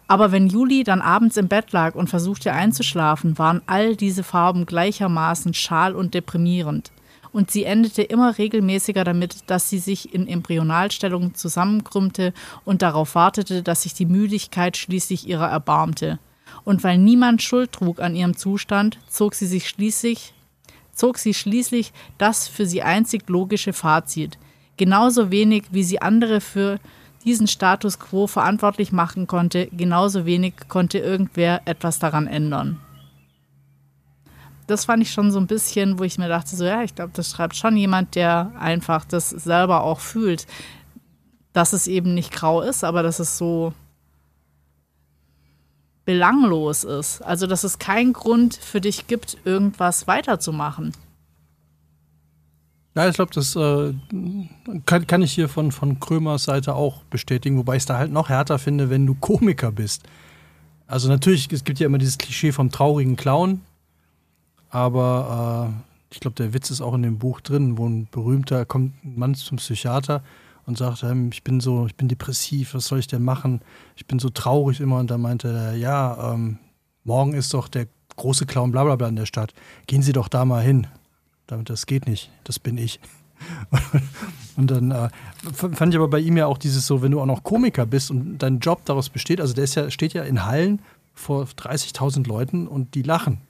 Aber 0.09 0.31
wenn 0.31 0.47
Juli 0.47 0.85
dann 0.85 1.03
abends 1.03 1.37
im 1.37 1.49
Bett 1.49 1.73
lag 1.73 1.95
und 1.95 2.09
versuchte 2.09 2.53
einzuschlafen, 2.53 3.38
waren 3.38 3.62
all 3.66 3.97
diese 3.97 4.23
Farben 4.23 4.66
gleichermaßen 4.66 5.53
schal 5.55 5.95
und 5.95 6.14
deprimierend. 6.14 6.92
Und 7.33 7.51
sie 7.51 7.64
endete 7.64 8.03
immer 8.03 8.38
regelmäßiger 8.38 9.05
damit, 9.05 9.51
dass 9.51 9.69
sie 9.69 9.79
sich 9.79 10.14
in 10.14 10.27
Embryonalstellung 10.29 11.35
zusammenkrümmte 11.35 12.33
und 12.64 12.83
darauf 12.83 13.14
wartete, 13.14 13.62
dass 13.62 13.83
sich 13.83 13.95
die 13.95 14.07
Müdigkeit 14.07 14.77
schließlich 14.77 15.29
ihrer 15.29 15.49
erbarmte. 15.49 16.19
Und 16.64 16.83
weil 16.83 16.99
niemand 16.99 17.42
Schuld 17.42 17.73
trug 17.73 18.01
an 18.01 18.14
ihrem 18.14 18.37
Zustand, 18.37 18.99
zog 19.09 19.35
sie 19.35 19.47
sich 19.47 19.69
schließlich, 19.69 20.33
zog 20.92 21.19
sie 21.19 21.35
schließlich 21.35 21.92
das 22.16 22.49
für 22.49 22.64
sie 22.64 22.83
einzig 22.83 23.29
logische 23.29 23.73
Fazit. 23.73 24.38
Genauso 24.77 25.31
wenig, 25.31 25.64
wie 25.73 25.85
sie 25.85 26.01
andere 26.01 26.40
für 26.40 26.79
diesen 27.27 27.49
Status 27.49 27.99
quo 27.99 28.27
verantwortlich 28.27 28.93
machen 28.93 29.27
konnte, 29.27 29.67
genauso 29.67 30.25
wenig 30.25 30.55
konnte 30.69 30.99
irgendwer 30.99 31.62
etwas 31.67 31.99
daran 31.99 32.29
ändern. 32.29 32.81
Das 34.69 34.85
fand 34.85 35.03
ich 35.03 35.12
schon 35.12 35.31
so 35.31 35.39
ein 35.39 35.47
bisschen, 35.47 35.99
wo 35.99 36.05
ich 36.05 36.19
mir 36.19 36.29
dachte, 36.29 36.57
so 36.57 36.65
ja, 36.65 36.83
ich 36.83 36.95
glaube, 36.95 37.12
das 37.15 37.31
schreibt 37.31 37.57
schon 37.57 37.77
jemand, 37.77 38.15
der 38.15 38.53
einfach 38.59 39.05
das 39.05 39.31
selber 39.31 39.83
auch 39.83 40.01
fühlt, 40.01 40.47
dass 41.53 41.73
es 41.73 41.87
eben 41.87 42.15
nicht 42.15 42.33
grau 42.33 42.62
ist, 42.62 42.85
aber 42.85 43.03
dass 43.03 43.19
es 43.19 43.39
so 43.39 43.73
belanglos 46.05 46.85
ist. 46.85 47.23
Also, 47.23 47.47
dass 47.47 47.65
es 47.65 47.79
keinen 47.79 48.12
Grund 48.12 48.55
für 48.55 48.81
dich 48.81 49.09
gibt, 49.09 49.37
irgendwas 49.45 50.07
weiterzumachen. 50.07 50.93
Ja, 52.97 53.07
ich 53.07 53.15
glaube, 53.15 53.33
das 53.35 53.55
äh, 53.57 53.93
kann, 54.87 55.07
kann 55.07 55.21
ich 55.21 55.33
hier 55.33 55.51
von, 55.51 55.71
von 55.71 56.01
Krömers 56.01 56.45
Seite 56.45 56.75
auch 56.75 57.05
bestätigen, 57.05 57.59
wobei 57.59 57.77
ich 57.77 57.83
es 57.83 57.87
da 57.87 57.99
halt 57.99 58.11
noch 58.11 58.31
härter 58.31 58.59
finde, 58.59 58.89
wenn 58.89 59.05
du 59.05 59.15
Komiker 59.15 59.71
bist. 59.71 60.05
Also 60.87 61.09
natürlich, 61.09 61.53
es 61.53 61.65
gibt 61.65 61.79
ja 61.79 61.87
immer 61.87 61.99
dieses 61.99 62.17
Klischee 62.17 62.53
vom 62.53 62.71
traurigen 62.71 63.17
Clown, 63.17 63.61
aber 64.71 65.69
äh, 65.71 66.15
ich 66.15 66.21
glaube, 66.21 66.37
der 66.37 66.55
Witz 66.55 66.71
ist 66.71 66.81
auch 66.81 66.95
in 66.95 67.03
dem 67.03 67.19
Buch 67.19 67.43
drin, 67.43 67.77
wo 67.77 67.87
ein 67.87 68.09
berühmter 68.11 68.65
kommt 68.65 69.05
ein 69.05 69.19
Mann 69.19 69.35
zum 69.35 69.59
Psychiater 69.59 70.23
und 70.65 70.79
sagt, 70.79 71.03
ähm, 71.03 71.29
ich 71.31 71.45
bin 71.45 71.61
so, 71.61 71.87
ich 71.87 71.97
bin 71.97 72.09
depressiv, 72.09 72.73
was 72.73 72.87
soll 72.87 73.01
ich 73.01 73.09
denn 73.09 73.23
machen? 73.23 73.61
Ich 73.97 74.07
bin 74.07 74.19
so 74.19 74.31
traurig 74.31 74.81
immer 74.81 75.01
und 75.01 75.11
da 75.11 75.19
meinte 75.19 75.49
er, 75.49 75.75
ja, 75.77 76.33
ähm, 76.33 76.59
morgen 77.05 77.35
ist 77.35 77.53
doch 77.53 77.69
der 77.69 77.89
große 78.17 78.47
Clown 78.47 78.73
bla 78.73 78.85
bla 78.85 78.97
bla 78.97 79.09
in 79.09 79.17
der 79.17 79.27
Stadt. 79.27 79.53
Gehen 79.87 80.01
Sie 80.01 80.15
doch 80.15 80.29
da 80.29 80.47
mal 80.47 80.63
hin. 80.63 80.87
Damit 81.47 81.71
das 81.71 81.87
geht 81.87 82.07
nicht, 82.07 82.31
das 82.45 82.59
bin 82.59 82.77
ich. 82.79 83.01
und 84.57 84.71
dann 84.71 84.91
äh, 84.91 85.09
fand 85.53 85.95
ich 85.95 85.99
aber 85.99 86.09
bei 86.09 86.19
ihm 86.19 86.37
ja 86.37 86.47
auch 86.47 86.59
dieses 86.59 86.87
so, 86.87 87.03
wenn 87.03 87.13
du 87.13 87.21
auch 87.21 87.27
noch 87.27 87.45
Komiker 87.45 87.87
bist 87.87 88.11
und 88.11 88.39
dein 88.39 88.59
Job 88.59 88.85
daraus 88.85 89.11
besteht, 89.11 89.41
also 89.41 89.55
der 89.55 89.65
ist 89.65 89.75
ja, 89.75 89.91
steht 89.91 90.15
ja 90.15 90.25
in 90.25 90.45
Hallen 90.45 90.81
vor 91.15 91.45
30.000 91.45 92.27
Leuten 92.27 92.67
und 92.67 92.95
die 92.95 93.03
lachen. 93.03 93.41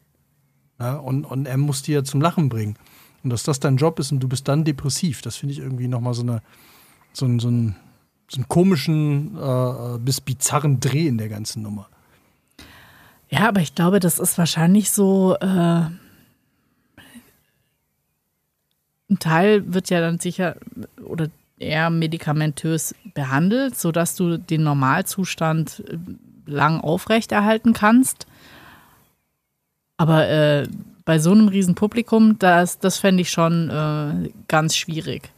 Ja, 0.79 0.97
und, 0.97 1.25
und 1.25 1.47
er 1.47 1.57
muss 1.57 1.83
die 1.83 1.93
ja 1.93 2.05
zum 2.05 2.21
Lachen 2.21 2.49
bringen. 2.49 2.77
Und 3.23 3.31
dass 3.31 3.45
das 3.45 3.61
dein 3.61 3.77
Job 3.77 3.99
ist 3.99 4.13
und 4.13 4.21
du 4.21 4.29
bist 4.29 4.47
dann 4.47 4.65
depressiv, 4.65 5.23
das 5.23 5.37
finde 5.37 5.55
ich 5.55 5.59
irgendwie 5.59 5.89
nochmal 5.89 6.15
so, 6.15 6.23
eine, 6.23 6.43
so, 7.13 7.25
ein, 7.25 7.39
so, 7.39 7.49
ein, 7.49 7.77
so 8.29 8.37
einen 8.37 8.49
komischen 8.49 9.37
äh, 9.37 9.99
bis 9.99 10.21
bizarren 10.21 10.81
Dreh 10.81 11.07
in 11.07 11.19
der 11.19 11.29
ganzen 11.29 11.63
Nummer. 11.63 11.89
Ja, 13.29 13.49
aber 13.49 13.61
ich 13.61 13.75
glaube, 13.75 14.01
das 14.01 14.19
ist 14.19 14.37
wahrscheinlich 14.39 14.93
so. 14.93 15.37
Äh 15.41 15.87
ein 19.11 19.19
Teil 19.19 19.73
wird 19.73 19.90
ja 19.90 20.01
dann 20.01 20.19
sicher 20.19 20.57
oder 21.05 21.29
eher 21.59 21.90
medikamentös 21.90 22.95
behandelt, 23.14 23.79
sodass 23.79 24.14
du 24.14 24.37
den 24.37 24.62
Normalzustand 24.62 25.85
äh, 25.87 25.99
lang 26.47 26.81
aufrechterhalten 26.81 27.73
kannst. 27.73 28.27
Aber 29.97 30.29
äh, 30.29 30.69
bei 31.05 31.19
so 31.19 31.33
einem 31.33 31.49
riesen 31.49 31.75
Publikum, 31.75 32.38
das, 32.38 32.79
das 32.79 32.99
fände 32.99 33.23
ich 33.23 33.31
schon 33.31 33.71
äh, 33.71 34.31
ganz 34.49 34.77
schwierig. 34.77 35.31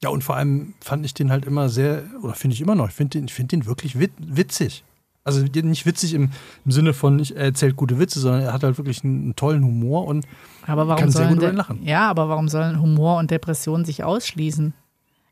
Ja, 0.00 0.10
und 0.10 0.22
vor 0.22 0.36
allem 0.36 0.74
fand 0.80 1.04
ich 1.04 1.14
den 1.14 1.32
halt 1.32 1.44
immer 1.44 1.68
sehr, 1.68 2.04
oder 2.22 2.34
finde 2.34 2.54
ich 2.54 2.60
immer 2.60 2.76
noch, 2.76 2.88
ich 2.88 2.94
finde 2.94 3.18
den, 3.18 3.28
find 3.28 3.50
den 3.50 3.66
wirklich 3.66 3.98
wit 3.98 4.12
witzig. 4.18 4.84
Also 5.28 5.44
nicht 5.62 5.86
witzig 5.86 6.14
im, 6.14 6.30
im 6.64 6.70
Sinne 6.72 6.92
von, 6.94 7.18
ich, 7.18 7.36
er 7.36 7.44
erzählt 7.44 7.76
gute 7.76 7.98
Witze, 7.98 8.18
sondern 8.20 8.42
er 8.42 8.52
hat 8.52 8.62
halt 8.64 8.78
wirklich 8.78 9.04
einen, 9.04 9.22
einen 9.22 9.36
tollen 9.36 9.64
Humor 9.64 10.06
und 10.06 10.26
aber 10.66 10.88
warum 10.88 11.00
kann 11.02 11.10
sehr 11.10 11.22
sollen 11.26 11.28
gut 11.34 11.38
über 11.38 11.46
De- 11.46 11.54
ihn 11.54 11.56
lachen. 11.56 11.82
Ja, 11.84 12.08
aber 12.10 12.28
warum 12.28 12.48
sollen 12.48 12.80
Humor 12.80 13.18
und 13.18 13.30
Depression 13.30 13.84
sich 13.84 14.04
ausschließen? 14.04 14.74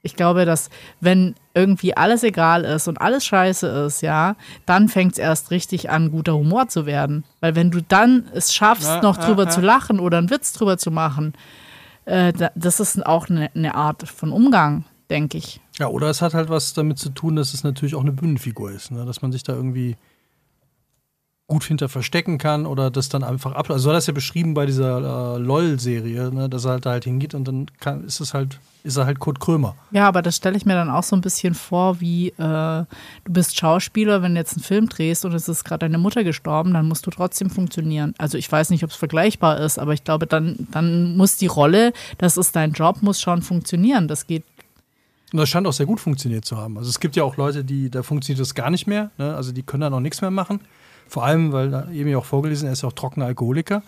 Ich 0.02 0.14
glaube, 0.14 0.44
dass 0.44 0.70
wenn 1.00 1.34
irgendwie 1.54 1.96
alles 1.96 2.22
egal 2.22 2.64
ist 2.64 2.86
und 2.86 3.00
alles 3.00 3.24
scheiße 3.24 3.66
ist, 3.66 4.02
ja, 4.02 4.36
dann 4.64 4.88
fängt 4.88 5.14
es 5.14 5.18
erst 5.18 5.50
richtig 5.50 5.90
an, 5.90 6.12
guter 6.12 6.34
Humor 6.34 6.68
zu 6.68 6.86
werden. 6.86 7.24
Weil 7.40 7.56
wenn 7.56 7.72
du 7.72 7.82
dann 7.82 8.24
es 8.32 8.54
schaffst, 8.54 8.86
Ja, 8.86 9.02
noch 9.02 9.18
ja, 9.18 9.26
drüber 9.26 9.44
ja. 9.44 9.48
zu 9.50 9.60
lachen 9.62 9.98
oder 9.98 10.18
einen 10.18 10.30
Witz 10.30 10.52
drüber 10.52 10.78
zu 10.78 10.92
machen, 10.92 11.32
äh, 12.04 12.32
da, 12.32 12.50
das 12.54 12.78
ist 12.78 13.04
auch 13.04 13.28
eine, 13.28 13.50
eine 13.56 13.74
Art 13.74 14.08
von 14.08 14.30
Umgang, 14.30 14.84
denke 15.10 15.38
ich. 15.38 15.60
Ja, 15.78 15.88
oder 15.88 16.08
es 16.08 16.22
hat 16.22 16.34
halt 16.34 16.48
was 16.48 16.74
damit 16.74 16.98
zu 16.98 17.10
tun, 17.10 17.36
dass 17.36 17.54
es 17.54 17.64
natürlich 17.64 17.94
auch 17.94 18.00
eine 18.00 18.12
Bühnenfigur 18.12 18.70
ist, 18.70 18.90
ne? 18.90 19.04
dass 19.04 19.22
man 19.22 19.32
sich 19.32 19.42
da 19.42 19.54
irgendwie 19.54 19.96
gut 21.48 21.62
hinter 21.62 21.88
verstecken 21.88 22.38
kann 22.38 22.66
oder 22.66 22.90
das 22.90 23.08
dann 23.08 23.22
einfach 23.22 23.52
ab. 23.52 23.70
Also 23.70 23.84
so 23.84 23.90
hat 23.90 23.96
das 23.96 24.08
ja 24.08 24.12
beschrieben 24.12 24.54
bei 24.54 24.66
dieser 24.66 25.36
äh, 25.36 25.38
LOL-Serie, 25.38 26.32
ne? 26.34 26.48
dass 26.48 26.64
er 26.64 26.72
halt 26.72 26.86
da 26.86 26.90
halt 26.90 27.04
hingeht 27.04 27.34
und 27.34 27.46
dann 27.46 27.66
kann, 27.78 28.02
ist 28.04 28.18
es 28.18 28.34
halt, 28.34 28.58
ist 28.82 28.96
er 28.96 29.06
halt 29.06 29.20
Kurt 29.20 29.38
Krömer. 29.38 29.76
Ja, 29.92 30.08
aber 30.08 30.22
das 30.22 30.36
stelle 30.36 30.56
ich 30.56 30.66
mir 30.66 30.74
dann 30.74 30.90
auch 30.90 31.04
so 31.04 31.14
ein 31.14 31.20
bisschen 31.20 31.54
vor, 31.54 32.00
wie 32.00 32.30
äh, 32.30 32.34
du 32.38 32.86
bist 33.28 33.56
Schauspieler, 33.56 34.22
wenn 34.22 34.34
du 34.34 34.40
jetzt 34.40 34.54
einen 34.54 34.64
Film 34.64 34.88
drehst 34.88 35.24
und 35.24 35.34
es 35.34 35.48
ist 35.48 35.62
gerade 35.62 35.86
deine 35.86 35.98
Mutter 35.98 36.24
gestorben, 36.24 36.74
dann 36.74 36.88
musst 36.88 37.06
du 37.06 37.12
trotzdem 37.12 37.48
funktionieren. 37.48 38.14
Also 38.18 38.38
ich 38.38 38.50
weiß 38.50 38.70
nicht, 38.70 38.82
ob 38.82 38.90
es 38.90 38.96
vergleichbar 38.96 39.60
ist, 39.60 39.78
aber 39.78 39.92
ich 39.92 40.02
glaube, 40.02 40.26
dann, 40.26 40.66
dann 40.72 41.16
muss 41.16 41.36
die 41.36 41.46
Rolle, 41.46 41.92
das 42.18 42.36
ist 42.36 42.56
dein 42.56 42.72
Job, 42.72 43.02
muss 43.02 43.20
schon 43.20 43.42
funktionieren. 43.42 44.08
Das 44.08 44.26
geht. 44.26 44.42
Und 45.32 45.38
das 45.38 45.48
scheint 45.48 45.66
auch 45.66 45.72
sehr 45.72 45.86
gut 45.86 46.00
funktioniert 46.00 46.44
zu 46.44 46.56
haben. 46.56 46.78
Also 46.78 46.88
es 46.88 47.00
gibt 47.00 47.16
ja 47.16 47.24
auch 47.24 47.36
Leute, 47.36 47.64
die, 47.64 47.90
da 47.90 48.02
funktioniert 48.02 48.40
das 48.40 48.54
gar 48.54 48.70
nicht 48.70 48.86
mehr. 48.86 49.10
Ne? 49.18 49.34
Also 49.34 49.52
die 49.52 49.62
können 49.62 49.80
dann 49.80 49.94
auch 49.94 50.00
nichts 50.00 50.20
mehr 50.20 50.30
machen. 50.30 50.60
Vor 51.08 51.24
allem, 51.24 51.52
weil 51.52 51.70
da 51.70 51.90
eben 51.90 52.08
ja 52.10 52.18
auch 52.18 52.24
vorgelesen, 52.24 52.66
er 52.66 52.72
ist 52.72 52.82
ja 52.82 52.88
auch 52.88 52.92
trockener 52.92 53.26
Alkoholiker 53.26 53.82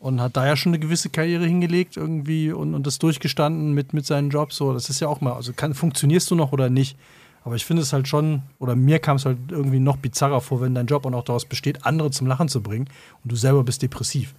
und 0.00 0.20
hat 0.20 0.36
da 0.36 0.46
ja 0.46 0.56
schon 0.56 0.70
eine 0.70 0.78
gewisse 0.78 1.10
Karriere 1.10 1.44
hingelegt 1.44 1.96
irgendwie 1.96 2.52
und, 2.52 2.74
und 2.74 2.86
das 2.86 2.98
durchgestanden 2.98 3.72
mit, 3.72 3.92
mit 3.92 4.06
seinen 4.06 4.30
Jobs. 4.30 4.56
So, 4.56 4.72
das 4.72 4.88
ist 4.90 5.00
ja 5.00 5.08
auch 5.08 5.20
mal, 5.20 5.34
also 5.34 5.52
kann, 5.52 5.74
funktionierst 5.74 6.30
du 6.30 6.34
noch 6.34 6.52
oder 6.52 6.70
nicht? 6.70 6.96
Aber 7.44 7.56
ich 7.56 7.64
finde 7.64 7.82
es 7.82 7.92
halt 7.92 8.08
schon, 8.08 8.42
oder 8.58 8.76
mir 8.76 8.98
kam 8.98 9.16
es 9.16 9.24
halt 9.24 9.38
irgendwie 9.50 9.80
noch 9.80 9.96
bizarrer 9.96 10.40
vor, 10.40 10.60
wenn 10.60 10.74
dein 10.74 10.86
Job 10.86 11.06
auch 11.06 11.10
noch 11.10 11.24
daraus 11.24 11.44
besteht, 11.44 11.86
andere 11.86 12.10
zum 12.10 12.26
Lachen 12.26 12.48
zu 12.48 12.62
bringen 12.62 12.88
und 13.22 13.32
du 13.32 13.36
selber 13.36 13.64
bist 13.64 13.82
depressiv. 13.82 14.34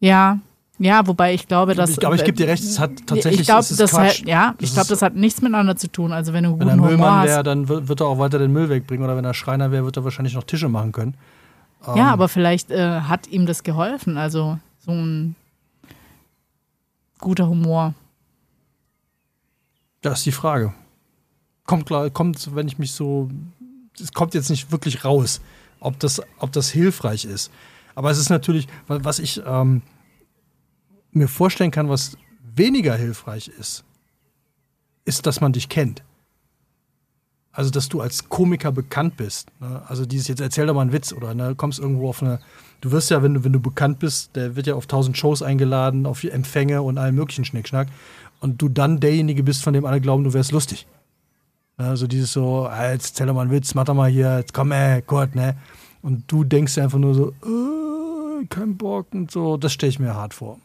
Ja, 0.00 0.38
ja, 0.82 1.06
wobei 1.06 1.34
ich 1.34 1.46
glaube, 1.48 1.74
dass. 1.74 1.90
Ich- 1.90 2.04
aber 2.06 2.14
ich 2.14 2.24
geb 2.24 2.36
dir 2.36 2.48
recht, 2.48 2.62
es 2.62 2.78
hat 2.78 2.90
tatsächlich- 3.06 3.40
Ich 3.42 3.46
glaube, 3.46 3.64
das, 3.76 3.92
hat, 3.92 4.18
ja, 4.20 4.54
ich 4.58 4.72
glaube, 4.72 4.80
ist- 4.82 4.90
das 4.90 5.02
hat 5.02 5.14
nichts 5.14 5.40
miteinander 5.40 5.76
zu 5.76 5.88
tun. 5.90 6.12
Also 6.12 6.32
wenn 6.32 6.44
du 6.44 6.58
Wenn 6.58 6.68
er 6.68 6.76
Müllmann 6.76 7.24
wäre, 7.26 7.42
dann 7.42 7.68
wird, 7.68 8.00
er 8.00 8.06
auch 8.06 8.18
weiter 8.18 8.38
den 8.38 8.52
Müll 8.52 8.68
wegbringen 8.68 9.04
oder 9.04 9.16
wenn 9.16 9.24
er 9.24 9.34
Schreiner 9.34 9.70
wäre, 9.70 9.84
wird 9.84 9.96
er 9.96 10.04
wahrscheinlich 10.04 10.34
noch 10.34 10.44
Tische 10.44 10.68
machen 10.68 10.92
können. 10.92 11.14
Ähm, 11.86 11.96
Ja, 11.96 12.10
aber 12.12 12.28
vielleicht 12.28 12.70
äh, 12.70 13.00
hat 13.02 13.26
ihm 13.28 13.46
das 13.46 13.62
geholfen. 13.62 14.16
Also 14.16 14.58
so 14.84 14.92
ein 14.92 15.34
guter 17.20 17.48
Humor. 17.48 17.94
Das 20.00 20.18
ist 20.18 20.26
die 20.26 20.32
Frage. 20.32 20.72
Kommt, 21.64 21.86
klar, 21.86 22.10
kommt, 22.10 22.54
wenn 22.54 22.66
ich 22.66 22.78
mich 22.78 22.92
so. 22.92 23.30
Es 24.00 24.12
kommt 24.12 24.34
jetzt 24.34 24.50
nicht 24.50 24.72
wirklich 24.72 25.04
raus, 25.04 25.40
ob 25.80 25.98
das, 26.00 26.20
ob 26.38 26.50
das 26.52 26.70
hilfreich 26.70 27.24
ist. 27.24 27.50
Aber 27.94 28.10
es 28.10 28.18
ist 28.18 28.30
natürlich, 28.30 28.66
wa- 28.88 28.98
was 29.02 29.18
ich 29.18 29.40
ähm, 29.46 29.82
mir 31.12 31.28
vorstellen 31.28 31.70
kann, 31.70 31.88
was 31.88 32.16
weniger 32.54 32.94
hilfreich 32.96 33.48
ist, 33.48 33.84
ist, 35.04 35.26
dass 35.26 35.40
man 35.40 35.52
dich 35.52 35.68
kennt. 35.68 36.02
Also, 37.54 37.70
dass 37.70 37.88
du 37.90 38.00
als 38.00 38.30
Komiker 38.30 38.72
bekannt 38.72 39.18
bist. 39.18 39.48
Ne? 39.60 39.82
Also, 39.86 40.06
dieses 40.06 40.28
jetzt 40.28 40.40
erzähl 40.40 40.66
doch 40.66 40.74
mal 40.74 40.80
einen 40.82 40.92
Witz 40.92 41.12
oder 41.12 41.34
ne, 41.34 41.54
kommst 41.54 41.78
irgendwo 41.78 42.08
auf 42.08 42.22
eine. 42.22 42.40
Du 42.80 42.90
wirst 42.92 43.10
ja, 43.10 43.22
wenn 43.22 43.34
du, 43.34 43.44
wenn 43.44 43.52
du 43.52 43.60
bekannt 43.60 43.98
bist, 43.98 44.34
der 44.34 44.56
wird 44.56 44.66
ja 44.66 44.74
auf 44.74 44.86
tausend 44.86 45.18
Shows 45.18 45.42
eingeladen, 45.42 46.06
auf 46.06 46.24
Empfänge 46.24 46.82
und 46.82 46.96
allen 46.96 47.14
möglichen 47.14 47.44
Schnickschnack. 47.44 47.88
Und 48.40 48.60
du 48.60 48.68
dann 48.68 49.00
derjenige 49.00 49.42
bist, 49.42 49.62
von 49.62 49.74
dem 49.74 49.84
alle 49.84 50.00
glauben, 50.00 50.24
du 50.24 50.32
wärst 50.32 50.50
lustig. 50.50 50.86
Also 51.76 52.06
dieses 52.06 52.32
so, 52.32 52.66
ah, 52.66 52.90
jetzt 52.90 53.10
erzähl 53.10 53.26
doch 53.26 53.34
mal 53.34 53.42
einen 53.42 53.50
Witz, 53.50 53.74
mach 53.74 53.84
doch 53.84 53.94
mal 53.94 54.10
hier, 54.10 54.38
jetzt 54.38 54.54
komm, 54.54 54.72
ey, 54.72 55.02
Gott, 55.06 55.34
ne? 55.34 55.56
Und 56.00 56.24
du 56.30 56.44
denkst 56.44 56.78
einfach 56.78 56.98
nur 56.98 57.14
so, 57.14 57.28
äh, 57.30 58.46
kein 58.46 58.76
Bock 58.76 59.08
und 59.12 59.30
so. 59.30 59.56
Das 59.56 59.72
stelle 59.72 59.90
ich 59.90 59.98
mir 59.98 60.14
hart 60.14 60.34
vor. 60.34 60.58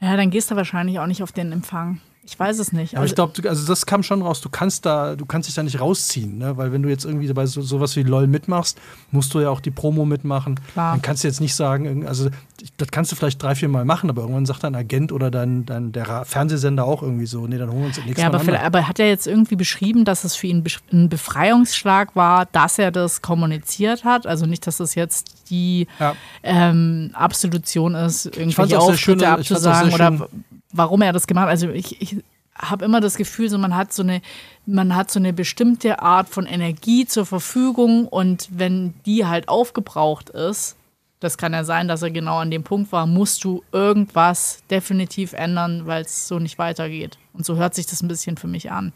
Ja, 0.00 0.16
dann 0.16 0.30
gehst 0.30 0.50
du 0.50 0.56
wahrscheinlich 0.56 0.98
auch 0.98 1.06
nicht 1.06 1.22
auf 1.22 1.32
den 1.32 1.52
Empfang. 1.52 2.00
Ich 2.22 2.38
weiß 2.38 2.58
es 2.58 2.72
nicht. 2.72 2.96
Aber 2.96 3.06
ich 3.06 3.14
glaube, 3.14 3.48
also 3.48 3.66
das 3.66 3.86
kam 3.86 4.02
schon 4.02 4.22
raus. 4.22 4.40
Du 4.40 4.50
kannst 4.50 4.84
da, 4.86 5.16
du 5.16 5.24
kannst 5.26 5.48
dich 5.48 5.54
da 5.56 5.62
nicht 5.62 5.80
rausziehen, 5.80 6.38
ne? 6.38 6.56
Weil 6.56 6.70
wenn 6.70 6.82
du 6.82 6.88
jetzt 6.88 7.04
irgendwie 7.04 7.32
bei 7.32 7.46
so, 7.46 7.62
sowas 7.62 7.96
wie 7.96 8.02
LOL 8.02 8.26
mitmachst, 8.26 8.78
musst 9.10 9.32
du 9.34 9.40
ja 9.40 9.48
auch 9.48 9.60
die 9.60 9.70
Promo 9.70 10.04
mitmachen. 10.04 10.60
Klar. 10.72 10.92
Dann 10.92 11.02
kannst 11.02 11.24
du 11.24 11.28
jetzt 11.28 11.40
nicht 11.40 11.54
sagen, 11.54 12.06
also 12.06 12.28
das 12.76 12.88
kannst 12.90 13.10
du 13.10 13.16
vielleicht 13.16 13.42
drei, 13.42 13.54
vier 13.54 13.68
Mal 13.70 13.84
machen, 13.86 14.10
aber 14.10 14.20
irgendwann 14.22 14.44
sagt 14.44 14.64
dein 14.64 14.74
Agent 14.74 15.12
oder 15.12 15.30
dein, 15.30 15.64
dein 15.64 15.92
der 15.92 16.24
Fernsehsender 16.26 16.84
auch 16.84 17.02
irgendwie 17.02 17.24
so, 17.26 17.46
nee, 17.46 17.56
dann 17.56 17.70
holen 17.70 17.80
wir 17.80 17.86
uns 17.86 17.96
das 17.96 18.04
nächste 18.04 18.20
ja, 18.20 18.28
aber, 18.28 18.40
vielleicht, 18.40 18.64
aber 18.64 18.80
er 18.80 18.88
hat 18.88 18.98
ja 18.98 19.06
jetzt 19.06 19.26
irgendwie 19.26 19.56
beschrieben, 19.56 20.04
dass 20.04 20.24
es 20.24 20.36
für 20.36 20.46
ihn 20.46 20.62
ein 20.92 21.08
Befreiungsschlag 21.08 22.14
war, 22.14 22.46
dass 22.46 22.78
er 22.78 22.90
das 22.90 23.22
kommuniziert 23.22 24.04
hat. 24.04 24.26
Also 24.26 24.44
nicht, 24.46 24.66
dass 24.66 24.78
es 24.78 24.94
jetzt 24.94 25.48
die 25.50 25.86
Ja. 25.98 26.14
ähm, 26.42 27.10
Absolution 27.14 27.94
ist, 27.94 28.26
irgendwelche 28.26 28.78
auch 28.78 28.86
sehr 28.86 28.94
Auftritte 28.94 28.98
schön, 28.98 29.40
ich 29.40 29.48
fand's 29.48 29.66
auch 29.66 29.70
abzusagen 29.72 29.90
sehr 29.90 29.94
oder 29.94 30.08
schön. 30.08 30.20
w- 30.20 30.26
warum 30.72 31.02
er 31.02 31.12
das 31.12 31.26
gemacht 31.26 31.44
hat. 31.44 31.50
Also 31.50 31.70
ich, 31.70 32.00
ich 32.00 32.16
habe 32.54 32.84
immer 32.84 33.00
das 33.00 33.16
Gefühl, 33.16 33.48
so 33.48 33.58
man 33.58 33.74
hat 33.74 33.92
so 33.92 34.02
eine, 34.02 34.20
man 34.66 34.94
hat 34.94 35.10
so 35.10 35.18
eine 35.18 35.32
bestimmte 35.32 36.00
Art 36.02 36.28
von 36.28 36.46
Energie 36.46 37.06
zur 37.06 37.26
Verfügung 37.26 38.06
und 38.06 38.48
wenn 38.50 38.94
die 39.06 39.26
halt 39.26 39.48
aufgebraucht 39.48 40.30
ist, 40.30 40.76
das 41.20 41.36
kann 41.36 41.52
ja 41.52 41.64
sein, 41.64 41.86
dass 41.86 42.02
er 42.02 42.10
genau 42.10 42.38
an 42.38 42.50
dem 42.50 42.64
Punkt 42.64 42.92
war, 42.92 43.06
musst 43.06 43.44
du 43.44 43.62
irgendwas 43.72 44.62
definitiv 44.70 45.34
ändern, 45.34 45.86
weil 45.86 46.02
es 46.02 46.26
so 46.26 46.38
nicht 46.38 46.58
weitergeht. 46.58 47.18
Und 47.34 47.44
so 47.44 47.56
hört 47.56 47.74
sich 47.74 47.86
das 47.86 48.02
ein 48.02 48.08
bisschen 48.08 48.38
für 48.38 48.46
mich 48.46 48.70
an. 48.70 48.92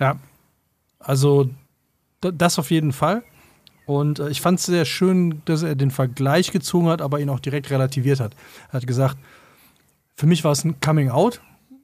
Ja, 0.00 0.16
also 0.98 1.48
das 2.20 2.58
auf 2.58 2.72
jeden 2.72 2.92
Fall. 2.92 3.22
Und 3.86 4.18
äh, 4.18 4.28
ich 4.28 4.40
fand 4.40 4.58
es 4.58 4.66
sehr 4.66 4.84
schön, 4.84 5.42
dass 5.44 5.62
er 5.62 5.76
den 5.76 5.92
Vergleich 5.92 6.50
gezogen 6.50 6.88
hat, 6.88 7.00
aber 7.00 7.20
ihn 7.20 7.30
auch 7.30 7.40
direkt 7.40 7.70
relativiert 7.70 8.18
hat. 8.20 8.34
Er 8.68 8.74
hat 8.74 8.86
gesagt, 8.86 9.16
für 10.14 10.26
mich 10.26 10.44
war 10.44 10.52
es 10.52 10.64
ein 10.64 10.80
Coming 10.80 11.10
Out 11.10 11.40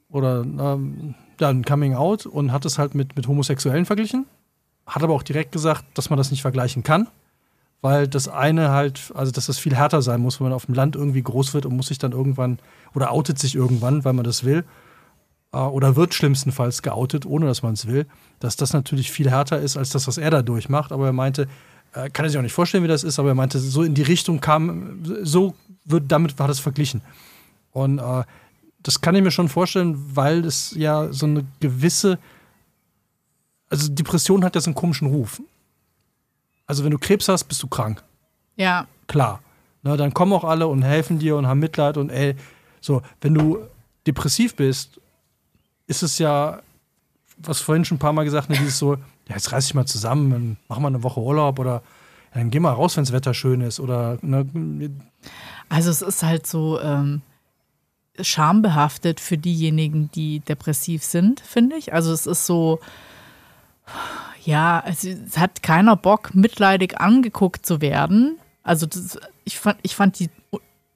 oder 0.08 0.42
ähm, 0.42 1.14
ja, 1.40 1.48
ein 1.48 1.64
Coming 1.64 1.94
Out 1.94 2.26
und 2.26 2.52
hat 2.52 2.64
es 2.64 2.78
halt 2.78 2.94
mit, 2.94 3.16
mit 3.16 3.26
Homosexuellen 3.26 3.86
verglichen. 3.86 4.26
Hat 4.86 5.02
aber 5.02 5.14
auch 5.14 5.22
direkt 5.22 5.52
gesagt, 5.52 5.84
dass 5.94 6.10
man 6.10 6.16
das 6.16 6.30
nicht 6.30 6.42
vergleichen 6.42 6.82
kann, 6.82 7.08
weil 7.80 8.08
das 8.08 8.28
eine 8.28 8.70
halt, 8.70 9.12
also 9.14 9.32
dass 9.32 9.46
das 9.46 9.58
viel 9.58 9.74
härter 9.74 10.02
sein 10.02 10.20
muss, 10.20 10.40
wenn 10.40 10.46
man 10.46 10.54
auf 10.54 10.66
dem 10.66 10.74
Land 10.74 10.96
irgendwie 10.96 11.22
groß 11.22 11.54
wird 11.54 11.66
und 11.66 11.76
muss 11.76 11.88
sich 11.88 11.98
dann 11.98 12.12
irgendwann 12.12 12.58
oder 12.94 13.12
outet 13.12 13.38
sich 13.38 13.54
irgendwann, 13.54 14.04
weil 14.04 14.14
man 14.14 14.24
das 14.24 14.44
will 14.44 14.64
äh, 15.52 15.58
oder 15.58 15.96
wird 15.96 16.14
schlimmstenfalls 16.14 16.82
geoutet, 16.82 17.26
ohne 17.26 17.46
dass 17.46 17.62
man 17.62 17.74
es 17.74 17.86
will, 17.86 18.06
dass 18.40 18.56
das 18.56 18.72
natürlich 18.72 19.10
viel 19.12 19.30
härter 19.30 19.60
ist 19.60 19.76
als 19.76 19.90
das, 19.90 20.06
was 20.06 20.18
er 20.18 20.30
da 20.30 20.42
durchmacht. 20.42 20.92
Aber 20.92 21.06
er 21.06 21.12
meinte, 21.12 21.48
äh, 21.92 22.10
kann 22.10 22.24
er 22.24 22.30
sich 22.30 22.38
auch 22.38 22.42
nicht 22.42 22.52
vorstellen, 22.52 22.84
wie 22.84 22.88
das 22.88 23.04
ist, 23.04 23.18
aber 23.18 23.30
er 23.30 23.34
meinte, 23.34 23.58
so 23.58 23.82
in 23.82 23.94
die 23.94 24.02
Richtung 24.02 24.40
kam, 24.40 25.00
so 25.22 25.54
wird, 25.84 26.10
damit 26.10 26.38
war 26.38 26.48
das 26.48 26.60
verglichen. 26.60 27.02
Und 27.78 27.98
äh, 27.98 28.24
das 28.82 29.00
kann 29.00 29.14
ich 29.14 29.22
mir 29.22 29.30
schon 29.30 29.48
vorstellen, 29.48 29.96
weil 30.14 30.44
es 30.44 30.72
ja 30.76 31.12
so 31.12 31.26
eine 31.26 31.44
gewisse, 31.60 32.18
also 33.68 33.90
Depression 33.90 34.44
hat 34.44 34.54
ja 34.54 34.60
so 34.60 34.68
einen 34.68 34.74
komischen 34.74 35.08
Ruf. 35.08 35.40
Also 36.66 36.84
wenn 36.84 36.90
du 36.90 36.98
Krebs 36.98 37.28
hast, 37.28 37.44
bist 37.44 37.62
du 37.62 37.66
krank 37.66 38.02
Ja, 38.56 38.86
klar. 39.06 39.40
Ne, 39.82 39.96
dann 39.96 40.12
kommen 40.12 40.32
auch 40.32 40.44
alle 40.44 40.66
und 40.66 40.82
helfen 40.82 41.18
dir 41.18 41.36
und 41.36 41.46
haben 41.46 41.60
Mitleid 41.60 41.96
und 41.96 42.10
ey, 42.10 42.34
so, 42.80 43.02
wenn 43.20 43.34
du 43.34 43.58
depressiv 44.06 44.56
bist, 44.56 45.00
ist 45.86 46.02
es 46.02 46.18
ja, 46.18 46.60
was 47.38 47.60
vorhin 47.60 47.84
schon 47.84 47.96
ein 47.96 48.00
paar 48.00 48.12
Mal 48.12 48.24
gesagt, 48.24 48.50
ne, 48.50 48.56
dieses 48.56 48.78
so, 48.78 48.94
ja, 48.94 49.34
jetzt 49.34 49.52
reiß 49.52 49.66
dich 49.66 49.74
mal 49.74 49.86
zusammen, 49.86 50.30
dann 50.30 50.56
mach 50.68 50.78
mal 50.78 50.88
eine 50.88 51.02
Woche 51.02 51.20
Urlaub 51.20 51.58
oder 51.58 51.82
ja, 52.34 52.40
dann 52.40 52.50
geh 52.50 52.60
mal 52.60 52.72
raus, 52.72 52.96
wenn 52.96 53.04
das 53.04 53.12
Wetter 53.12 53.34
schön 53.34 53.60
ist 53.60 53.80
oder 53.80 54.18
ne, 54.20 54.46
also 55.68 55.90
es 55.90 56.02
ist 56.02 56.22
halt 56.22 56.46
so 56.46 56.80
ähm, 56.80 57.22
schambehaftet 58.20 59.20
für 59.20 59.38
diejenigen, 59.38 60.10
die 60.12 60.40
depressiv 60.40 61.04
sind, 61.04 61.40
finde 61.40 61.76
ich. 61.76 61.92
Also 61.92 62.12
es 62.12 62.26
ist 62.26 62.46
so, 62.46 62.80
ja, 64.44 64.82
es, 64.86 65.04
es 65.04 65.38
hat 65.38 65.62
keiner 65.62 65.96
Bock, 65.96 66.34
mitleidig 66.34 67.00
angeguckt 67.00 67.66
zu 67.66 67.80
werden. 67.80 68.38
Also 68.62 68.86
das, 68.86 69.18
ich, 69.44 69.58
fand, 69.58 69.78
ich 69.82 69.94
fand 69.94 70.18
die 70.18 70.30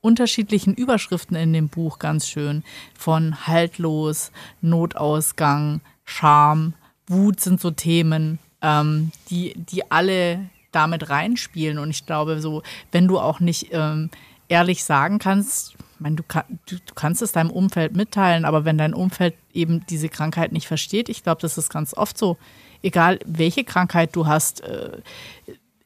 unterschiedlichen 0.00 0.74
Überschriften 0.74 1.36
in 1.36 1.52
dem 1.52 1.68
Buch 1.68 1.98
ganz 1.98 2.28
schön. 2.28 2.64
Von 2.98 3.46
haltlos, 3.46 4.32
Notausgang, 4.60 5.80
Scham, 6.04 6.74
Wut 7.06 7.40
sind 7.40 7.60
so 7.60 7.70
Themen, 7.70 8.38
ähm, 8.60 9.12
die, 9.30 9.54
die 9.56 9.90
alle 9.90 10.50
damit 10.72 11.08
reinspielen. 11.08 11.78
Und 11.78 11.90
ich 11.90 12.04
glaube, 12.06 12.40
so, 12.40 12.62
wenn 12.90 13.06
du 13.06 13.18
auch 13.18 13.40
nicht 13.40 13.68
ähm, 13.72 14.10
ehrlich 14.52 14.84
sagen 14.84 15.18
kannst, 15.18 15.72
ich 15.72 16.00
meine, 16.00 16.16
du, 16.16 16.22
du, 16.66 16.76
du 16.76 16.94
kannst 16.94 17.22
es 17.22 17.32
deinem 17.32 17.50
Umfeld 17.50 17.96
mitteilen, 17.96 18.44
aber 18.44 18.66
wenn 18.66 18.76
dein 18.76 18.92
Umfeld 18.92 19.34
eben 19.54 19.86
diese 19.86 20.10
Krankheit 20.10 20.52
nicht 20.52 20.66
versteht, 20.66 21.08
ich 21.08 21.22
glaube, 21.22 21.40
das 21.40 21.56
ist 21.56 21.70
ganz 21.70 21.94
oft 21.94 22.18
so, 22.18 22.36
egal 22.82 23.18
welche 23.24 23.64
Krankheit 23.64 24.14
du 24.14 24.26
hast, 24.26 24.60
äh, 24.60 24.98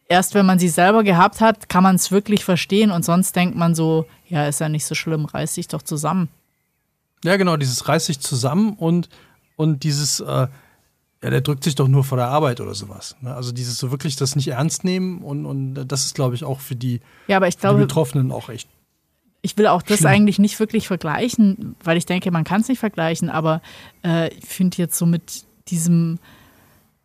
erst 0.08 0.34
wenn 0.34 0.46
man 0.46 0.58
sie 0.58 0.68
selber 0.68 1.04
gehabt 1.04 1.40
hat, 1.40 1.68
kann 1.68 1.84
man 1.84 1.94
es 1.94 2.10
wirklich 2.10 2.44
verstehen 2.44 2.90
und 2.90 3.04
sonst 3.04 3.36
denkt 3.36 3.56
man 3.56 3.76
so, 3.76 4.06
ja, 4.28 4.48
ist 4.48 4.60
ja 4.60 4.68
nicht 4.68 4.84
so 4.84 4.96
schlimm, 4.96 5.26
reiß 5.26 5.54
dich 5.54 5.68
doch 5.68 5.82
zusammen. 5.82 6.28
ja 7.22 7.36
genau, 7.36 7.56
dieses 7.56 7.86
reiß 7.86 8.06
dich 8.06 8.18
zusammen 8.18 8.74
und 8.74 9.08
und 9.54 9.84
dieses, 9.84 10.20
äh, 10.20 10.48
ja, 11.22 11.30
der 11.30 11.40
drückt 11.40 11.64
sich 11.64 11.74
doch 11.74 11.88
nur 11.88 12.04
vor 12.04 12.18
der 12.18 12.28
Arbeit 12.28 12.60
oder 12.60 12.74
sowas. 12.74 13.16
Ne? 13.20 13.34
Also 13.34 13.52
dieses 13.52 13.78
so 13.78 13.90
wirklich 13.90 14.16
das 14.16 14.36
nicht 14.36 14.48
ernst 14.48 14.84
nehmen 14.84 15.22
und, 15.22 15.46
und 15.46 15.74
das 15.86 16.04
ist, 16.04 16.14
glaube 16.14 16.34
ich, 16.34 16.44
auch 16.44 16.60
für 16.60 16.76
die, 16.76 17.00
ja, 17.26 17.38
aber 17.38 17.48
ich 17.48 17.58
glaube, 17.58 17.78
die 17.78 17.84
Betroffenen 17.84 18.30
auch 18.32 18.48
echt. 18.48 18.68
Ich 19.42 19.56
will 19.56 19.66
auch 19.66 19.82
das 19.82 19.98
Schlimm. 19.98 20.10
eigentlich 20.10 20.38
nicht 20.38 20.58
wirklich 20.58 20.88
vergleichen, 20.88 21.76
weil 21.82 21.96
ich 21.96 22.06
denke, 22.06 22.30
man 22.30 22.44
kann 22.44 22.60
es 22.60 22.68
nicht 22.68 22.80
vergleichen, 22.80 23.30
aber 23.30 23.62
äh, 24.04 24.32
ich 24.34 24.44
finde 24.44 24.76
jetzt 24.78 24.98
so 24.98 25.06
mit 25.06 25.44
diesem 25.68 26.18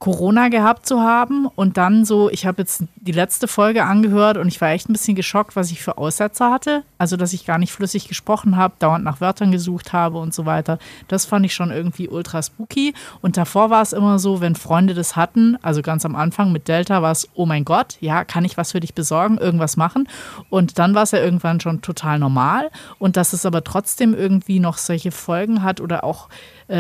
Corona 0.02 0.50
gehabt 0.50 0.88
zu 0.88 1.00
haben 1.00 1.46
und 1.46 1.78
dann 1.78 2.06
so, 2.06 2.32
ich 2.32 2.48
habe 2.48 2.64
jetzt 2.64 2.86
die 2.96 3.12
letzte 3.12 3.48
Folge 3.48 3.84
angehört 3.84 4.36
und 4.38 4.48
ich 4.48 4.60
war 4.60 4.70
echt 4.70 4.90
ein 4.90 4.94
bisschen 4.94 5.16
geschockt, 5.16 5.56
was 5.56 5.70
ich 5.70 5.84
für 5.84 6.00
Aussetzer 6.00 6.52
hatte. 6.52 6.82
Also, 6.98 7.18
dass 7.18 7.34
ich 7.34 7.46
gar 7.46 7.60
nicht 7.60 7.72
flüssig 7.72 8.08
gesprochen 8.08 8.58
habe, 8.58 8.74
dauernd 8.80 9.06
nach 9.06 9.22
Wörtern 9.22 9.52
gesucht 9.52 9.94
habe 9.94 10.18
und 10.18 10.34
so 10.34 10.48
weiter. 10.48 10.80
Das 11.08 11.26
fand 11.26 11.46
ich 11.46 11.54
schon 11.54 11.70
irgendwie 11.70 12.10
ultra 12.10 12.42
spooky. 12.42 12.96
Und 13.22 13.38
davor 13.38 13.70
war 13.70 13.84
es 13.84 13.94
immer 13.94 14.18
so, 14.18 14.42
wenn 14.42 14.56
Freunde 14.56 14.96
das 14.96 15.16
hatten, 15.16 15.56
also 15.62 15.84
ganz 15.84 16.04
am 16.04 16.16
Anfang 16.16 16.52
mit 16.52 16.68
Delta 16.68 17.04
war 17.04 17.12
es, 17.12 17.30
oh 17.36 17.46
mein 17.46 17.64
Gott, 17.64 17.98
ja, 18.02 18.26
kann 18.26 18.44
ich 18.44 18.58
was 18.58 18.72
für 18.72 18.80
dich 18.80 18.96
besorgen, 18.96 19.38
irgendwas 19.38 19.78
machen? 19.78 20.10
Und 20.50 20.80
dann 20.80 20.96
war 20.96 21.04
es 21.04 21.12
ja 21.12 21.20
irgendwann 21.20 21.60
schon 21.60 21.84
total 21.84 22.18
normal. 22.18 22.72
Und 22.98 23.18
dass 23.18 23.34
es 23.34 23.46
aber 23.46 23.64
trotzdem 23.64 24.16
irgendwie 24.16 24.60
noch 24.60 24.80
solche 24.80 25.12
Folgen 25.12 25.62
hat 25.62 25.80
oder 25.80 26.04
auch 26.04 26.28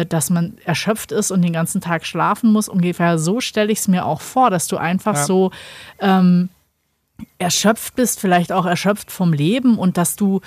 dass 0.05 0.29
man 0.29 0.57
erschöpft 0.65 1.11
ist 1.11 1.31
und 1.31 1.41
den 1.41 1.53
ganzen 1.53 1.81
Tag 1.81 2.05
schlafen 2.05 2.51
muss. 2.51 2.69
Ungefähr 2.69 3.17
so 3.19 3.41
stelle 3.41 3.71
ich 3.71 3.79
es 3.79 3.87
mir 3.87 4.05
auch 4.05 4.21
vor, 4.21 4.49
dass 4.49 4.67
du 4.67 4.77
einfach 4.77 5.15
Ja. 5.15 5.25
so 5.25 5.51
ähm, 5.99 6.49
erschöpft 7.37 7.95
bist, 7.95 8.19
vielleicht 8.19 8.51
auch 8.51 8.65
erschöpft 8.65 9.11
vom 9.11 9.33
Leben 9.33 9.77
und 9.77 9.97
dass 9.97 10.15
du 10.15 10.41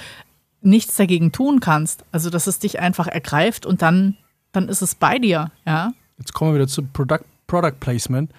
nichts 0.61 0.97
dagegen 0.97 1.31
tun 1.31 1.61
kannst. 1.61 2.05
Also 2.13 2.31
dass 2.31 2.47
es 2.47 2.59
dich 2.59 2.81
einfach 2.81 3.07
ergreift 3.07 3.67
und 3.67 3.83
dann, 3.83 4.17
dann 4.53 4.69
ist 4.69 4.83
es 4.83 4.95
bei 4.95 5.19
dir, 5.19 5.51
ja. 5.67 5.93
Jetzt 6.19 6.33
kommen 6.33 6.53
wir 6.53 6.57
wieder 6.61 6.69
zu 6.69 6.83
Product, 6.83 7.25
Product 7.47 7.75
Placement. 7.81 8.31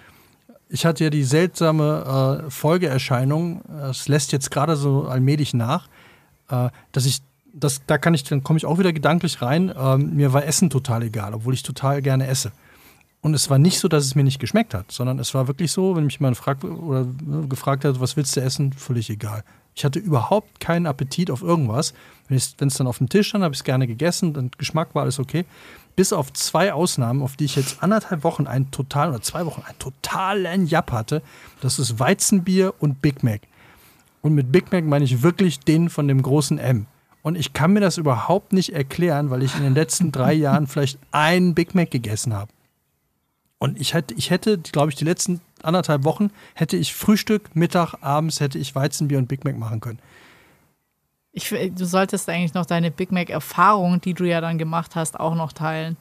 Ich 0.68 0.84
hatte 0.84 1.04
ja 1.04 1.10
die 1.10 1.22
seltsame 1.24 2.42
äh, 2.46 2.50
Folgeerscheinung, 2.50 3.62
es 3.90 4.08
lässt 4.08 4.32
jetzt 4.32 4.50
gerade 4.50 4.74
so 4.76 5.06
allmählich 5.06 5.54
nach, 5.54 5.88
äh, 6.50 6.70
dass 6.92 7.06
ich, 7.06 7.20
das, 7.58 7.80
da 7.86 7.98
kann 7.98 8.14
ich, 8.14 8.24
dann 8.24 8.42
komme 8.42 8.58
ich 8.58 8.66
auch 8.66 8.78
wieder 8.78 8.92
gedanklich 8.92 9.40
rein, 9.40 9.72
ähm, 9.76 10.14
mir 10.14 10.32
war 10.32 10.44
Essen 10.44 10.70
total 10.70 11.02
egal, 11.02 11.34
obwohl 11.34 11.54
ich 11.54 11.62
total 11.62 12.02
gerne 12.02 12.26
esse. 12.26 12.52
Und 13.22 13.34
es 13.34 13.50
war 13.50 13.58
nicht 13.58 13.80
so, 13.80 13.88
dass 13.88 14.04
es 14.04 14.14
mir 14.14 14.22
nicht 14.22 14.38
geschmeckt 14.38 14.74
hat, 14.74 14.92
sondern 14.92 15.18
es 15.18 15.34
war 15.34 15.48
wirklich 15.48 15.72
so, 15.72 15.96
wenn 15.96 16.04
mich 16.04 16.18
jemand 16.18 16.36
fragt 16.36 16.64
oder 16.64 17.00
äh, 17.00 17.46
gefragt 17.48 17.84
hat, 17.84 17.98
was 17.98 18.16
willst 18.16 18.36
du 18.36 18.40
essen, 18.40 18.72
völlig 18.72 19.10
egal. 19.10 19.42
Ich 19.74 19.84
hatte 19.84 19.98
überhaupt 19.98 20.60
keinen 20.60 20.86
Appetit 20.86 21.30
auf 21.30 21.42
irgendwas. 21.42 21.92
Wenn 22.28 22.36
es 22.36 22.56
dann 22.56 22.86
auf 22.86 22.98
dem 22.98 23.08
Tisch 23.08 23.28
stand, 23.28 23.44
habe 23.44 23.52
ich 23.52 23.60
es 23.60 23.64
gerne 23.64 23.86
gegessen, 23.86 24.32
dann 24.32 24.50
Geschmack 24.56 24.94
war 24.94 25.02
alles 25.02 25.18
okay. 25.18 25.44
Bis 25.96 26.12
auf 26.12 26.32
zwei 26.32 26.72
Ausnahmen, 26.72 27.22
auf 27.22 27.36
die 27.36 27.44
ich 27.44 27.56
jetzt 27.56 27.82
anderthalb 27.82 28.22
Wochen 28.22 28.46
einen 28.46 28.70
totalen 28.70 29.10
oder 29.10 29.22
zwei 29.22 29.44
Wochen 29.44 29.62
einen 29.66 29.78
totalen 29.78 30.66
Japp 30.66 30.92
hatte. 30.92 31.22
Das 31.60 31.78
ist 31.78 31.98
Weizenbier 31.98 32.74
und 32.78 33.02
Big 33.02 33.22
Mac. 33.22 33.42
Und 34.22 34.34
mit 34.34 34.50
Big 34.50 34.72
Mac 34.72 34.84
meine 34.84 35.04
ich 35.04 35.22
wirklich 35.22 35.60
den 35.60 35.90
von 35.90 36.08
dem 36.08 36.22
großen 36.22 36.58
M. 36.58 36.86
Und 37.26 37.36
ich 37.36 37.52
kann 37.52 37.72
mir 37.72 37.80
das 37.80 37.98
überhaupt 37.98 38.52
nicht 38.52 38.72
erklären, 38.72 39.30
weil 39.30 39.42
ich 39.42 39.56
in 39.56 39.64
den 39.64 39.74
letzten 39.74 40.12
drei 40.12 40.32
Jahren 40.32 40.68
vielleicht 40.68 41.00
einen 41.10 41.56
Big 41.56 41.74
Mac 41.74 41.90
gegessen 41.90 42.32
habe. 42.32 42.52
Und 43.58 43.80
ich 43.80 43.94
hätte, 43.94 44.14
ich 44.14 44.30
hätte, 44.30 44.58
glaube 44.58 44.90
ich, 44.90 44.94
die 44.94 45.04
letzten 45.04 45.40
anderthalb 45.60 46.04
Wochen 46.04 46.30
hätte 46.54 46.76
ich 46.76 46.94
Frühstück, 46.94 47.56
Mittag, 47.56 47.94
abends 48.00 48.38
hätte 48.38 48.58
ich 48.58 48.76
Weizenbier 48.76 49.18
und 49.18 49.26
Big 49.26 49.44
Mac 49.44 49.58
machen 49.58 49.80
können. 49.80 49.98
Ich, 51.32 51.48
du 51.48 51.84
solltest 51.84 52.28
eigentlich 52.28 52.54
noch 52.54 52.64
deine 52.64 52.92
Big 52.92 53.10
Mac-Erfahrung, 53.10 54.00
die 54.00 54.14
du 54.14 54.22
ja 54.22 54.40
dann 54.40 54.56
gemacht 54.56 54.94
hast, 54.94 55.18
auch 55.18 55.34
noch 55.34 55.52
teilen. 55.52 55.96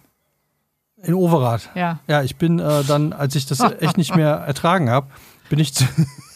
In 0.98 1.16
Overath. 1.16 1.72
Ja. 1.74 2.02
Ja, 2.08 2.22
ich 2.22 2.36
bin 2.36 2.60
äh, 2.60 2.84
dann, 2.84 3.14
als 3.14 3.34
ich 3.34 3.48
das 3.48 3.62
echt 3.80 3.98
nicht 3.98 4.16
mehr 4.16 4.30
ertragen 4.30 4.92
habe, 4.92 5.08
bin 5.50 5.58
ich, 5.58 5.74
zu, 5.74 5.86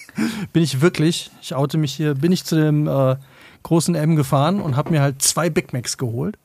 bin 0.52 0.64
ich 0.64 0.82
wirklich, 0.82 1.30
ich 1.44 1.54
oute 1.54 1.78
mich 1.78 1.94
hier, 1.94 2.16
bin 2.16 2.32
ich 2.32 2.44
zu 2.44 2.56
dem 2.56 2.88
äh, 2.88 3.18
großen 3.64 3.96
M 3.96 4.16
gefahren 4.16 4.62
und 4.62 4.76
habe 4.76 4.92
mir 4.92 5.02
halt 5.02 5.22
zwei 5.22 5.50
Big 5.50 5.74
Macs 5.74 5.98
geholt 5.98 6.38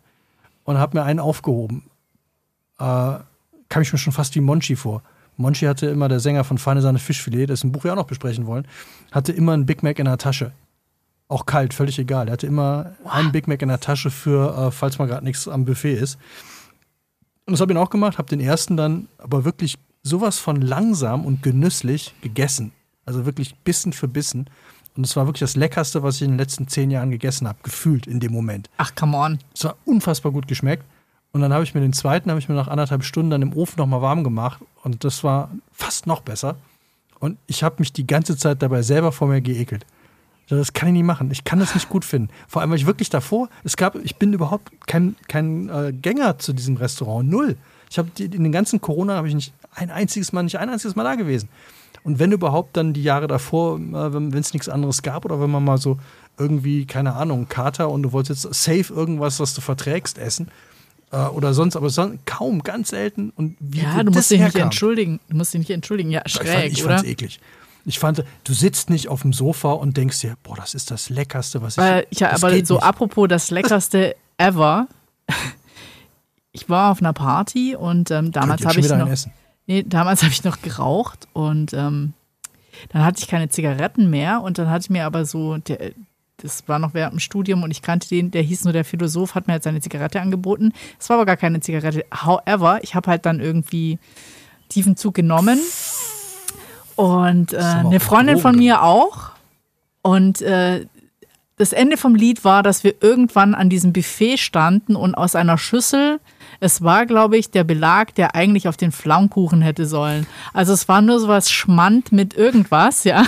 und 0.65 0.79
habe 0.79 0.99
mir 0.99 1.05
einen 1.05 1.21
aufgehoben. 1.21 1.85
Äh, 2.79 3.19
kam 3.69 3.83
ich 3.83 3.93
mir 3.93 3.99
schon 3.99 4.13
fast 4.13 4.35
wie 4.35 4.41
Monchi 4.41 4.77
vor. 4.77 5.03
Monchi 5.37 5.67
hatte 5.67 5.87
immer, 5.87 6.09
der 6.09 6.21
Sänger 6.21 6.45
von 6.45 6.59
Feine 6.59 6.81
Sahne 6.81 6.99
Fischfilet, 6.99 7.47
das 7.47 7.65
im 7.65 7.73
Buch 7.73 7.85
ja 7.85 7.93
auch 7.93 7.97
noch 7.97 8.07
besprechen 8.07 8.47
wollen, 8.47 8.67
hatte 9.11 9.33
immer 9.33 9.53
einen 9.53 9.67
Big 9.67 9.83
Mac 9.83 9.99
in 9.99 10.05
der 10.05 10.19
Tasche. 10.19 10.53
Auch 11.29 11.47
kalt, 11.47 11.75
völlig 11.75 11.99
egal. 11.99 12.29
Er 12.29 12.33
hatte 12.33 12.47
immer 12.47 12.93
einen 13.05 13.33
Big 13.33 13.49
Mac 13.49 13.63
in 13.63 13.69
der 13.69 13.81
Tasche 13.81 14.11
für, 14.11 14.57
äh, 14.57 14.71
falls 14.71 14.99
mal 14.99 15.07
gerade 15.07 15.25
nichts 15.25 15.49
am 15.49 15.65
Buffet 15.65 15.95
ist. 15.95 16.19
Und 17.47 17.53
das 17.53 17.61
habe 17.61 17.73
ich 17.73 17.79
auch 17.79 17.91
gemacht, 17.91 18.19
habe 18.19 18.29
den 18.29 18.41
ersten 18.41 18.77
dann 18.77 19.09
aber 19.19 19.45
wirklich 19.45 19.77
sowas 20.03 20.39
von 20.39 20.61
langsam 20.61 21.25
und 21.25 21.43
genüsslich 21.43 22.15
gegessen. 22.21 22.73
Also 23.07 23.27
wirklich 23.27 23.55
Bissen 23.57 23.93
für 23.93 24.09
Bissen. 24.09 24.49
Und 24.97 25.05
es 25.05 25.17
war 25.17 25.27
wirklich 25.27 25.41
das 25.41 25.57
Leckerste, 25.57 26.03
was 26.03 26.17
ich 26.17 26.23
in 26.23 26.33
den 26.33 26.39
letzten 26.39 26.69
zehn 26.69 26.91
Jahren 26.91 27.11
gegessen 27.11 27.49
habe, 27.49 27.59
gefühlt 27.63 28.07
in 28.07 28.21
dem 28.21 28.33
Moment. 28.33 28.71
Ach, 28.77 28.95
come 28.95 29.17
on. 29.17 29.39
Es 29.53 29.65
war 29.65 29.77
unfassbar 29.85 30.31
gut 30.33 30.47
geschmeckt. 30.47 30.85
Und 31.33 31.41
dann 31.41 31.53
habe 31.53 31.65
ich 31.65 31.75
mir 31.75 31.81
den 31.81 31.93
zweiten, 31.93 32.31
habe 32.31 32.39
ich 32.39 32.49
mir 32.49 32.55
nach 32.55 32.69
anderthalb 32.69 33.03
Stunden 33.03 33.31
dann 33.31 33.43
im 33.43 33.53
Ofen 33.55 33.75
nochmal 33.79 34.03
warm 34.03 34.23
gemacht. 34.23 34.61
Und 34.85 35.03
das 35.03 35.25
war 35.25 35.51
fast 35.73 36.07
noch 36.07 36.21
besser. 36.21 36.57
Und 37.19 37.39
ich 37.49 37.65
habe 37.65 37.77
mich 37.81 37.93
die 37.93 38.07
ganze 38.07 38.37
Zeit 38.37 38.63
dabei 38.63 38.83
selber 38.83 39.11
vor 39.11 39.27
mir 39.27 39.41
geekelt. 39.41 39.85
Das 40.49 40.75
kann 40.75 40.89
ich 40.89 40.93
nicht 40.93 41.05
machen. 41.05 41.31
Ich 41.33 41.43
kann 41.43 41.59
das 41.59 41.75
nicht 41.75 41.89
gut 41.89 42.05
finden. 42.05 42.29
Vor 42.47 42.63
allem, 42.63 42.71
weil 42.71 42.79
ich 42.79 42.87
wirklich 42.87 43.11
davor, 43.11 43.49
es 43.65 43.77
gab, 43.77 43.97
ich 43.97 44.17
bin 44.17 44.33
überhaupt 44.33 44.71
kein, 44.87 45.17
kein 45.27 45.69
äh, 45.71 45.93
Gänger 45.93 46.39
zu 46.39 46.53
diesem 46.53 46.77
Restaurant. 46.77 47.29
Null. 47.29 47.57
Ich 47.91 47.99
habe 47.99 48.11
in 48.19 48.45
den 48.45 48.53
ganzen 48.53 48.81
Corona 48.81 49.17
habe 49.17 49.29
ich 49.29 49.35
nicht 49.35 49.53
ein 49.75 49.91
einziges 49.91 50.33
Mal, 50.33 50.43
nicht 50.43 50.59
ein 50.59 50.69
einziges 50.69 50.95
Mal 50.95 51.05
da 51.05 51.15
gewesen. 51.15 51.49
Und 52.05 52.19
wenn 52.21 52.31
überhaupt 52.33 52.77
dann 52.77 52.93
die 52.93 53.03
Jahre 53.03 53.27
davor, 53.27 53.77
äh, 53.79 54.13
wenn 54.13 54.33
es 54.35 54.53
nichts 54.53 54.69
anderes 54.69 55.03
gab 55.03 55.25
oder 55.25 55.41
wenn 55.41 55.51
man 55.51 55.65
mal 55.65 55.79
so 55.79 55.99
irgendwie, 56.39 56.85
keine 56.87 57.15
Ahnung, 57.15 57.49
Kater 57.49 57.89
und 57.91 58.03
du 58.03 58.13
wolltest 58.13 58.45
jetzt 58.45 58.63
safe 58.63 58.93
irgendwas, 58.95 59.41
was 59.41 59.55
du 59.55 59.61
verträgst, 59.61 60.19
essen 60.19 60.49
äh, 61.13 61.17
oder 61.17 61.55
sonst, 61.55 61.77
aber 61.77 61.89
son 61.91 62.19
kaum, 62.27 62.63
ganz 62.63 62.91
selten. 62.91 63.33
Und 63.37 63.57
wie 63.59 63.81
Ja, 63.81 64.03
du 64.03 64.11
musst 64.13 64.31
dich 64.31 64.39
nicht 64.39 64.53
herkam. 64.53 64.69
entschuldigen. 64.69 65.19
Du 65.29 65.37
musst 65.37 65.55
dich 65.55 65.61
nicht 65.61 65.71
entschuldigen. 65.71 66.11
Ja, 66.11 66.23
Ich 66.27 66.35
fand, 66.35 66.47
schräg, 66.49 66.73
ich 66.73 66.85
oder? 66.85 66.97
fand's 66.97 67.09
eklig. 67.09 67.41
Ich 67.87 67.99
fand, 67.99 68.25
du 68.45 68.53
sitzt 68.55 68.89
nicht 68.91 69.09
auf 69.09 69.23
dem 69.23 69.33
Sofa 69.35 69.73
und 69.73 69.97
denkst 69.97 70.21
dir, 70.21 70.37
boah, 70.43 70.57
das 70.57 70.75
ist 70.75 70.91
das 70.91 71.11
Leckerste, 71.11 71.61
was 71.63 71.77
ich. 71.79 71.85
Äh, 71.85 72.07
ja, 72.13 72.29
aber 72.33 72.51
so 72.65 72.75
nicht. 72.75 72.83
apropos 72.83 73.29
das 73.29 73.51
leckerste 73.51 74.15
ever. 74.39 74.89
Ich 76.57 76.69
war 76.69 76.93
auf 76.93 77.01
einer 77.01 77.13
Party 77.13 77.75
und 77.75 78.13
ähm, 78.13 78.31
damals 78.31 78.65
habe 78.65 78.79
ich 78.79 78.89
noch, 78.89 79.09
Essen. 79.09 79.33
Nee, 79.67 79.85
damals 79.87 80.23
habe 80.23 80.33
ich 80.33 80.45
noch 80.45 80.63
geraucht 80.63 81.29
und 81.33 81.73
ähm, 81.73 82.13
dann 82.91 83.05
hatte 83.05 83.21
ich 83.21 83.29
keine 83.29 83.49
Zigaretten 83.49 84.11
mehr 84.11 84.43
und 84.43 84.59
dann 84.59 84.69
hatte 84.69 84.85
ich 84.85 84.91
mir 84.91 85.07
aber 85.07 85.25
so, 85.25 85.59
der, 85.59 85.93
das 86.39 86.69
war 86.69 86.79
noch 86.79 86.95
während 86.95 87.15
dem 87.15 87.21
Studium 87.21 87.63
und 87.63 87.71
ich 87.71 87.83
kannte 87.83 88.09
den, 88.09 88.31
der 88.31 88.43
hieß 88.43 88.65
nur 88.65 88.73
der 88.73 88.85
Philosoph, 88.85 89.35
hat 89.35 89.47
mir 89.47 89.55
halt 89.55 89.63
seine 89.63 89.81
Zigarette 89.81 90.21
angeboten. 90.21 90.73
Es 90.99 91.09
war 91.09 91.17
aber 91.17 91.27
gar 91.27 91.37
keine 91.37 91.61
Zigarette. 91.61 92.05
However, 92.13 92.81
ich 92.83 92.95
habe 92.95 93.11
halt 93.11 93.25
dann 93.25 93.41
irgendwie 93.41 93.99
tiefen 94.69 94.97
Zug 94.97 95.15
genommen 95.15 95.59
und 96.97 97.53
äh, 97.53 97.59
eine 97.59 98.01
Freundin 98.01 98.39
von 98.39 98.57
mir 98.57 98.83
auch 98.83 99.31
und 100.03 100.43
äh, 100.43 100.87
das 101.57 101.73
Ende 101.73 101.97
vom 101.97 102.15
Lied 102.15 102.45
war, 102.45 102.63
dass 102.63 102.83
wir 102.83 102.95
irgendwann 103.01 103.55
an 103.55 103.71
diesem 103.71 103.93
Buffet 103.93 104.39
standen 104.39 104.97
und 104.97 105.15
aus 105.15 105.37
einer 105.37 105.57
Schüssel, 105.57 106.21
es 106.61 106.83
war, 106.83 107.07
glaube 107.07 107.37
ich, 107.37 107.51
der 107.51 107.65
Belag, 107.65 108.15
der 108.15 108.35
eigentlich 108.35 108.69
auf 108.69 108.77
den 108.77 108.93
Flaumkuchen 108.93 109.63
hätte 109.63 109.87
sollen. 109.87 110.27
Also 110.53 110.73
es 110.73 110.89
war 110.89 111.03
nur 111.03 111.21
sowas 111.21 111.51
Schmand 111.51 112.13
mit 112.13 112.35
irgendwas, 112.35 113.05
ja. 113.05 113.25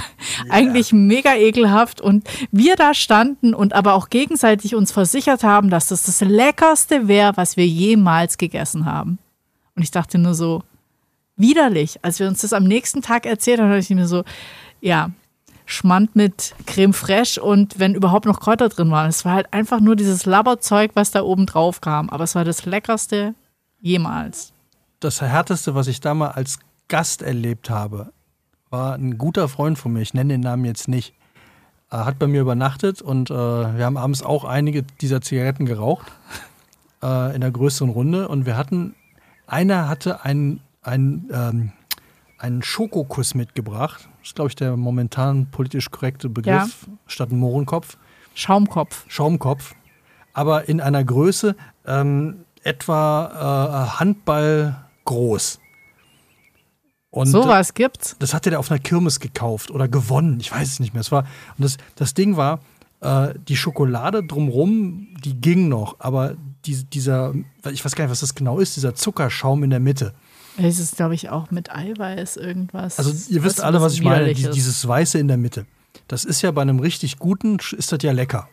Eigentlich 0.48 0.92
mega 0.92 1.34
ekelhaft. 1.34 2.00
Und 2.00 2.28
wir 2.50 2.76
da 2.76 2.94
standen 2.94 3.54
und 3.54 3.74
aber 3.74 3.94
auch 3.94 4.10
gegenseitig 4.10 4.74
uns 4.74 4.92
versichert 4.92 5.42
haben, 5.42 5.70
dass 5.70 5.88
das 5.88 6.04
das 6.04 6.20
Leckerste 6.20 7.08
wäre, 7.08 7.36
was 7.36 7.56
wir 7.56 7.66
jemals 7.66 8.38
gegessen 8.38 8.84
haben. 8.84 9.18
Und 9.74 9.82
ich 9.82 9.90
dachte 9.90 10.18
nur 10.18 10.34
so, 10.34 10.62
widerlich. 11.36 11.98
Als 12.02 12.18
wir 12.18 12.28
uns 12.28 12.40
das 12.40 12.52
am 12.52 12.64
nächsten 12.64 13.02
Tag 13.02 13.26
erzählt 13.26 13.60
haben, 13.60 13.68
dachte 13.68 13.80
ich 13.80 13.90
mir 13.90 14.08
so, 14.08 14.24
ja, 14.80 15.10
Schmand 15.66 16.14
mit 16.14 16.54
Creme 16.66 16.94
fraiche 16.94 17.42
und 17.42 17.78
wenn 17.78 17.94
überhaupt 17.94 18.24
noch 18.24 18.40
Kräuter 18.40 18.68
drin 18.68 18.90
waren. 18.90 19.08
Es 19.08 19.24
war 19.24 19.32
halt 19.32 19.52
einfach 19.52 19.80
nur 19.80 19.96
dieses 19.96 20.24
Labberzeug, 20.24 20.92
was 20.94 21.10
da 21.10 21.22
oben 21.22 21.44
drauf 21.44 21.80
kam. 21.80 22.08
Aber 22.08 22.24
es 22.24 22.34
war 22.36 22.44
das 22.44 22.64
leckerste 22.64 23.34
jemals. 23.80 24.52
Das 25.00 25.20
härteste, 25.20 25.74
was 25.74 25.88
ich 25.88 26.00
da 26.00 26.14
mal 26.14 26.30
als 26.30 26.60
Gast 26.88 27.20
erlebt 27.20 27.68
habe, 27.68 28.12
war 28.70 28.94
ein 28.94 29.18
guter 29.18 29.48
Freund 29.48 29.78
von 29.78 29.92
mir. 29.92 30.00
Ich 30.00 30.14
nenne 30.14 30.34
den 30.34 30.40
Namen 30.40 30.64
jetzt 30.64 30.88
nicht. 30.88 31.14
Er 31.90 32.04
hat 32.04 32.18
bei 32.18 32.26
mir 32.26 32.40
übernachtet 32.40 33.02
und 33.02 33.30
äh, 33.30 33.34
wir 33.34 33.84
haben 33.84 33.96
abends 33.96 34.22
auch 34.22 34.44
einige 34.44 34.82
dieser 35.00 35.20
Zigaretten 35.20 35.66
geraucht 35.66 36.06
äh, 37.02 37.06
in 37.06 37.42
einer 37.42 37.50
größeren 37.50 37.90
Runde 37.90 38.28
und 38.28 38.46
wir 38.46 38.56
hatten, 38.56 38.94
einer 39.46 39.88
hatte 39.88 40.24
einen, 40.24 40.60
einen, 40.82 41.30
ähm, 41.32 41.72
einen 42.38 42.62
Schokokuss 42.62 43.34
mitgebracht. 43.34 44.08
Das 44.18 44.28
ist, 44.28 44.34
glaube 44.34 44.48
ich, 44.48 44.56
der 44.56 44.76
momentan 44.76 45.46
politisch 45.50 45.90
korrekte 45.90 46.28
Begriff, 46.28 46.86
statt 47.06 47.30
ein 47.30 47.38
Mohrenkopf. 47.38 47.96
Schaumkopf. 48.34 49.04
Schaumkopf, 49.08 49.74
aber 50.32 50.68
in 50.68 50.80
einer 50.80 51.02
Größe. 51.04 51.56
Ähm, 51.86 52.44
etwa 52.66 53.86
äh, 53.94 53.98
Handball 54.00 54.84
groß. 55.04 55.60
Und 57.10 57.28
Sowas 57.28 57.72
gibt's. 57.72 58.16
das 58.18 58.34
hatte 58.34 58.50
der 58.50 58.58
auf 58.58 58.70
einer 58.70 58.80
Kirmes 58.80 59.20
gekauft 59.20 59.70
oder 59.70 59.88
gewonnen. 59.88 60.38
Ich 60.40 60.52
weiß 60.52 60.68
es 60.68 60.80
nicht 60.80 60.92
mehr. 60.92 61.00
Es 61.00 61.12
war, 61.12 61.22
und 61.56 61.64
das, 61.64 61.78
das 61.94 62.12
Ding 62.12 62.36
war, 62.36 62.60
äh, 63.00 63.32
die 63.48 63.56
Schokolade 63.56 64.22
drumrum, 64.24 65.08
die 65.24 65.40
ging 65.40 65.68
noch, 65.68 65.96
aber 66.00 66.36
die, 66.66 66.84
dieser, 66.84 67.32
ich 67.70 67.84
weiß 67.84 67.94
gar 67.94 68.04
nicht, 68.04 68.10
was 68.10 68.20
das 68.20 68.34
genau 68.34 68.58
ist, 68.58 68.76
dieser 68.76 68.94
Zuckerschaum 68.94 69.62
in 69.62 69.70
der 69.70 69.80
Mitte. 69.80 70.12
Es 70.58 70.78
ist, 70.78 70.96
glaube 70.96 71.14
ich, 71.14 71.28
auch 71.30 71.50
mit 71.50 71.70
Eiweiß 71.70 72.36
irgendwas. 72.36 72.98
Also 72.98 73.10
ihr 73.32 73.42
wisst 73.42 73.58
was- 73.58 73.64
alle, 73.64 73.80
was 73.80 73.94
ich 73.94 74.02
meine, 74.02 74.32
die, 74.32 74.48
dieses 74.50 74.86
Weiße 74.86 75.18
in 75.18 75.28
der 75.28 75.36
Mitte. 75.36 75.66
Das 76.08 76.24
ist 76.24 76.42
ja 76.42 76.50
bei 76.50 76.62
einem 76.62 76.78
richtig 76.80 77.18
guten, 77.18 77.58
ist 77.76 77.92
das 77.92 77.98
ja 78.02 78.12
lecker. 78.12 78.48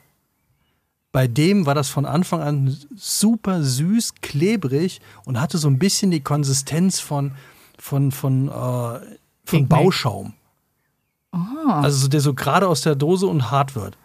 Bei 1.11 1.27
dem 1.27 1.65
war 1.67 1.75
das 1.75 1.89
von 1.89 2.05
Anfang 2.05 2.41
an 2.41 2.75
super 2.95 3.61
süß, 3.63 4.15
klebrig 4.21 4.99
und 5.25 5.39
hatte 5.39 5.57
so 5.59 5.67
ein 5.67 5.77
bisschen 5.77 6.09
die 6.09 6.21
Konsistenz 6.21 6.99
von, 6.99 7.33
von, 7.77 8.11
von, 8.11 8.47
äh, 8.47 8.99
von. 9.45 9.67
Bauschaum. 9.67 10.33
Also 11.31 11.97
so, 11.97 12.07
der 12.07 12.21
so 12.21 12.33
gerade 12.33 12.67
aus 12.67 12.81
der 12.81 12.95
Dose 12.95 13.27
und 13.27 13.51
hart 13.51 13.75
wird. 13.75 13.97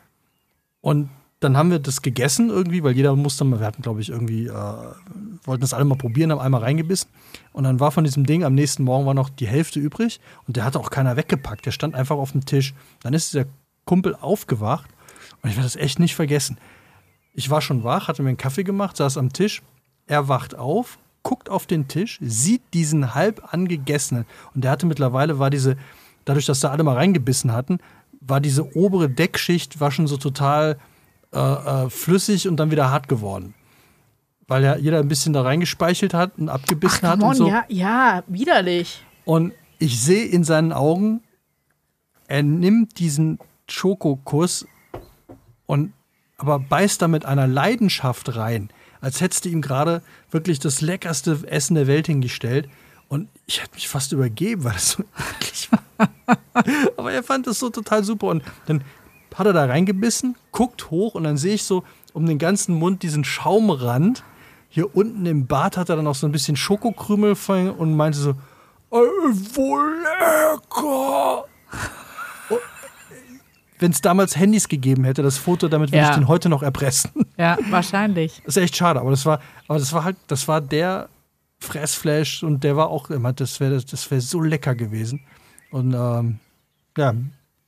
Und 0.81 1.09
dann 1.41 1.57
haben 1.57 1.71
wir 1.71 1.79
das 1.79 2.03
gegessen 2.03 2.51
irgendwie, 2.51 2.83
weil 2.83 2.97
jeder 2.97 3.15
musste 3.15 3.45
mal, 3.45 3.61
wir 3.61 3.67
hatten 3.67 3.83
glaube 3.83 4.01
ich 4.01 4.09
irgendwie, 4.09 4.47
äh, 4.47 4.53
wollten 5.45 5.61
das 5.61 5.73
alle 5.73 5.85
mal 5.85 5.97
probieren, 5.97 6.33
haben 6.33 6.41
einmal 6.41 6.63
reingebissen. 6.63 7.11
Und 7.53 7.65
dann 7.65 7.79
war 7.79 7.93
von 7.93 8.05
diesem 8.05 8.27
Ding 8.27 8.43
am 8.43 8.55
nächsten 8.55 8.83
Morgen 8.83 9.07
war 9.07 9.15
noch 9.15 9.31
die 9.31 9.47
Hälfte 9.47 9.79
übrig 9.79 10.21
und 10.47 10.57
der 10.57 10.65
hatte 10.65 10.81
auch 10.81 10.91
keiner 10.91 11.17
weggepackt. 11.17 11.65
Der 11.67 11.71
stand 11.71 11.95
einfach 11.95 12.17
auf 12.17 12.33
dem 12.33 12.45
Tisch. 12.45 12.75
Dann 13.03 13.15
ist 13.15 13.35
der 13.35 13.47
Kumpel 13.85 14.17
aufgewacht 14.21 14.91
und 15.43 15.51
ich 15.51 15.57
werde 15.57 15.67
das 15.67 15.77
echt 15.77 16.01
nicht 16.01 16.17
vergessen. 16.17 16.59
Ich 17.35 17.51
war 17.51 17.61
schon 17.61 17.85
wach, 17.85 18.09
hatte 18.09 18.23
mir 18.23 18.31
einen 18.31 18.37
Kaffee 18.37 18.65
gemacht, 18.65 18.97
saß 18.97 19.17
am 19.17 19.33
Tisch. 19.33 19.63
Er 20.09 20.27
wacht 20.27 20.57
auf, 20.57 20.99
guckt 21.23 21.49
auf 21.49 21.67
den 21.67 21.87
Tisch, 21.87 22.19
sieht 22.21 22.63
diesen 22.75 23.15
halb 23.15 23.53
angegessenen 23.55 24.27
und 24.55 24.65
der 24.65 24.73
hatte 24.73 24.87
mittlerweile 24.87 25.39
war 25.39 25.51
diese, 25.51 25.77
dadurch, 26.25 26.47
dass 26.47 26.61
da 26.61 26.71
alle 26.71 26.83
mal 26.83 26.97
reingebissen 26.97 27.53
hatten, 27.53 27.79
war 28.21 28.41
diese 28.41 28.77
obere 28.77 29.09
Deckschicht 29.09 29.81
war 29.81 29.93
schon 29.93 30.09
so 30.09 30.17
total 30.17 30.79
äh, 31.33 31.39
äh, 31.39 31.91
flüssig 31.91 32.49
und 32.49 32.57
dann 32.57 32.71
wieder 32.71 32.91
hart 32.91 33.09
geworden. 33.09 33.55
Weil 34.47 34.65
ja 34.65 34.77
jeder 34.77 34.99
ein 35.01 35.09
bisschen 35.09 35.33
da 35.33 35.43
reingespeichelt 35.43 36.15
hat 36.15 36.39
und 36.39 36.49
abgebissen 36.49 37.01
Ach, 37.03 37.11
hat 37.11 37.21
come 37.21 37.31
und 37.33 37.41
on, 37.41 37.47
so. 37.47 37.49
ja, 37.49 37.65
ja, 37.69 38.23
widerlich. 38.27 39.05
Und 39.25 39.53
ich 39.79 40.01
sehe 40.01 40.25
in 40.25 40.43
seinen 40.43 40.73
Augen, 40.73 41.23
er 42.29 42.43
nimmt 42.43 42.99
diesen 42.99 43.39
Schokokuss 43.69 44.67
und 45.67 45.93
aber 46.39 46.61
beißt 46.61 47.03
da 47.03 47.09
mit 47.09 47.25
einer 47.25 47.47
Leidenschaft 47.47 48.37
rein, 48.37 48.71
als 49.01 49.21
hättest 49.21 49.45
du 49.45 49.49
ihm 49.49 49.61
gerade 49.61 50.03
wirklich 50.31 50.61
das 50.61 50.81
leckerste 50.81 51.41
Essen 51.47 51.75
der 51.75 51.87
Welt 51.87 52.07
hingestellt. 52.07 52.69
Und 53.09 53.29
ich 53.47 53.63
hätte 53.63 53.75
mich 53.75 53.89
fast 53.89 54.13
übergeben, 54.13 54.65
weil 54.65 54.77
es 54.77 54.93
so 54.93 55.05
eklig 55.37 55.69
war. 55.73 55.83
aber 56.97 57.13
er 57.13 57.23
fand 57.23 57.47
es 57.47 57.59
so 57.59 57.71
total 57.71 58.05
super. 58.05 58.29
Und 58.29 58.43
dann 58.67 58.83
hat 59.39 59.47
er 59.47 59.53
da 59.53 59.65
reingebissen, 59.67 60.37
guckt 60.53 60.91
hoch 60.91 61.15
und 61.15 61.25
dann 61.25 61.37
sehe 61.37 61.55
ich 61.55 61.63
so 61.65 61.85
um 62.13 62.27
den 62.27 62.39
ganzen 62.39 62.75
Mund 62.75 63.03
diesen 63.03 63.25
Schaumrand. 63.25 64.25
Hier 64.69 64.95
unten 64.97 65.25
im 65.27 65.47
Bart 65.47 65.77
hat 65.77 65.89
er 65.89 65.97
dann 65.97 66.07
auch 66.07 66.15
so 66.15 66.27
ein 66.27 66.33
bisschen 66.33 66.57
Schokokrümel 66.57 67.37
und 67.79 67.97
meinte 67.97 68.19
so, 68.19 68.31
"Ey, 68.91 69.01
wohl 69.55 69.97
lecker. 70.03 71.45
Wenn 73.81 73.93
es 73.93 74.01
damals 74.01 74.37
Handys 74.37 74.67
gegeben 74.69 75.05
hätte, 75.05 75.23
das 75.23 75.39
Foto, 75.39 75.69
damit 75.69 75.91
würde 75.93 75.99
Ja. 75.99 76.11
ich 76.11 76.17
den 76.17 76.27
heute 76.27 76.49
noch 76.49 76.65
erpressen. 76.65 77.13
Ja, 77.37 77.57
wahrscheinlich. 77.71 78.43
Das 78.45 78.57
ist 78.57 78.63
echt 78.65 78.77
schade, 78.77 78.99
aber 79.01 79.11
das 79.13 79.25
war, 79.25 79.41
aber 79.69 79.79
das 79.79 79.93
war 79.93 80.03
halt, 80.03 80.17
das 80.27 80.49
war 80.49 80.61
der 80.61 81.09
Fressflash 81.61 82.43
und 82.43 82.65
der 82.65 82.77
war 82.77 82.89
auch 82.89 83.09
immer, 83.11 83.33
das 83.33 83.61
wäre 83.61 83.81
das 83.81 84.11
wär 84.11 84.21
so 84.21 84.41
lecker 84.41 84.75
gewesen. 84.75 85.21
Und 85.71 85.95
ähm, 85.95 86.41
ja, 86.97 87.15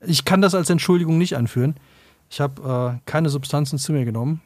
ich 0.01 0.24
kann 0.24 0.40
das 0.40 0.55
als 0.55 0.70
Entschuldigung 0.70 1.18
nicht 1.18 1.36
anführen. 1.36 1.76
Ich 2.30 2.40
habe 2.40 2.96
äh, 2.96 3.11
keine 3.11 3.28
Substanzen 3.28 3.78
zu 3.78 3.92
mir 3.92 4.05
genommen. 4.05 4.40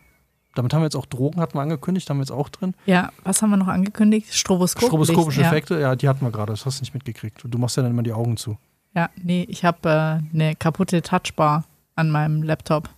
Damit 0.54 0.72
haben 0.72 0.80
wir 0.80 0.86
jetzt 0.86 0.96
auch 0.96 1.06
Drogen, 1.06 1.40
hatten 1.40 1.54
wir 1.54 1.62
angekündigt, 1.62 2.08
haben 2.08 2.18
wir 2.18 2.22
jetzt 2.22 2.30
auch 2.30 2.48
drin. 2.48 2.74
Ja, 2.86 3.10
was 3.24 3.42
haben 3.42 3.50
wir 3.50 3.56
noch 3.56 3.68
angekündigt? 3.68 4.32
Stroboskop. 4.32 4.84
Stroboskopische 4.88 5.40
ja. 5.40 5.48
Effekte, 5.48 5.80
ja, 5.80 5.96
die 5.96 6.08
hatten 6.08 6.24
wir 6.24 6.30
gerade, 6.30 6.52
das 6.52 6.64
hast 6.64 6.78
du 6.78 6.82
nicht 6.82 6.94
mitgekriegt. 6.94 7.44
Du 7.44 7.58
machst 7.58 7.76
ja 7.76 7.82
dann 7.82 7.90
immer 7.90 8.04
die 8.04 8.12
Augen 8.12 8.36
zu. 8.36 8.56
Ja, 8.94 9.10
nee, 9.20 9.44
ich 9.48 9.64
habe 9.64 10.22
äh, 10.32 10.34
eine 10.34 10.54
kaputte 10.54 11.02
Touchbar 11.02 11.64
an 11.96 12.10
meinem 12.10 12.42
Laptop. 12.44 12.88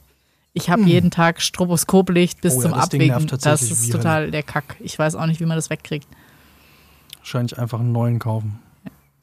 Ich 0.52 0.70
habe 0.70 0.82
jeden 0.82 1.10
Tag 1.10 1.40
Stroboskoplicht 1.42 2.40
bis 2.40 2.54
Hm. 2.54 2.60
Oh 2.60 2.64
ja, 2.64 2.70
zum 2.88 2.98
das 2.98 3.08
nervt 3.08 3.46
Das 3.46 3.62
ist 3.62 3.92
total 3.92 4.30
der 4.30 4.42
Kack. 4.42 4.76
Ich 4.80 4.98
weiß 4.98 5.14
auch 5.14 5.26
nicht, 5.26 5.40
wie 5.40 5.46
man 5.46 5.56
das 5.56 5.70
wegkriegt. 5.70 6.06
Wahrscheinlich 7.18 7.58
einfach 7.58 7.80
einen 7.80 7.92
neuen 7.92 8.18
kaufen. 8.18 8.58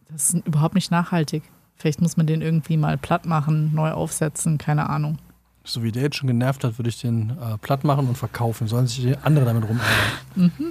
Das 0.10 0.34
ist 0.34 0.46
überhaupt 0.46 0.76
nicht 0.76 0.92
nachhaltig. 0.92 1.44
Vielleicht 1.84 2.00
muss 2.00 2.16
man 2.16 2.26
den 2.26 2.42
irgendwie 2.42 2.78
mal 2.78 2.98
platt 2.98 3.26
machen, 3.26 3.76
neu 3.76 3.92
aufsetzen, 3.92 4.58
keine 4.58 4.90
Ahnung. 4.90 5.18
So 5.66 5.84
wie 5.84 5.92
der 5.92 6.04
jetzt 6.04 6.16
schon 6.16 6.28
genervt 6.28 6.64
hat, 6.64 6.80
würde 6.80 6.88
ich 6.88 7.02
den 7.02 7.32
äh, 7.32 7.58
platt 7.58 7.84
machen 7.84 8.08
und 8.08 8.18
verkaufen. 8.18 8.70
Sollen 8.70 8.88
sich 8.88 9.02
die 9.02 9.18
andere 9.18 9.44
damit 9.44 9.66
rumärgern. 9.68 10.64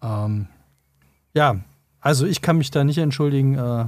Ähm, 0.00 0.46
ja, 1.34 1.56
also 2.00 2.24
ich 2.24 2.40
kann 2.40 2.56
mich 2.56 2.70
da 2.70 2.82
nicht 2.82 2.96
entschuldigen. 2.96 3.58
Äh, 3.58 3.84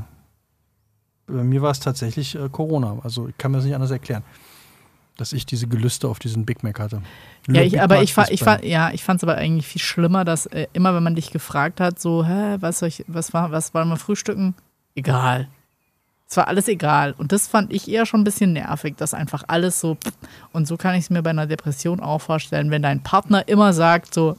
bei 1.28 1.42
mir 1.44 1.62
war 1.62 1.70
es 1.70 1.80
tatsächlich 1.80 2.34
äh, 2.34 2.50
Corona. 2.52 2.98
Also 3.04 3.28
ich 3.28 3.38
kann 3.38 3.52
mir 3.52 3.56
das 3.56 3.64
nicht 3.64 3.74
anders 3.74 3.90
erklären, 3.90 4.22
dass 5.16 5.32
ich 5.32 5.46
diese 5.46 5.66
Gelüste 5.66 6.08
auf 6.08 6.18
diesen 6.18 6.44
Big 6.44 6.62
Mac 6.62 6.78
hatte. 6.78 7.00
Ja, 7.48 7.62
ich, 7.62 7.80
aber 7.80 8.02
ich, 8.02 8.14
ich, 8.28 8.40
bei- 8.44 8.58
fa- 8.58 8.62
ja, 8.62 8.90
ich 8.92 9.02
fand 9.02 9.20
es 9.20 9.24
aber 9.24 9.36
eigentlich 9.36 9.66
viel 9.66 9.80
schlimmer, 9.80 10.26
dass 10.26 10.44
äh, 10.44 10.66
immer, 10.74 10.94
wenn 10.94 11.02
man 11.04 11.14
dich 11.14 11.30
gefragt 11.30 11.80
hat, 11.80 11.98
so, 11.98 12.26
hä, 12.26 12.58
was, 12.60 12.80
soll 12.80 12.88
ich, 12.88 13.02
was, 13.06 13.32
war, 13.32 13.50
was 13.50 13.72
wollen 13.72 13.88
wir 13.88 13.96
frühstücken? 13.96 14.54
Egal. 14.94 15.48
Es 16.30 16.36
war 16.36 16.46
alles 16.46 16.68
egal. 16.68 17.12
Und 17.18 17.32
das 17.32 17.48
fand 17.48 17.72
ich 17.72 17.90
eher 17.90 18.06
schon 18.06 18.20
ein 18.20 18.24
bisschen 18.24 18.52
nervig, 18.52 18.96
dass 18.96 19.14
einfach 19.14 19.42
alles 19.48 19.80
so. 19.80 19.96
Und 20.52 20.66
so 20.66 20.76
kann 20.76 20.94
ich 20.94 21.04
es 21.04 21.10
mir 21.10 21.22
bei 21.22 21.30
einer 21.30 21.48
Depression 21.48 21.98
auch 21.98 22.20
vorstellen, 22.20 22.70
wenn 22.70 22.82
dein 22.82 23.02
Partner 23.02 23.48
immer 23.48 23.72
sagt, 23.72 24.14
so, 24.14 24.36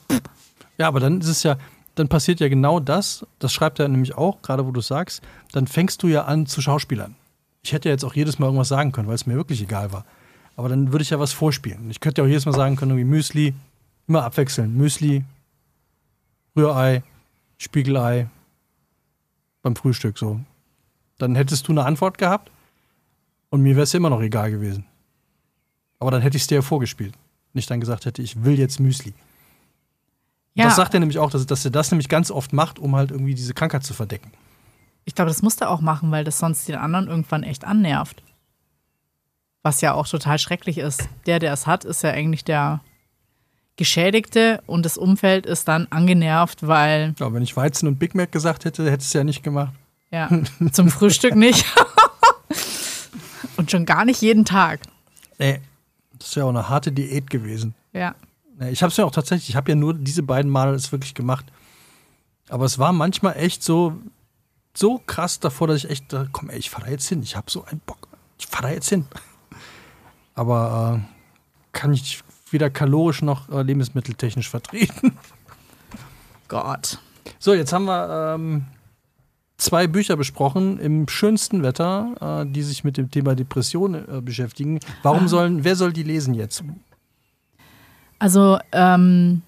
Ja, 0.77 0.87
aber 0.87 1.01
dann 1.01 1.19
ist 1.19 1.27
es 1.27 1.43
ja, 1.43 1.57
dann 1.95 2.07
passiert 2.07 2.39
ja 2.39 2.47
genau 2.47 2.79
das, 2.79 3.25
das 3.39 3.51
schreibt 3.51 3.79
er 3.79 3.89
nämlich 3.89 4.17
auch, 4.17 4.41
gerade 4.41 4.65
wo 4.65 4.71
du 4.71 4.79
sagst, 4.79 5.21
dann 5.51 5.67
fängst 5.67 6.01
du 6.01 6.07
ja 6.07 6.23
an 6.23 6.45
zu 6.45 6.61
Schauspielern. 6.61 7.15
Ich 7.61 7.73
hätte 7.73 7.89
ja 7.89 7.93
jetzt 7.93 8.05
auch 8.05 8.15
jedes 8.15 8.39
Mal 8.39 8.47
irgendwas 8.47 8.69
sagen 8.69 8.93
können, 8.93 9.09
weil 9.09 9.15
es 9.15 9.25
mir 9.25 9.35
wirklich 9.35 9.61
egal 9.61 9.91
war. 9.91 10.05
Aber 10.55 10.69
dann 10.69 10.93
würde 10.93 11.03
ich 11.03 11.09
ja 11.09 11.19
was 11.19 11.33
vorspielen. 11.33 11.89
Ich 11.89 11.99
könnte 11.99 12.21
ja 12.21 12.25
auch 12.25 12.29
jedes 12.29 12.45
Mal 12.45 12.53
sagen 12.53 12.77
können, 12.77 12.91
irgendwie 12.91 13.09
Müsli, 13.09 13.53
immer 14.07 14.23
abwechseln. 14.23 14.75
Müsli, 14.77 15.25
Rührei, 16.55 17.03
Spiegelei 17.57 18.27
beim 19.61 19.75
Frühstück 19.75 20.17
so. 20.17 20.39
Dann 21.21 21.35
hättest 21.35 21.67
du 21.67 21.71
eine 21.71 21.85
Antwort 21.85 22.17
gehabt 22.17 22.49
und 23.49 23.61
mir 23.61 23.75
wäre 23.75 23.83
es 23.83 23.93
immer 23.93 24.09
noch 24.09 24.21
egal 24.21 24.51
gewesen. 24.51 24.85
Aber 25.99 26.09
dann 26.11 26.21
hätte 26.21 26.35
ich 26.37 26.43
es 26.43 26.47
dir 26.47 26.55
ja 26.55 26.61
vorgespielt. 26.61 27.13
Nicht 27.53 27.69
dann 27.69 27.79
gesagt 27.79 28.05
hätte, 28.05 28.21
ich 28.21 28.43
will 28.43 28.57
jetzt 28.57 28.79
Müsli. 28.79 29.13
ja, 30.55 30.65
Das 30.65 30.75
sagt 30.77 30.93
er 30.93 30.99
nämlich 30.99 31.19
auch, 31.19 31.29
dass, 31.29 31.45
dass 31.45 31.63
er 31.65 31.71
das 31.71 31.91
nämlich 31.91 32.09
ganz 32.09 32.31
oft 32.31 32.53
macht, 32.53 32.79
um 32.79 32.95
halt 32.95 33.11
irgendwie 33.11 33.35
diese 33.35 33.53
Krankheit 33.53 33.83
zu 33.83 33.93
verdecken. 33.93 34.31
ich 35.05 35.13
glaube, 35.15 35.29
das 35.29 35.41
musst 35.41 35.61
du 35.61 35.69
auch 35.69 35.81
machen, 35.81 36.11
weil 36.11 36.23
das 36.23 36.39
sonst 36.39 36.67
den 36.67 36.75
anderen 36.75 37.07
irgendwann 37.07 37.43
echt 37.43 37.65
annervt. 37.65 38.23
Was 39.63 39.81
ja 39.81 39.93
auch 39.93 40.07
total 40.07 40.39
schrecklich 40.39 40.77
ist. 40.79 41.07
Der, 41.27 41.37
der 41.39 41.53
es 41.53 41.67
hat, 41.67 41.85
ist 41.85 42.01
ja 42.01 42.09
eigentlich 42.11 42.43
der 42.43 42.81
Geschädigte 43.77 44.61
und 44.65 44.85
das 44.85 44.97
Umfeld 44.97 45.45
ist 45.45 45.67
dann 45.67 45.87
angenervt, 45.91 46.65
weil, 46.67 47.13
Ja, 47.19 47.31
wenn 47.33 47.43
ich 47.43 47.55
Weizen 47.55 47.87
und 47.87 47.99
Big 47.99 48.15
Mac 48.15 48.31
gesagt 48.31 48.65
hätte, 48.65 48.85
hätte 48.89 49.03
es 49.03 49.13
ja 49.13 49.23
nicht 49.23 49.43
gemacht. 49.43 49.73
Ja, 50.11 50.29
zum 50.71 50.89
Frühstück 50.89 51.35
nicht. 51.35 51.65
und 53.57 53.71
schon 53.71 53.85
gar 53.85 54.05
nicht 54.05 54.21
jeden 54.21 54.45
Tag. 54.45 54.81
Nee, 55.37 55.61
das 56.17 56.29
ist 56.29 56.35
ja 56.35 56.43
auch 56.43 56.49
eine 56.49 56.69
harte 56.69 56.91
Diät 56.91 57.29
gewesen. 57.29 57.73
Ja. 57.93 58.15
Ich 58.69 58.83
habe 58.83 58.91
es 58.91 58.97
ja 58.97 59.05
auch 59.05 59.11
tatsächlich, 59.11 59.49
ich 59.49 59.55
habe 59.55 59.71
ja 59.71 59.75
nur 59.75 59.93
diese 59.93 60.21
beiden 60.21 60.51
Male 60.51 60.73
das 60.73 60.91
wirklich 60.91 61.15
gemacht. 61.15 61.45
Aber 62.49 62.65
es 62.65 62.77
war 62.77 62.93
manchmal 62.93 63.37
echt 63.37 63.63
so, 63.63 63.97
so 64.75 65.01
krass 65.05 65.39
davor, 65.39 65.67
dass 65.67 65.83
ich 65.83 65.89
echt, 65.89 66.13
dachte, 66.13 66.29
komm 66.31 66.49
ey, 66.49 66.59
ich 66.59 66.69
fahr 66.69 66.83
da 66.83 66.91
jetzt 66.91 67.07
hin. 67.07 67.23
Ich 67.23 67.35
habe 67.35 67.49
so 67.49 67.63
einen 67.65 67.79
Bock. 67.79 68.07
Ich 68.37 68.47
fahr 68.47 68.61
da 68.61 68.69
jetzt 68.69 68.89
hin. 68.89 69.05
Aber 70.35 71.01
äh, 71.01 71.07
kann 71.71 71.93
ich 71.93 72.21
weder 72.51 72.69
kalorisch 72.69 73.21
noch 73.21 73.49
äh, 73.49 73.61
lebensmitteltechnisch 73.61 74.49
vertreten. 74.49 75.17
Gott. 76.47 76.99
So, 77.39 77.53
jetzt 77.53 77.71
haben 77.71 77.85
wir 77.85 78.35
ähm, 78.35 78.65
zwei 79.61 79.87
Bücher 79.87 80.17
besprochen 80.17 80.79
im 80.79 81.07
schönsten 81.07 81.63
Wetter, 81.63 82.43
äh, 82.43 82.51
die 82.51 82.63
sich 82.63 82.83
mit 82.83 82.97
dem 82.97 83.11
Thema 83.11 83.35
Depression 83.35 83.95
äh, 83.95 84.21
beschäftigen. 84.21 84.79
Warum 85.03 85.27
sollen, 85.27 85.63
wer 85.63 85.75
soll 85.75 85.93
die 85.93 86.03
lesen 86.03 86.33
jetzt? 86.33 86.63
Also, 88.19 88.59
ähm, 88.71 89.41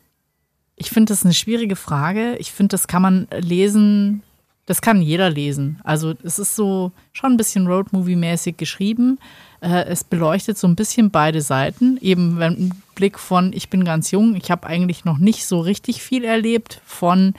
ich 0.76 0.90
finde 0.90 1.14
das 1.14 1.24
eine 1.24 1.34
schwierige 1.34 1.76
Frage. 1.76 2.36
Ich 2.38 2.52
finde, 2.52 2.70
das 2.70 2.88
kann 2.88 3.02
man 3.02 3.28
lesen, 3.40 4.24
Das 4.66 4.82
kann 4.82 5.02
jeder 5.02 5.30
lesen. 5.30 5.80
Also 5.84 6.14
es 6.24 6.40
ist 6.40 6.56
so 6.56 6.92
schon 7.12 7.34
ein 7.34 7.38
bisschen 7.38 7.68
Roadmovie-mäßig 7.68 8.56
geschrieben. 8.56 9.20
Äh, 9.60 9.86
es 9.86 10.04
beleuchtet 10.06 10.58
so 10.58 10.68
ein 10.68 10.76
bisschen 10.76 11.12
beide 11.12 11.42
Seiten. 11.42 11.98
Eben 12.02 12.40
wenn 12.40 12.54
ein 12.54 12.82
Blick 12.96 13.20
von, 13.20 13.52
ich 13.52 13.70
bin 13.70 13.84
ganz 13.84 14.12
jung, 14.12 14.36
ich 14.36 14.50
habe 14.52 14.68
eigentlich 14.68 15.04
noch 15.04 15.18
nicht 15.18 15.46
so 15.46 15.60
richtig 15.60 16.02
viel 16.02 16.24
erlebt, 16.24 16.82
von 16.86 17.34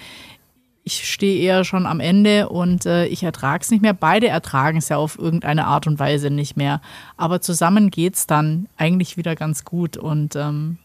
ich 0.85 1.11
stehe 1.11 1.41
eher 1.41 1.65
schon 1.65 1.87
am 1.87 1.99
Ende 1.99 2.51
und 2.51 2.85
äh, 2.85 3.07
ich 3.07 3.23
ertrage 3.23 3.63
es 3.63 3.71
nicht 3.71 3.81
mehr. 3.81 3.95
Beide 3.95 4.29
ertragen 4.29 4.79
es 4.79 4.91
ja 4.91 4.99
auf 4.99 5.19
irgendeine 5.19 5.67
Art 5.67 5.87
und 5.87 5.99
Weise 5.99 6.29
nicht 6.31 6.57
mehr. 6.59 6.83
Aber 7.17 7.41
zusammen 7.41 7.91
geht 7.91 8.17
es 8.17 8.27
dann 8.27 8.69
eigentlich 8.77 9.17
wieder 9.17 9.35
ganz 9.35 9.65
gut. 9.65 9.97
Und 9.97 10.37
ähm, 10.37 10.77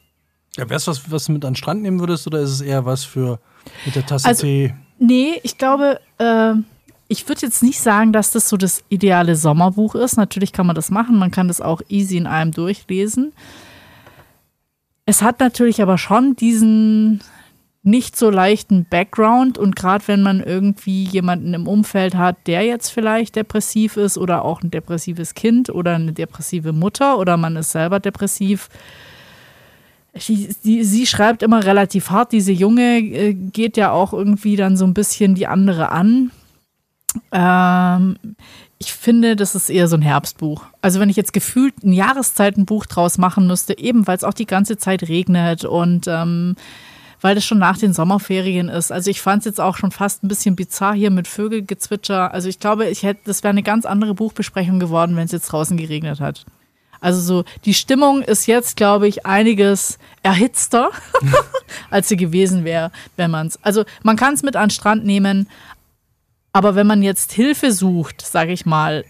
ja, 0.55 0.69
wäre 0.69 0.77
es 0.77 0.87
was, 0.87 1.11
was 1.11 1.25
du 1.25 1.33
mit 1.33 1.43
an 1.43 1.51
den 1.51 1.55
Strand 1.57 1.81
nehmen 1.81 1.99
würdest 1.99 2.25
oder 2.27 2.39
ist 2.39 2.51
es 2.51 2.61
eher 2.61 2.85
was 2.85 3.03
für 3.03 3.39
mit 3.85 3.95
der 3.95 4.05
Tasse 4.05 4.27
also, 4.27 4.43
Tee? 4.43 4.73
Nee, 4.99 5.39
ich 5.43 5.57
glaube, 5.57 5.99
äh, 6.17 6.53
ich 7.09 7.27
würde 7.27 7.41
jetzt 7.41 7.61
nicht 7.61 7.81
sagen, 7.81 8.13
dass 8.13 8.31
das 8.31 8.47
so 8.47 8.55
das 8.55 8.83
ideale 8.87 9.35
Sommerbuch 9.35 9.95
ist. 9.95 10.15
Natürlich 10.15 10.53
kann 10.53 10.65
man 10.65 10.77
das 10.77 10.91
machen, 10.91 11.17
man 11.17 11.31
kann 11.31 11.49
das 11.49 11.59
auch 11.59 11.81
easy 11.89 12.15
in 12.15 12.27
einem 12.27 12.53
durchlesen. 12.53 13.33
Es 15.05 15.21
hat 15.21 15.41
natürlich 15.41 15.81
aber 15.81 15.97
schon 15.97 16.37
diesen 16.37 17.21
nicht 17.81 18.17
so 18.17 18.29
leichten 18.29 18.85
Background 18.89 19.57
und 19.57 19.75
gerade 19.75 20.07
wenn 20.07 20.21
man 20.21 20.43
irgendwie 20.43 21.05
jemanden 21.05 21.53
im 21.53 21.67
Umfeld 21.67 22.15
hat, 22.15 22.35
der 22.45 22.63
jetzt 22.63 22.89
vielleicht 22.89 23.35
depressiv 23.35 23.95
ist 23.95 24.17
oder 24.17 24.43
auch 24.43 24.61
ein 24.61 24.71
depressives 24.71 25.33
Kind 25.33 25.69
oder 25.69 25.95
eine 25.95 26.11
depressive 26.11 26.73
Mutter 26.73 27.17
oder 27.17 27.37
man 27.37 27.55
ist 27.55 27.71
selber 27.71 27.99
depressiv, 27.99 28.69
Sie, 30.15 30.49
sie, 30.63 30.83
sie, 30.83 31.05
schreibt 31.05 31.43
immer 31.43 31.63
relativ 31.63 32.09
hart. 32.09 32.31
Diese 32.31 32.51
Junge 32.51 32.97
äh, 32.97 33.33
geht 33.33 33.77
ja 33.77 33.91
auch 33.91 34.11
irgendwie 34.11 34.55
dann 34.55 34.75
so 34.75 34.83
ein 34.85 34.95
bisschen 34.95 35.35
die 35.35 35.45
andere 35.45 35.91
an. 35.91 36.31
Ähm, 37.31 38.17
ich 38.79 38.91
finde, 38.91 39.35
das 39.35 39.55
ist 39.55 39.69
eher 39.69 39.87
so 39.87 39.97
ein 39.97 40.01
Herbstbuch. 40.01 40.63
Also 40.81 40.99
wenn 40.99 41.09
ich 41.09 41.15
jetzt 41.15 41.33
gefühlt 41.33 41.83
ein 41.83 41.93
Jahreszeitenbuch 41.93 42.85
draus 42.87 43.17
machen 43.17 43.45
müsste, 43.45 43.77
eben 43.77 44.07
weil 44.07 44.17
es 44.17 44.23
auch 44.23 44.33
die 44.33 44.47
ganze 44.47 44.77
Zeit 44.77 45.07
regnet 45.07 45.63
und 45.63 46.07
ähm, 46.07 46.55
weil 47.21 47.35
das 47.35 47.45
schon 47.45 47.59
nach 47.59 47.77
den 47.77 47.93
Sommerferien 47.93 48.69
ist. 48.69 48.91
Also 48.91 49.09
ich 49.09 49.21
fand 49.21 49.39
es 49.39 49.45
jetzt 49.45 49.61
auch 49.61 49.77
schon 49.77 49.91
fast 49.91 50.23
ein 50.23 50.27
bisschen 50.27 50.55
bizarr 50.55 50.93
hier 50.93 51.11
mit 51.11 51.27
Vögelgezwitscher. 51.27 52.33
Also 52.33 52.49
ich 52.49 52.59
glaube, 52.59 52.87
ich 52.87 53.03
hätte, 53.03 53.21
das 53.25 53.43
wäre 53.43 53.51
eine 53.51 53.63
ganz 53.63 53.85
andere 53.85 54.13
Buchbesprechung 54.13 54.79
geworden, 54.79 55.15
wenn 55.15 55.25
es 55.25 55.31
jetzt 55.31 55.47
draußen 55.47 55.77
geregnet 55.77 56.19
hat. 56.19 56.45
Also 57.01 57.21
so, 57.21 57.43
die 57.65 57.73
Stimmung 57.73 58.21
ist 58.21 58.45
jetzt, 58.45 58.75
glaube 58.75 59.07
ich, 59.07 59.25
einiges 59.25 59.99
erhitzter, 60.21 60.89
als 61.89 62.09
sie 62.09 62.17
gewesen 62.17 62.65
wäre, 62.65 62.91
wenn 63.15 63.31
man 63.31 63.47
es. 63.47 63.63
Also 63.63 63.85
man 64.03 64.17
kann 64.17 64.33
es 64.33 64.43
mit 64.43 64.55
an 64.55 64.65
den 64.65 64.71
Strand 64.71 65.05
nehmen, 65.05 65.47
aber 66.51 66.75
wenn 66.75 66.87
man 66.87 67.01
jetzt 67.01 67.31
Hilfe 67.31 67.71
sucht, 67.71 68.21
sage 68.21 68.51
ich 68.51 68.65
mal, 68.65 69.05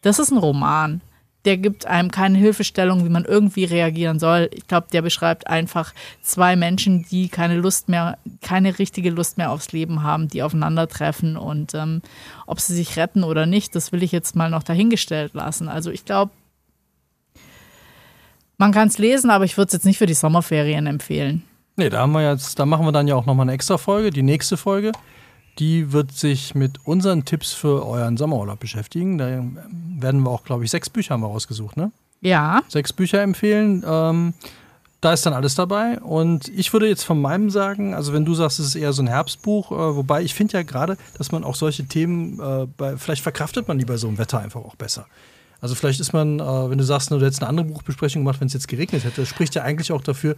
das 0.00 0.18
ist 0.18 0.30
ein 0.30 0.38
Roman. 0.38 1.00
Der 1.44 1.58
gibt 1.58 1.86
einem 1.86 2.10
keine 2.10 2.38
Hilfestellung, 2.38 3.04
wie 3.04 3.10
man 3.10 3.24
irgendwie 3.24 3.64
reagieren 3.64 4.18
soll. 4.18 4.48
Ich 4.52 4.66
glaube, 4.66 4.86
der 4.92 5.02
beschreibt 5.02 5.46
einfach 5.46 5.92
zwei 6.22 6.56
Menschen, 6.56 7.04
die 7.10 7.28
keine 7.28 7.56
Lust 7.56 7.88
mehr, 7.88 8.18
keine 8.40 8.78
richtige 8.78 9.10
Lust 9.10 9.36
mehr 9.36 9.50
aufs 9.50 9.72
Leben 9.72 10.02
haben, 10.02 10.28
die 10.28 10.42
aufeinandertreffen. 10.42 11.36
Und 11.36 11.74
ähm, 11.74 12.00
ob 12.46 12.60
sie 12.60 12.74
sich 12.74 12.96
retten 12.96 13.24
oder 13.24 13.46
nicht, 13.46 13.74
das 13.74 13.92
will 13.92 14.02
ich 14.02 14.12
jetzt 14.12 14.36
mal 14.36 14.48
noch 14.48 14.62
dahingestellt 14.62 15.34
lassen. 15.34 15.68
Also 15.68 15.90
ich 15.90 16.04
glaube, 16.04 16.32
man 18.56 18.72
kann 18.72 18.88
es 18.88 18.98
lesen, 18.98 19.30
aber 19.30 19.44
ich 19.44 19.56
würde 19.56 19.68
es 19.68 19.72
jetzt 19.74 19.84
nicht 19.84 19.98
für 19.98 20.06
die 20.06 20.14
Sommerferien 20.14 20.86
empfehlen. 20.86 21.42
Nee, 21.76 21.90
da 21.90 22.00
haben 22.00 22.12
wir 22.12 22.30
jetzt, 22.30 22.58
da 22.58 22.66
machen 22.66 22.86
wir 22.86 22.92
dann 22.92 23.08
ja 23.08 23.16
auch 23.16 23.26
nochmal 23.26 23.44
eine 23.44 23.52
extra 23.52 23.78
Folge, 23.78 24.10
die 24.10 24.22
nächste 24.22 24.56
Folge. 24.56 24.92
Die 25.58 25.92
wird 25.92 26.12
sich 26.12 26.54
mit 26.54 26.84
unseren 26.84 27.24
Tipps 27.24 27.52
für 27.52 27.86
euren 27.86 28.16
Sommerurlaub 28.16 28.58
beschäftigen. 28.58 29.18
Da 29.18 29.42
werden 30.00 30.20
wir 30.22 30.30
auch, 30.30 30.44
glaube 30.44 30.64
ich, 30.64 30.70
sechs 30.70 30.90
Bücher 30.90 31.14
haben 31.14 31.20
wir 31.20 31.28
rausgesucht, 31.28 31.76
ne? 31.76 31.92
Ja. 32.20 32.62
Sechs 32.68 32.92
Bücher 32.92 33.22
empfehlen. 33.22 33.84
Ähm, 33.86 34.34
da 35.04 35.12
ist 35.12 35.26
dann 35.26 35.34
alles 35.34 35.54
dabei. 35.54 36.00
Und 36.00 36.48
ich 36.48 36.72
würde 36.72 36.88
jetzt 36.88 37.04
von 37.04 37.20
meinem 37.20 37.50
sagen, 37.50 37.94
also 37.94 38.12
wenn 38.14 38.24
du 38.24 38.34
sagst, 38.34 38.58
es 38.58 38.68
ist 38.68 38.74
eher 38.74 38.92
so 38.94 39.02
ein 39.02 39.06
Herbstbuch, 39.06 39.70
äh, 39.70 39.96
wobei 39.96 40.22
ich 40.22 40.34
finde 40.34 40.54
ja 40.54 40.62
gerade, 40.62 40.96
dass 41.18 41.30
man 41.30 41.44
auch 41.44 41.54
solche 41.54 41.84
Themen, 41.84 42.40
äh, 42.40 42.66
bei, 42.76 42.96
vielleicht 42.96 43.22
verkraftet 43.22 43.68
man 43.68 43.78
die 43.78 43.84
bei 43.84 43.98
so 43.98 44.08
einem 44.08 44.18
Wetter 44.18 44.40
einfach 44.40 44.60
auch 44.62 44.76
besser. 44.76 45.06
Also 45.60 45.74
vielleicht 45.74 46.00
ist 46.00 46.12
man, 46.12 46.40
äh, 46.40 46.70
wenn 46.70 46.78
du 46.78 46.84
sagst, 46.84 47.10
du 47.10 47.16
hättest 47.16 47.42
eine 47.42 47.50
andere 47.50 47.66
Buchbesprechung 47.66 48.22
gemacht, 48.22 48.40
wenn 48.40 48.46
es 48.48 48.54
jetzt 48.54 48.68
geregnet 48.68 49.04
hätte, 49.04 49.26
spricht 49.26 49.54
ja 49.54 49.62
eigentlich 49.62 49.92
auch 49.92 50.02
dafür, 50.02 50.36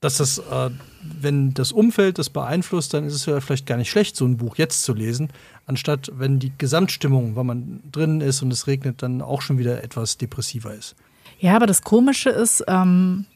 dass 0.00 0.16
das, 0.16 0.38
äh, 0.38 0.70
wenn 1.02 1.52
das 1.52 1.72
Umfeld 1.72 2.18
das 2.18 2.30
beeinflusst, 2.30 2.94
dann 2.94 3.04
ist 3.04 3.14
es 3.14 3.26
ja 3.26 3.40
vielleicht 3.40 3.66
gar 3.66 3.76
nicht 3.76 3.90
schlecht, 3.90 4.16
so 4.16 4.24
ein 4.24 4.38
Buch 4.38 4.56
jetzt 4.56 4.82
zu 4.82 4.94
lesen, 4.94 5.28
anstatt 5.66 6.10
wenn 6.14 6.38
die 6.38 6.52
Gesamtstimmung, 6.56 7.36
wenn 7.36 7.46
man 7.46 7.82
drin 7.92 8.20
ist 8.20 8.42
und 8.42 8.50
es 8.50 8.66
regnet, 8.66 9.02
dann 9.02 9.20
auch 9.20 9.42
schon 9.42 9.58
wieder 9.58 9.84
etwas 9.84 10.16
depressiver 10.16 10.74
ist. 10.74 10.96
Ja, 11.38 11.56
aber 11.56 11.66
das 11.66 11.82
Komische 11.82 12.30
ist, 12.30 12.64
ähm, 12.66 13.26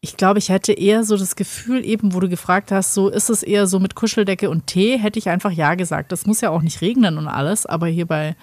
ich 0.00 0.16
glaube, 0.18 0.38
ich 0.38 0.50
hätte 0.50 0.72
eher 0.72 1.04
so 1.04 1.16
das 1.16 1.36
Gefühl, 1.36 1.84
eben, 1.84 2.12
wo 2.12 2.20
du 2.20 2.28
gefragt 2.28 2.70
hast, 2.70 2.92
so 2.92 3.08
ist 3.08 3.30
es 3.30 3.42
eher 3.42 3.66
so 3.66 3.80
mit 3.80 3.94
Kuscheldecke 3.94 4.50
und 4.50 4.66
Tee, 4.66 4.98
hätte 4.98 5.18
ich 5.18 5.30
einfach 5.30 5.50
ja 5.50 5.76
gesagt. 5.76 6.12
Das 6.12 6.26
muss 6.26 6.42
ja 6.42 6.50
auch 6.50 6.60
nicht 6.60 6.82
regnen 6.82 7.16
und 7.16 7.26
alles, 7.26 7.64
aber 7.64 7.86
hier 7.86 8.06
bei 8.06 8.36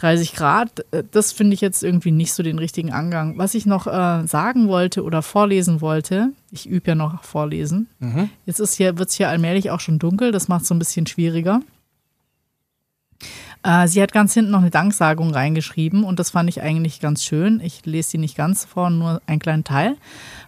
30 0.00 0.34
Grad, 0.34 0.84
äh, 0.90 1.04
das 1.10 1.32
finde 1.32 1.54
ich 1.54 1.60
jetzt 1.60 1.82
irgendwie 1.82 2.10
nicht 2.10 2.32
so 2.32 2.42
den 2.42 2.58
richtigen 2.58 2.92
Angang. 2.92 3.38
Was 3.38 3.54
ich 3.54 3.66
noch 3.66 3.86
äh, 3.86 4.26
sagen 4.26 4.68
wollte 4.68 5.02
oder 5.02 5.22
vorlesen 5.22 5.80
wollte, 5.80 6.32
ich 6.50 6.68
übe 6.68 6.88
ja 6.88 6.94
noch 6.94 7.22
vorlesen. 7.22 7.88
Mhm. 7.98 8.30
Jetzt 8.46 8.60
ist 8.60 8.74
hier, 8.74 8.98
wird 8.98 9.10
es 9.10 9.16
hier 9.16 9.28
allmählich 9.28 9.70
auch 9.70 9.80
schon 9.80 9.98
dunkel, 9.98 10.32
das 10.32 10.48
macht 10.48 10.62
es 10.62 10.68
so 10.68 10.74
ein 10.74 10.78
bisschen 10.78 11.06
schwieriger. 11.06 11.60
Äh, 13.62 13.88
sie 13.88 14.02
hat 14.02 14.12
ganz 14.12 14.32
hinten 14.32 14.52
noch 14.52 14.60
eine 14.60 14.70
Danksagung 14.70 15.32
reingeschrieben 15.32 16.04
und 16.04 16.18
das 16.18 16.30
fand 16.30 16.48
ich 16.48 16.62
eigentlich 16.62 17.00
ganz 17.00 17.22
schön. 17.22 17.60
Ich 17.62 17.84
lese 17.84 18.10
sie 18.10 18.18
nicht 18.18 18.36
ganz 18.36 18.64
vor, 18.64 18.88
nur 18.88 19.20
einen 19.26 19.38
kleinen 19.38 19.64
Teil. 19.64 19.96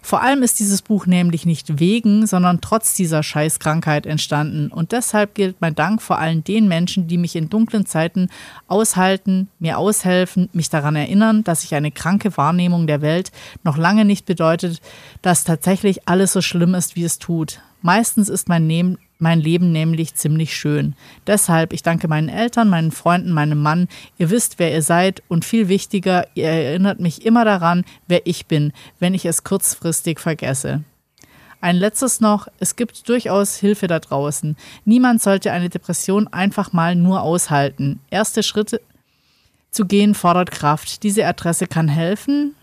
Vor 0.01 0.21
allem 0.21 0.41
ist 0.41 0.59
dieses 0.59 0.81
Buch 0.81 1.05
nämlich 1.05 1.45
nicht 1.45 1.79
wegen, 1.79 2.25
sondern 2.25 2.59
trotz 2.59 2.95
dieser 2.95 3.21
Scheißkrankheit 3.21 4.07
entstanden. 4.07 4.69
Und 4.69 4.91
deshalb 4.93 5.35
gilt 5.35 5.61
mein 5.61 5.75
Dank 5.75 6.01
vor 6.01 6.17
allem 6.17 6.43
den 6.43 6.67
Menschen, 6.67 7.07
die 7.07 7.19
mich 7.19 7.35
in 7.35 7.49
dunklen 7.49 7.85
Zeiten 7.85 8.29
aushalten, 8.67 9.47
mir 9.59 9.77
aushelfen, 9.77 10.49
mich 10.53 10.69
daran 10.69 10.95
erinnern, 10.95 11.43
dass 11.43 11.63
ich 11.63 11.75
eine 11.75 11.91
kranke 11.91 12.35
Wahrnehmung 12.35 12.87
der 12.87 13.01
Welt 13.01 13.31
noch 13.63 13.77
lange 13.77 14.05
nicht 14.05 14.25
bedeutet, 14.25 14.81
dass 15.21 15.43
tatsächlich 15.43 16.07
alles 16.07 16.33
so 16.33 16.41
schlimm 16.41 16.73
ist, 16.73 16.95
wie 16.95 17.03
es 17.03 17.19
tut. 17.19 17.59
Meistens 17.83 18.29
ist 18.29 18.49
mein 18.49 18.65
mein 19.23 19.39
Leben 19.39 19.71
nämlich 19.71 20.13
ziemlich 20.13 20.55
schön. 20.55 20.95
Deshalb, 21.25 21.73
ich 21.73 21.81
danke 21.81 22.07
meinen 22.07 22.29
Eltern, 22.29 22.69
meinen 22.69 22.91
Freunden, 22.91 23.31
meinem 23.31 23.59
Mann. 23.59 23.87
Ihr 24.19 24.29
wisst, 24.29 24.59
wer 24.59 24.71
ihr 24.71 24.83
seid 24.83 25.23
und 25.27 25.45
viel 25.45 25.67
wichtiger, 25.67 26.27
ihr 26.35 26.49
erinnert 26.49 26.99
mich 26.99 27.25
immer 27.25 27.43
daran, 27.45 27.85
wer 28.07 28.27
ich 28.27 28.45
bin, 28.45 28.73
wenn 28.99 29.15
ich 29.15 29.25
es 29.25 29.43
kurzfristig 29.43 30.19
vergesse. 30.19 30.83
Ein 31.61 31.77
letztes 31.77 32.19
noch, 32.19 32.49
es 32.59 32.75
gibt 32.75 33.07
durchaus 33.07 33.55
Hilfe 33.55 33.87
da 33.87 33.99
draußen. 33.99 34.57
Niemand 34.83 35.21
sollte 35.21 35.51
eine 35.53 35.69
Depression 35.69 36.27
einfach 36.27 36.73
mal 36.73 36.93
nur 36.95 37.21
aushalten. 37.21 38.01
Erste 38.11 38.43
Schritte 38.43 38.81
zu 39.71 39.85
gehen 39.85 40.13
fordert 40.13 40.51
Kraft. 40.51 41.03
Diese 41.03 41.25
Adresse 41.25 41.65
kann 41.67 41.87
helfen. 41.87 42.55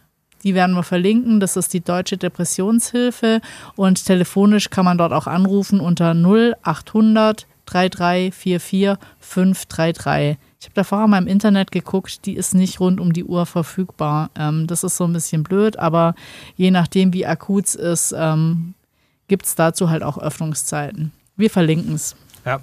Die 0.42 0.54
werden 0.54 0.74
wir 0.74 0.82
verlinken. 0.82 1.40
Das 1.40 1.56
ist 1.56 1.72
die 1.72 1.80
Deutsche 1.80 2.16
Depressionshilfe. 2.16 3.40
Und 3.76 4.04
telefonisch 4.04 4.70
kann 4.70 4.84
man 4.84 4.98
dort 4.98 5.12
auch 5.12 5.26
anrufen 5.26 5.80
unter 5.80 6.14
0800 6.14 7.46
3344 7.70 8.98
533. 9.20 10.38
Ich 10.58 10.66
habe 10.66 10.74
da 10.74 10.84
vorher 10.84 11.06
mal 11.06 11.18
im 11.22 11.26
Internet 11.26 11.70
geguckt, 11.70 12.26
die 12.26 12.34
ist 12.34 12.54
nicht 12.54 12.80
rund 12.80 13.00
um 13.00 13.12
die 13.12 13.24
Uhr 13.24 13.46
verfügbar. 13.46 14.30
Ähm, 14.36 14.66
das 14.66 14.84
ist 14.84 14.96
so 14.96 15.04
ein 15.04 15.12
bisschen 15.12 15.42
blöd, 15.42 15.78
aber 15.78 16.14
je 16.56 16.70
nachdem, 16.70 17.12
wie 17.12 17.26
akut 17.26 17.66
es 17.66 17.74
ist, 17.74 18.14
ähm, 18.16 18.74
gibt 19.28 19.46
es 19.46 19.54
dazu 19.54 19.88
halt 19.88 20.02
auch 20.02 20.18
Öffnungszeiten. 20.18 21.12
Wir 21.36 21.50
verlinken 21.50 21.94
es. 21.94 22.16
Ja, 22.44 22.60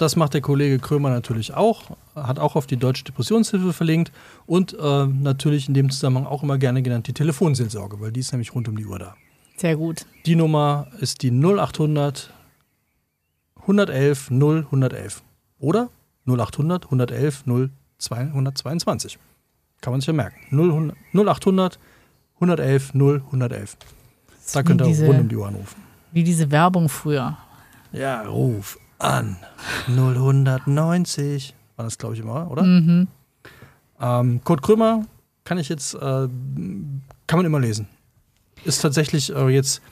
das 0.00 0.16
macht 0.16 0.32
der 0.32 0.40
Kollege 0.40 0.78
Krömer 0.78 1.10
natürlich 1.10 1.52
auch, 1.52 1.96
hat 2.14 2.38
auch 2.38 2.56
auf 2.56 2.66
die 2.66 2.78
Deutsche 2.78 3.04
Depressionshilfe 3.04 3.74
verlinkt 3.74 4.12
und 4.46 4.72
äh, 4.72 5.06
natürlich 5.06 5.68
in 5.68 5.74
dem 5.74 5.90
Zusammenhang 5.90 6.24
auch 6.24 6.42
immer 6.42 6.56
gerne 6.56 6.82
genannt 6.82 7.06
die 7.06 7.12
Telefonseelsorge, 7.12 8.00
weil 8.00 8.10
die 8.10 8.20
ist 8.20 8.32
nämlich 8.32 8.54
rund 8.54 8.66
um 8.66 8.76
die 8.76 8.86
Uhr 8.86 8.98
da. 8.98 9.14
Sehr 9.56 9.76
gut. 9.76 10.06
Die 10.24 10.36
Nummer 10.36 10.86
ist 11.00 11.20
die 11.20 11.30
0800 11.30 12.32
111 13.60 14.30
0 14.30 14.58
111 14.64 15.22
oder 15.58 15.90
0800 16.26 16.86
111 16.86 17.44
0 17.44 17.70
222. 17.98 19.18
Kann 19.82 19.92
man 19.92 20.00
sich 20.00 20.06
ja 20.06 20.14
merken. 20.14 20.38
0800 21.12 21.78
111 22.36 22.94
0 22.94 23.22
111. 23.26 23.76
Da 24.54 24.62
könnt 24.62 24.80
ihr 24.80 25.06
rund 25.06 25.20
um 25.20 25.28
die 25.28 25.36
Uhr 25.36 25.46
anrufen. 25.46 25.82
Wie 26.10 26.24
diese 26.24 26.50
Werbung 26.50 26.88
früher. 26.88 27.36
Ja, 27.92 28.22
ruf 28.22 28.78
an. 29.00 29.36
090. 29.88 31.54
War 31.76 31.84
das, 31.84 31.98
glaube 31.98 32.14
ich, 32.14 32.20
immer, 32.20 32.50
oder? 32.50 32.62
Mhm. 32.62 33.08
Ähm, 34.00 34.40
Kurt 34.44 34.62
Krömer 34.62 35.04
kann 35.44 35.58
ich 35.58 35.68
jetzt, 35.68 35.94
äh, 35.94 35.98
kann 35.98 36.30
man 37.32 37.44
immer 37.44 37.60
lesen. 37.60 37.88
Ist 38.64 38.80
tatsächlich 38.80 39.34
äh, 39.34 39.48
jetzt 39.48 39.82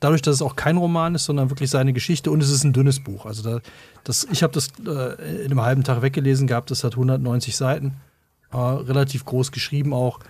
dadurch, 0.00 0.22
dass 0.22 0.36
es 0.36 0.42
auch 0.42 0.56
kein 0.56 0.76
Roman 0.76 1.14
ist, 1.14 1.24
sondern 1.24 1.50
wirklich 1.50 1.70
seine 1.70 1.92
Geschichte 1.92 2.30
und 2.30 2.42
es 2.42 2.50
ist 2.50 2.64
ein 2.64 2.72
dünnes 2.72 3.02
Buch. 3.02 3.26
Also 3.26 3.42
da, 3.42 3.60
das, 4.04 4.26
ich 4.30 4.42
habe 4.42 4.52
das 4.52 4.68
äh, 4.86 5.44
in 5.44 5.50
einem 5.50 5.62
halben 5.62 5.84
Tag 5.84 6.02
weggelesen 6.02 6.46
gehabt, 6.46 6.70
das 6.70 6.84
hat 6.84 6.92
190 6.92 7.56
Seiten, 7.56 7.94
äh, 8.52 8.56
relativ 8.56 9.24
groß 9.24 9.52
geschrieben 9.52 9.92
auch. 9.92 10.20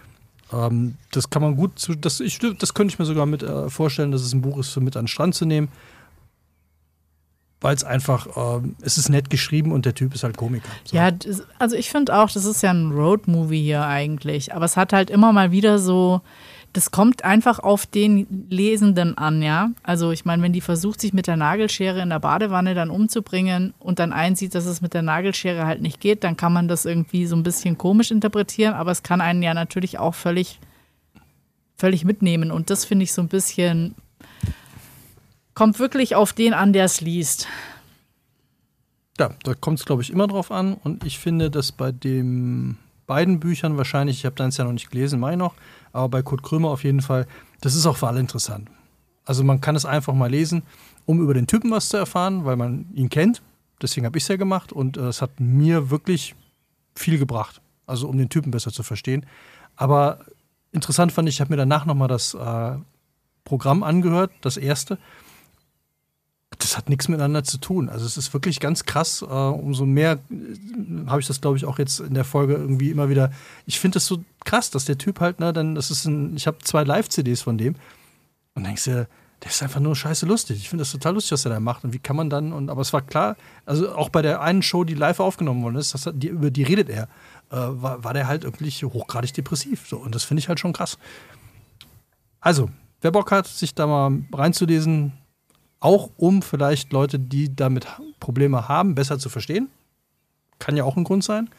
Ähm, 0.52 0.96
das 1.12 1.30
kann 1.30 1.42
man 1.42 1.56
gut, 1.56 1.72
das, 2.00 2.20
ich, 2.20 2.38
das 2.38 2.74
könnte 2.74 2.92
ich 2.92 2.98
mir 2.98 3.04
sogar 3.04 3.26
mit 3.26 3.42
äh, 3.42 3.70
vorstellen, 3.70 4.12
dass 4.12 4.22
es 4.22 4.32
ein 4.32 4.42
Buch 4.42 4.58
ist, 4.58 4.70
für 4.70 4.80
mit 4.80 4.96
an 4.96 5.04
den 5.04 5.08
Strand 5.08 5.34
zu 5.34 5.44
nehmen 5.44 5.68
weil 7.64 7.74
es 7.74 7.82
einfach, 7.82 8.28
ähm, 8.36 8.76
es 8.82 8.98
ist 8.98 9.08
nett 9.08 9.30
geschrieben 9.30 9.72
und 9.72 9.86
der 9.86 9.94
Typ 9.94 10.14
ist 10.14 10.22
halt 10.22 10.36
Komiker. 10.36 10.68
So. 10.84 10.94
Ja, 10.94 11.10
also 11.58 11.76
ich 11.76 11.90
finde 11.90 12.16
auch, 12.16 12.30
das 12.30 12.44
ist 12.44 12.62
ja 12.62 12.70
ein 12.70 12.92
Roadmovie 12.92 13.62
hier 13.62 13.86
eigentlich, 13.86 14.54
aber 14.54 14.66
es 14.66 14.76
hat 14.76 14.92
halt 14.92 15.08
immer 15.08 15.32
mal 15.32 15.50
wieder 15.50 15.78
so, 15.78 16.20
das 16.74 16.90
kommt 16.90 17.24
einfach 17.24 17.60
auf 17.60 17.86
den 17.86 18.46
Lesenden 18.50 19.16
an, 19.16 19.40
ja. 19.40 19.70
Also 19.82 20.10
ich 20.10 20.26
meine, 20.26 20.42
wenn 20.42 20.52
die 20.52 20.60
versucht, 20.60 21.00
sich 21.00 21.14
mit 21.14 21.26
der 21.26 21.38
Nagelschere 21.38 22.02
in 22.02 22.10
der 22.10 22.18
Badewanne 22.18 22.74
dann 22.74 22.90
umzubringen 22.90 23.72
und 23.78 23.98
dann 23.98 24.12
einsieht, 24.12 24.54
dass 24.54 24.66
es 24.66 24.82
mit 24.82 24.92
der 24.92 25.02
Nagelschere 25.02 25.64
halt 25.64 25.80
nicht 25.80 26.00
geht, 26.00 26.22
dann 26.22 26.36
kann 26.36 26.52
man 26.52 26.68
das 26.68 26.84
irgendwie 26.84 27.24
so 27.24 27.34
ein 27.34 27.44
bisschen 27.44 27.78
komisch 27.78 28.10
interpretieren, 28.10 28.74
aber 28.74 28.90
es 28.90 29.02
kann 29.02 29.22
einen 29.22 29.42
ja 29.42 29.54
natürlich 29.54 29.98
auch 29.98 30.14
völlig, 30.14 30.60
völlig 31.78 32.04
mitnehmen. 32.04 32.50
Und 32.50 32.68
das 32.68 32.84
finde 32.84 33.04
ich 33.04 33.14
so 33.14 33.22
ein 33.22 33.28
bisschen 33.28 33.94
Kommt 35.54 35.78
wirklich 35.78 36.14
auf 36.14 36.32
den 36.32 36.52
an, 36.52 36.72
der 36.72 36.84
es 36.84 37.00
liest. 37.00 37.46
Ja, 39.18 39.30
da 39.44 39.54
kommt 39.54 39.78
es, 39.78 39.84
glaube 39.84 40.02
ich, 40.02 40.10
immer 40.10 40.26
drauf 40.26 40.50
an. 40.50 40.74
Und 40.74 41.04
ich 41.04 41.18
finde, 41.18 41.50
dass 41.50 41.70
bei 41.70 41.92
den 41.92 42.76
beiden 43.06 43.38
Büchern 43.38 43.76
wahrscheinlich, 43.76 44.18
ich 44.18 44.26
habe 44.26 44.34
deins 44.34 44.56
ja 44.56 44.64
noch 44.64 44.72
nicht 44.72 44.90
gelesen, 44.90 45.20
meine 45.20 45.36
noch, 45.36 45.54
aber 45.92 46.08
bei 46.08 46.22
Kurt 46.22 46.42
Krömer 46.42 46.70
auf 46.70 46.84
jeden 46.84 47.02
Fall, 47.02 47.26
das 47.60 47.74
ist 47.74 47.86
auch 47.86 47.96
für 47.96 48.08
alle 48.08 48.20
interessant. 48.20 48.68
Also 49.24 49.44
man 49.44 49.60
kann 49.60 49.76
es 49.76 49.84
einfach 49.84 50.14
mal 50.14 50.30
lesen, 50.30 50.62
um 51.06 51.20
über 51.20 51.34
den 51.34 51.46
Typen 51.46 51.70
was 51.70 51.88
zu 51.88 51.96
erfahren, 51.96 52.44
weil 52.44 52.56
man 52.56 52.86
ihn 52.94 53.08
kennt. 53.08 53.42
Deswegen 53.80 54.06
habe 54.06 54.18
ich 54.18 54.24
es 54.24 54.28
ja 54.28 54.36
gemacht 54.36 54.72
und 54.72 54.96
äh, 54.96 55.02
es 55.02 55.22
hat 55.22 55.38
mir 55.38 55.90
wirklich 55.90 56.34
viel 56.94 57.18
gebracht. 57.18 57.60
Also 57.86 58.08
um 58.08 58.18
den 58.18 58.30
Typen 58.30 58.50
besser 58.50 58.72
zu 58.72 58.82
verstehen. 58.82 59.26
Aber 59.76 60.20
interessant 60.72 61.12
fand 61.12 61.28
ich, 61.28 61.36
ich 61.36 61.40
habe 61.40 61.52
mir 61.52 61.56
danach 61.58 61.84
nochmal 61.84 62.08
das 62.08 62.34
äh, 62.34 62.76
Programm 63.44 63.82
angehört, 63.82 64.32
das 64.40 64.56
erste 64.56 64.98
das 66.64 66.76
hat 66.76 66.88
nichts 66.88 67.08
miteinander 67.08 67.44
zu 67.44 67.58
tun. 67.58 67.88
Also 67.88 68.06
es 68.06 68.16
ist 68.16 68.32
wirklich 68.32 68.58
ganz 68.58 68.84
krass. 68.84 69.22
Äh, 69.22 69.26
umso 69.26 69.84
mehr 69.84 70.18
äh, 70.30 71.06
habe 71.06 71.20
ich 71.20 71.26
das, 71.26 71.40
glaube 71.40 71.56
ich, 71.56 71.66
auch 71.66 71.78
jetzt 71.78 72.00
in 72.00 72.14
der 72.14 72.24
Folge 72.24 72.54
irgendwie 72.54 72.90
immer 72.90 73.08
wieder. 73.08 73.30
Ich 73.66 73.78
finde 73.78 73.96
das 73.96 74.06
so 74.06 74.24
krass, 74.44 74.70
dass 74.70 74.86
der 74.86 74.98
Typ 74.98 75.20
halt, 75.20 75.40
ne, 75.40 75.52
dann, 75.52 75.74
das 75.74 75.90
ist 75.90 76.06
ein, 76.06 76.34
ich 76.36 76.46
habe 76.46 76.58
zwei 76.62 76.82
Live-CDs 76.82 77.42
von 77.42 77.58
dem 77.58 77.76
und 78.54 78.64
denkst 78.64 78.84
dir, 78.84 79.08
der 79.42 79.50
ist 79.50 79.62
einfach 79.62 79.80
nur 79.80 79.94
scheiße 79.94 80.24
lustig. 80.24 80.56
Ich 80.56 80.70
finde 80.70 80.82
das 80.82 80.92
total 80.92 81.14
lustig, 81.14 81.32
was 81.32 81.44
er 81.44 81.50
da 81.50 81.60
macht. 81.60 81.84
Und 81.84 81.92
wie 81.92 81.98
kann 81.98 82.16
man 82.16 82.30
dann, 82.30 82.52
und 82.52 82.70
aber 82.70 82.80
es 82.80 82.94
war 82.94 83.02
klar, 83.02 83.36
also 83.66 83.94
auch 83.94 84.08
bei 84.08 84.22
der 84.22 84.40
einen 84.40 84.62
Show, 84.62 84.84
die 84.84 84.94
live 84.94 85.20
aufgenommen 85.20 85.62
worden 85.62 85.76
ist, 85.76 85.92
das, 85.92 86.08
die, 86.14 86.28
über 86.28 86.50
die 86.50 86.62
redet 86.62 86.88
er, 86.88 87.04
äh, 87.50 87.56
war, 87.56 88.02
war 88.02 88.14
der 88.14 88.26
halt 88.26 88.44
wirklich 88.44 88.82
hochgradig 88.82 89.34
depressiv. 89.34 89.86
So, 89.86 89.98
und 89.98 90.14
das 90.14 90.24
finde 90.24 90.40
ich 90.40 90.48
halt 90.48 90.60
schon 90.60 90.72
krass. 90.72 90.98
Also, 92.40 92.70
wer 93.02 93.10
Bock 93.10 93.30
hat, 93.32 93.46
sich 93.46 93.74
da 93.74 93.86
mal 93.86 94.22
reinzulesen, 94.32 95.12
auch 95.84 96.10
um 96.16 96.40
vielleicht 96.40 96.92
Leute, 96.92 97.18
die 97.18 97.54
damit 97.54 97.86
Probleme 98.18 98.68
haben, 98.68 98.94
besser 98.94 99.18
zu 99.18 99.28
verstehen. 99.28 99.68
Kann 100.58 100.76
ja 100.76 100.84
auch 100.84 100.96
ein 100.96 101.04
Grund 101.04 101.22
sein. 101.22 101.50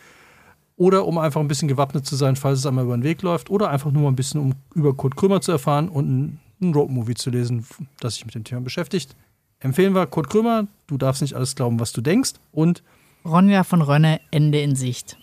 Oder 0.78 1.06
um 1.06 1.20
einfach 1.20 1.40
ein 1.40 1.48
bisschen 1.48 1.68
gewappnet 1.68 2.08
zu 2.08 2.16
sein, 2.16 2.36
falls 2.36 2.60
es 2.60 2.66
einmal 2.66 2.86
über 2.86 2.98
den 2.98 3.04
Weg 3.04 3.22
läuft. 3.22 3.52
Oder 3.52 3.70
einfach 3.70 3.92
nur 3.92 4.02
mal 4.02 4.10
ein 4.10 4.16
bisschen, 4.16 4.42
um 4.42 4.54
über 4.74 4.96
Kurt 4.96 5.16
Krömer 5.16 5.42
zu 5.42 5.52
erfahren 5.52 5.90
und 5.90 6.40
ein, 6.60 6.74
Roadmovie 6.74 7.14
zu 7.14 7.30
lesen, 7.30 7.68
das 8.00 8.16
sich 8.16 8.26
mit 8.26 8.34
dem 8.34 8.44
Thema 8.44 8.62
beschäftigt. 8.62 9.16
Empfehlen 9.60 9.94
wir 9.94 10.08
Kurt 10.08 10.30
Krömer, 10.30 10.66
du 10.88 10.98
darfst 10.98 11.22
nicht 11.22 11.36
alles 11.36 11.56
glauben, 11.56 11.80
was 11.80 11.92
du 11.92 12.02
denkst. 12.02 12.34
Und 12.52 12.82
Ronja 13.24 13.64
von 13.64 13.84
Rönne, 13.84 14.20
Ende 14.32 14.60
in 14.62 14.76
Sicht. 14.76 15.18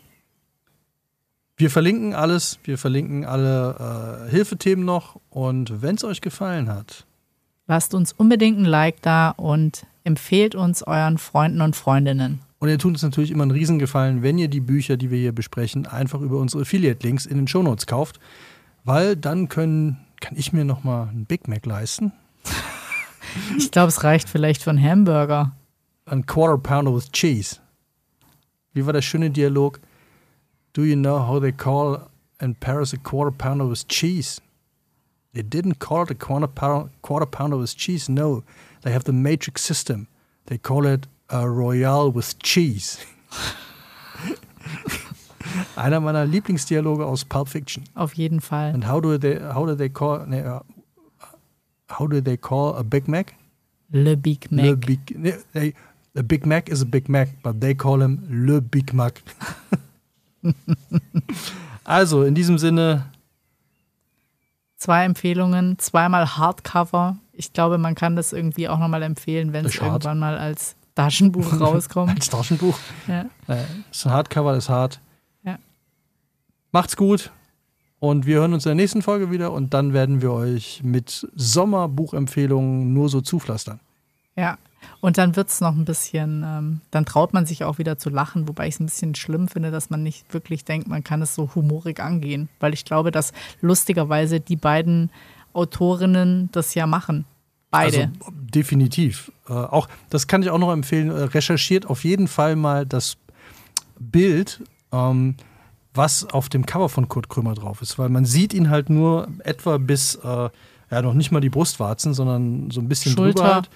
Wir 1.57 1.70
verlinken 1.70 2.14
alles, 2.14 2.61
wir 2.62 2.78
verlinken 2.78 3.24
alle 3.24 4.28
äh, 4.28 4.30
Hilfethemen 4.30 4.84
noch. 4.84 5.20
Und 5.30 5.82
wenn 5.82 5.96
es 5.96 6.05
euch 6.05 6.20
gefallen 6.20 6.68
hat, 6.68 7.05
Lasst 7.73 7.95
uns 7.95 8.12
unbedingt 8.12 8.59
ein 8.59 8.66
Like 8.66 9.01
da 9.01 9.31
und 9.31 9.87
empfehlt 10.05 10.55
uns 10.55 10.83
euren 10.83 11.16
Freunden 11.16 11.62
und 11.62 11.75
Freundinnen. 11.75 12.41
Und 12.59 12.68
ihr 12.68 12.79
tut 12.79 12.93
uns 12.93 13.03
natürlich 13.03 13.31
immer 13.31 13.45
einen 13.45 13.51
Riesengefallen, 13.51 14.23
wenn 14.23 14.37
ihr 14.37 14.49
die 14.49 14.61
Bücher, 14.61 14.99
die 14.99 15.11
wir 15.11 15.16
hier 15.16 15.33
besprechen, 15.33 15.87
einfach 15.87 16.20
über 16.20 16.37
unsere 16.37 16.64
Affiliate-Links 16.64 17.25
in 17.25 17.39
den 17.39 17.49
Shownotes 17.49 17.87
kauft. 17.87 18.20
Weil 18.85 19.16
dann 19.16 19.49
können, 19.49 20.05
kann 20.20 20.37
ich 20.37 20.53
mir 20.53 20.66
nochmal 20.66 21.09
einen 21.09 21.25
Big 21.25 21.49
Mac 21.49 21.64
leisten. 21.64 22.12
Ich 23.57 23.70
glaube, 23.70 23.89
es 23.89 24.05
reicht 24.05 24.29
vielleicht 24.29 24.62
für 24.62 24.68
einen 24.68 24.85
Hamburger. 24.85 25.53
Ein 26.05 26.27
Quarter 26.27 26.59
Pounder 26.59 26.95
with 26.95 27.11
Cheese. 27.11 27.57
Wie 28.75 28.85
war 28.85 28.93
der 28.93 29.01
schöne 29.01 29.31
Dialog? 29.31 29.81
Do 30.75 30.83
you 30.83 30.97
know 30.97 31.27
how 31.27 31.41
they 31.41 31.53
call 31.53 32.11
in 32.39 32.55
Paris 32.55 32.93
a 32.93 32.99
Quarter 32.99 33.35
Pounder 33.35 33.70
with 33.70 33.89
Cheese? 33.89 34.43
They 35.35 35.43
didn't 35.43 35.78
call 35.78 36.03
it 36.03 36.11
a 36.11 36.14
quarter, 36.14 36.47
pound, 36.47 36.91
quarter 37.01 37.24
pounder 37.24 37.57
with 37.57 37.74
cheese. 37.74 38.07
No, 38.09 38.43
they 38.83 38.93
have 38.93 39.05
the 39.05 39.14
matrix 39.14 39.62
system. 39.62 40.09
They 40.47 40.59
call 40.59 40.85
it 40.87 41.07
a 41.30 41.49
Royale 41.49 42.11
with 42.11 42.39
cheese. 42.43 42.99
Einer 45.76 46.01
meiner 46.01 46.26
Lieblingsdialoge 46.26 47.05
aus 47.07 47.24
Pulp 47.24 47.49
Fiction. 47.49 47.85
Auf 47.95 48.14
jeden 48.14 48.41
Fall. 48.41 48.74
And 48.74 48.85
how 48.85 49.01
do 49.01 49.16
they 49.16 49.39
how 49.39 49.64
do 49.64 49.74
they 49.74 49.89
call 49.89 50.26
ne, 50.26 50.43
uh, 50.45 50.61
how 51.89 52.07
do 52.07 52.20
they 52.20 52.37
call 52.37 52.76
a 52.76 52.85
Big 52.85 53.09
Mac? 53.09 53.35
Le 53.91 54.16
Big 54.16 54.51
Mac. 54.51 54.64
Le 54.64 54.76
Big, 54.76 55.01
ne, 55.16 55.33
they, 55.53 55.72
a 56.14 56.22
Big 56.22 56.45
Mac 56.47 56.68
is 56.68 56.83
a 56.83 56.87
Big 56.87 57.09
Mac, 57.09 57.28
but 57.43 57.61
they 57.61 57.74
call 57.74 58.03
him 58.03 58.18
Le 58.28 58.61
Big 58.61 58.93
Mac. 58.93 59.22
also 61.85 62.22
in 62.22 62.35
diesem 62.35 62.59
Sinne 62.59 63.07
zwei 64.83 65.05
Empfehlungen, 65.05 65.78
zweimal 65.78 66.37
Hardcover. 66.37 67.16
Ich 67.33 67.53
glaube, 67.53 67.78
man 67.78 67.95
kann 67.95 68.16
das 68.16 68.33
irgendwie 68.33 68.68
auch 68.68 68.78
nochmal 68.78 69.03
empfehlen, 69.03 69.53
wenn 69.53 69.64
es 69.64 69.76
irgendwann 69.76 70.18
mal 70.18 70.37
als 70.37 70.74
Taschenbuch 70.97 71.53
rauskommt. 71.61 72.11
als 72.11 72.28
Taschenbuch? 72.28 72.76
Ja. 73.07 73.26
Äh, 73.47 73.62
ist 73.91 74.05
ein 74.07 74.12
Hardcover, 74.12 74.57
ist 74.57 74.68
hart. 74.68 75.01
Ja. 75.45 75.57
Macht's 76.72 76.97
gut. 76.97 77.30
Und 78.01 78.26
wir 78.26 78.41
hören 78.41 78.53
uns 78.53 78.66
in 78.66 78.70
der 78.70 78.74
nächsten 78.74 79.03
Folge 79.03 79.30
wieder 79.30 79.53
und 79.53 79.72
dann 79.72 79.93
werden 79.93 80.20
wir 80.20 80.33
euch 80.33 80.80
mit 80.83 81.28
Sommerbuchempfehlungen 81.37 82.93
nur 82.93 83.09
so 83.09 83.20
zupflastern. 83.20 83.78
Ja, 84.35 84.59
und 85.03 85.18
dann 85.18 85.34
wird 85.34 85.48
es 85.48 85.61
noch 85.61 85.74
ein 85.74 85.84
bisschen, 85.84 86.44
ähm, 86.46 86.80
dann 86.92 87.05
traut 87.05 87.32
man 87.32 87.44
sich 87.44 87.64
auch 87.64 87.78
wieder 87.78 87.98
zu 87.98 88.09
lachen, 88.09 88.46
wobei 88.46 88.68
ich 88.68 88.74
es 88.74 88.80
ein 88.80 88.86
bisschen 88.86 89.16
schlimm 89.16 89.48
finde, 89.48 89.72
dass 89.72 89.90
man 89.90 90.05
nicht 90.05 90.32
wirklich 90.32 90.64
denkt, 90.64 90.86
man 90.86 91.03
kann 91.03 91.20
es 91.20 91.34
so 91.34 91.50
humorig 91.57 91.98
angehen. 91.98 92.48
Weil 92.61 92.72
ich 92.72 92.84
glaube, 92.84 93.11
dass 93.11 93.32
lustigerweise 93.61 94.38
die 94.38 94.55
beiden 94.55 95.11
Autorinnen 95.55 96.50
das 96.53 96.76
ja 96.76 96.86
machen. 96.86 97.24
Beide. 97.72 98.12
Also, 98.20 98.32
definitiv. 98.32 99.32
Äh, 99.48 99.55
auch, 99.55 99.88
das 100.09 100.28
kann 100.28 100.40
ich 100.44 100.50
auch 100.50 100.59
noch 100.59 100.72
empfehlen, 100.72 101.11
äh, 101.11 101.24
recherchiert 101.24 101.84
auf 101.84 102.05
jeden 102.05 102.28
Fall 102.28 102.55
mal 102.55 102.86
das 102.86 103.16
Bild, 103.98 104.62
ähm, 104.92 105.34
was 105.94 106.32
auf 106.32 106.48
dem 106.48 106.64
Cover 106.64 106.88
von 106.88 107.09
Kurt 107.09 107.28
Krömer 107.28 107.55
drauf 107.55 107.82
ist. 107.82 107.98
Weil 107.98 108.09
man 108.09 108.24
sieht 108.24 108.55
ihn 108.55 108.70
halt 108.70 108.88
nur 108.88 109.26
etwa 109.40 109.78
bis, 109.78 110.14
äh, 110.14 110.48
ja, 110.92 111.03
noch 111.03 111.14
nicht 111.14 111.32
mal 111.32 111.40
die 111.40 111.50
Brustwarzen, 111.50 112.14
sondern 112.14 112.70
so 112.70 112.80
ein 112.80 112.88
bisschen 112.88 113.14
Schulter. 113.16 113.42
drüber 113.42 113.55
halt 113.57 113.70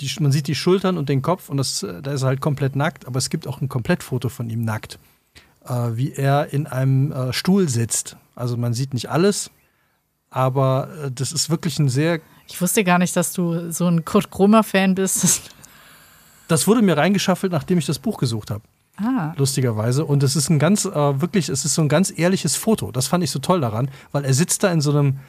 die, 0.00 0.10
man 0.20 0.32
sieht 0.32 0.46
die 0.46 0.54
Schultern 0.54 0.98
und 0.98 1.08
den 1.08 1.22
Kopf 1.22 1.48
und 1.48 1.56
das, 1.56 1.82
äh, 1.82 2.02
da 2.02 2.12
ist 2.12 2.22
er 2.22 2.28
halt 2.28 2.40
komplett 2.40 2.76
nackt, 2.76 3.06
aber 3.06 3.18
es 3.18 3.30
gibt 3.30 3.46
auch 3.46 3.60
ein 3.60 3.68
Komplettfoto 3.68 4.28
von 4.28 4.50
ihm 4.50 4.64
nackt, 4.64 4.98
äh, 5.66 5.72
wie 5.92 6.12
er 6.12 6.52
in 6.52 6.66
einem 6.66 7.12
äh, 7.12 7.32
Stuhl 7.32 7.68
sitzt. 7.68 8.16
Also 8.34 8.56
man 8.56 8.74
sieht 8.74 8.94
nicht 8.94 9.10
alles, 9.10 9.50
aber 10.30 10.88
äh, 11.04 11.10
das 11.10 11.32
ist 11.32 11.50
wirklich 11.50 11.78
ein 11.78 11.88
sehr. 11.88 12.20
Ich 12.48 12.60
wusste 12.60 12.84
gar 12.84 12.98
nicht, 12.98 13.14
dass 13.16 13.32
du 13.32 13.70
so 13.70 13.86
ein 13.86 14.04
Kurt 14.04 14.30
Krömer-Fan 14.30 14.94
bist. 14.94 15.50
Das 16.48 16.66
wurde 16.66 16.82
mir 16.82 16.98
reingeschaffelt, 16.98 17.50
nachdem 17.50 17.78
ich 17.78 17.86
das 17.86 17.98
Buch 17.98 18.18
gesucht 18.18 18.50
habe. 18.50 18.62
Ah. 18.96 19.32
Lustigerweise. 19.36 20.04
Und 20.04 20.22
es 20.22 20.36
ist 20.36 20.50
ein 20.50 20.58
ganz, 20.58 20.84
äh, 20.84 21.20
wirklich, 21.20 21.48
es 21.48 21.64
ist 21.64 21.74
so 21.74 21.80
ein 21.80 21.88
ganz 21.88 22.12
ehrliches 22.14 22.56
Foto. 22.56 22.92
Das 22.92 23.06
fand 23.06 23.24
ich 23.24 23.30
so 23.30 23.38
toll 23.38 23.62
daran, 23.62 23.90
weil 24.10 24.26
er 24.26 24.34
sitzt 24.34 24.62
da 24.62 24.70
in 24.70 24.82
so 24.82 24.90
einem, 24.90 25.20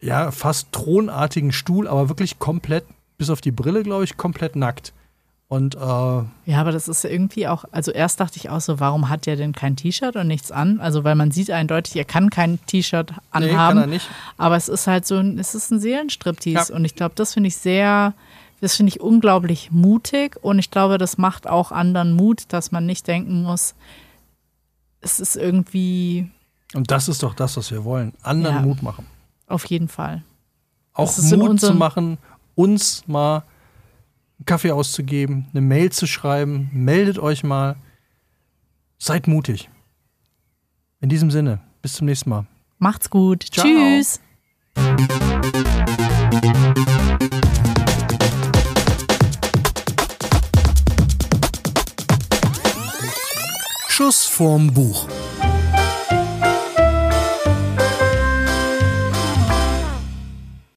ja, 0.00 0.30
fast 0.30 0.70
thronartigen 0.70 1.50
Stuhl, 1.50 1.88
aber 1.88 2.08
wirklich 2.08 2.38
komplett 2.38 2.84
bis 3.16 3.30
auf 3.30 3.40
die 3.40 3.52
Brille, 3.52 3.82
glaube 3.82 4.04
ich, 4.04 4.16
komplett 4.16 4.56
nackt. 4.56 4.92
Und, 5.48 5.76
äh, 5.76 5.78
ja, 5.78 6.26
aber 6.56 6.72
das 6.72 6.88
ist 6.88 7.04
irgendwie 7.04 7.46
auch, 7.46 7.64
also 7.70 7.92
erst 7.92 8.18
dachte 8.18 8.38
ich 8.38 8.48
auch 8.48 8.60
so, 8.60 8.80
warum 8.80 9.08
hat 9.08 9.26
der 9.26 9.36
denn 9.36 9.52
kein 9.52 9.76
T-Shirt 9.76 10.16
und 10.16 10.26
nichts 10.26 10.50
an? 10.50 10.80
Also, 10.80 11.04
weil 11.04 11.14
man 11.14 11.30
sieht 11.30 11.50
eindeutig, 11.50 11.94
er 11.96 12.04
kann 12.04 12.30
kein 12.30 12.58
T-Shirt 12.66 13.12
anhaben. 13.30 13.46
Nee, 13.46 13.54
kann 13.54 13.78
er 13.78 13.86
nicht. 13.86 14.08
Aber 14.38 14.56
es 14.56 14.68
ist 14.68 14.86
halt 14.86 15.06
so 15.06 15.16
ein, 15.16 15.38
es 15.38 15.54
ist 15.54 15.70
ein 15.70 15.80
Seelenstriptease. 15.80 16.72
Ja. 16.72 16.76
Und 16.76 16.84
ich 16.84 16.96
glaube, 16.96 17.14
das 17.14 17.34
finde 17.34 17.48
ich 17.48 17.56
sehr, 17.56 18.14
das 18.62 18.74
finde 18.74 18.88
ich 18.88 19.00
unglaublich 19.00 19.70
mutig. 19.70 20.38
Und 20.42 20.58
ich 20.58 20.70
glaube, 20.70 20.98
das 20.98 21.18
macht 21.18 21.46
auch 21.46 21.70
anderen 21.70 22.14
Mut, 22.14 22.44
dass 22.48 22.72
man 22.72 22.86
nicht 22.86 23.06
denken 23.06 23.42
muss, 23.42 23.74
es 25.02 25.20
ist 25.20 25.36
irgendwie. 25.36 26.30
Und 26.72 26.90
das 26.90 27.08
ist 27.08 27.22
doch 27.22 27.34
das, 27.34 27.56
was 27.56 27.70
wir 27.70 27.84
wollen. 27.84 28.14
Anderen 28.22 28.56
ja, 28.56 28.62
Mut 28.62 28.82
machen. 28.82 29.06
Auf 29.46 29.66
jeden 29.66 29.88
Fall. 29.88 30.22
Auch 30.94 31.16
Mut 31.18 31.60
zu 31.60 31.74
machen 31.74 32.18
uns 32.54 33.06
mal 33.06 33.44
einen 34.38 34.46
Kaffee 34.46 34.72
auszugeben, 34.72 35.46
eine 35.52 35.60
Mail 35.60 35.90
zu 35.92 36.06
schreiben. 36.06 36.70
Meldet 36.72 37.18
euch 37.18 37.44
mal. 37.44 37.76
Seid 38.98 39.28
mutig. 39.28 39.70
In 41.00 41.08
diesem 41.08 41.30
Sinne, 41.30 41.60
bis 41.82 41.94
zum 41.94 42.06
nächsten 42.06 42.30
Mal. 42.30 42.46
Macht's 42.78 43.10
gut. 43.10 43.44
Ciao. 43.52 43.66
Tschüss. 43.66 44.20
Schuss 53.88 54.24
vorm 54.24 54.72
Buch. 54.72 55.06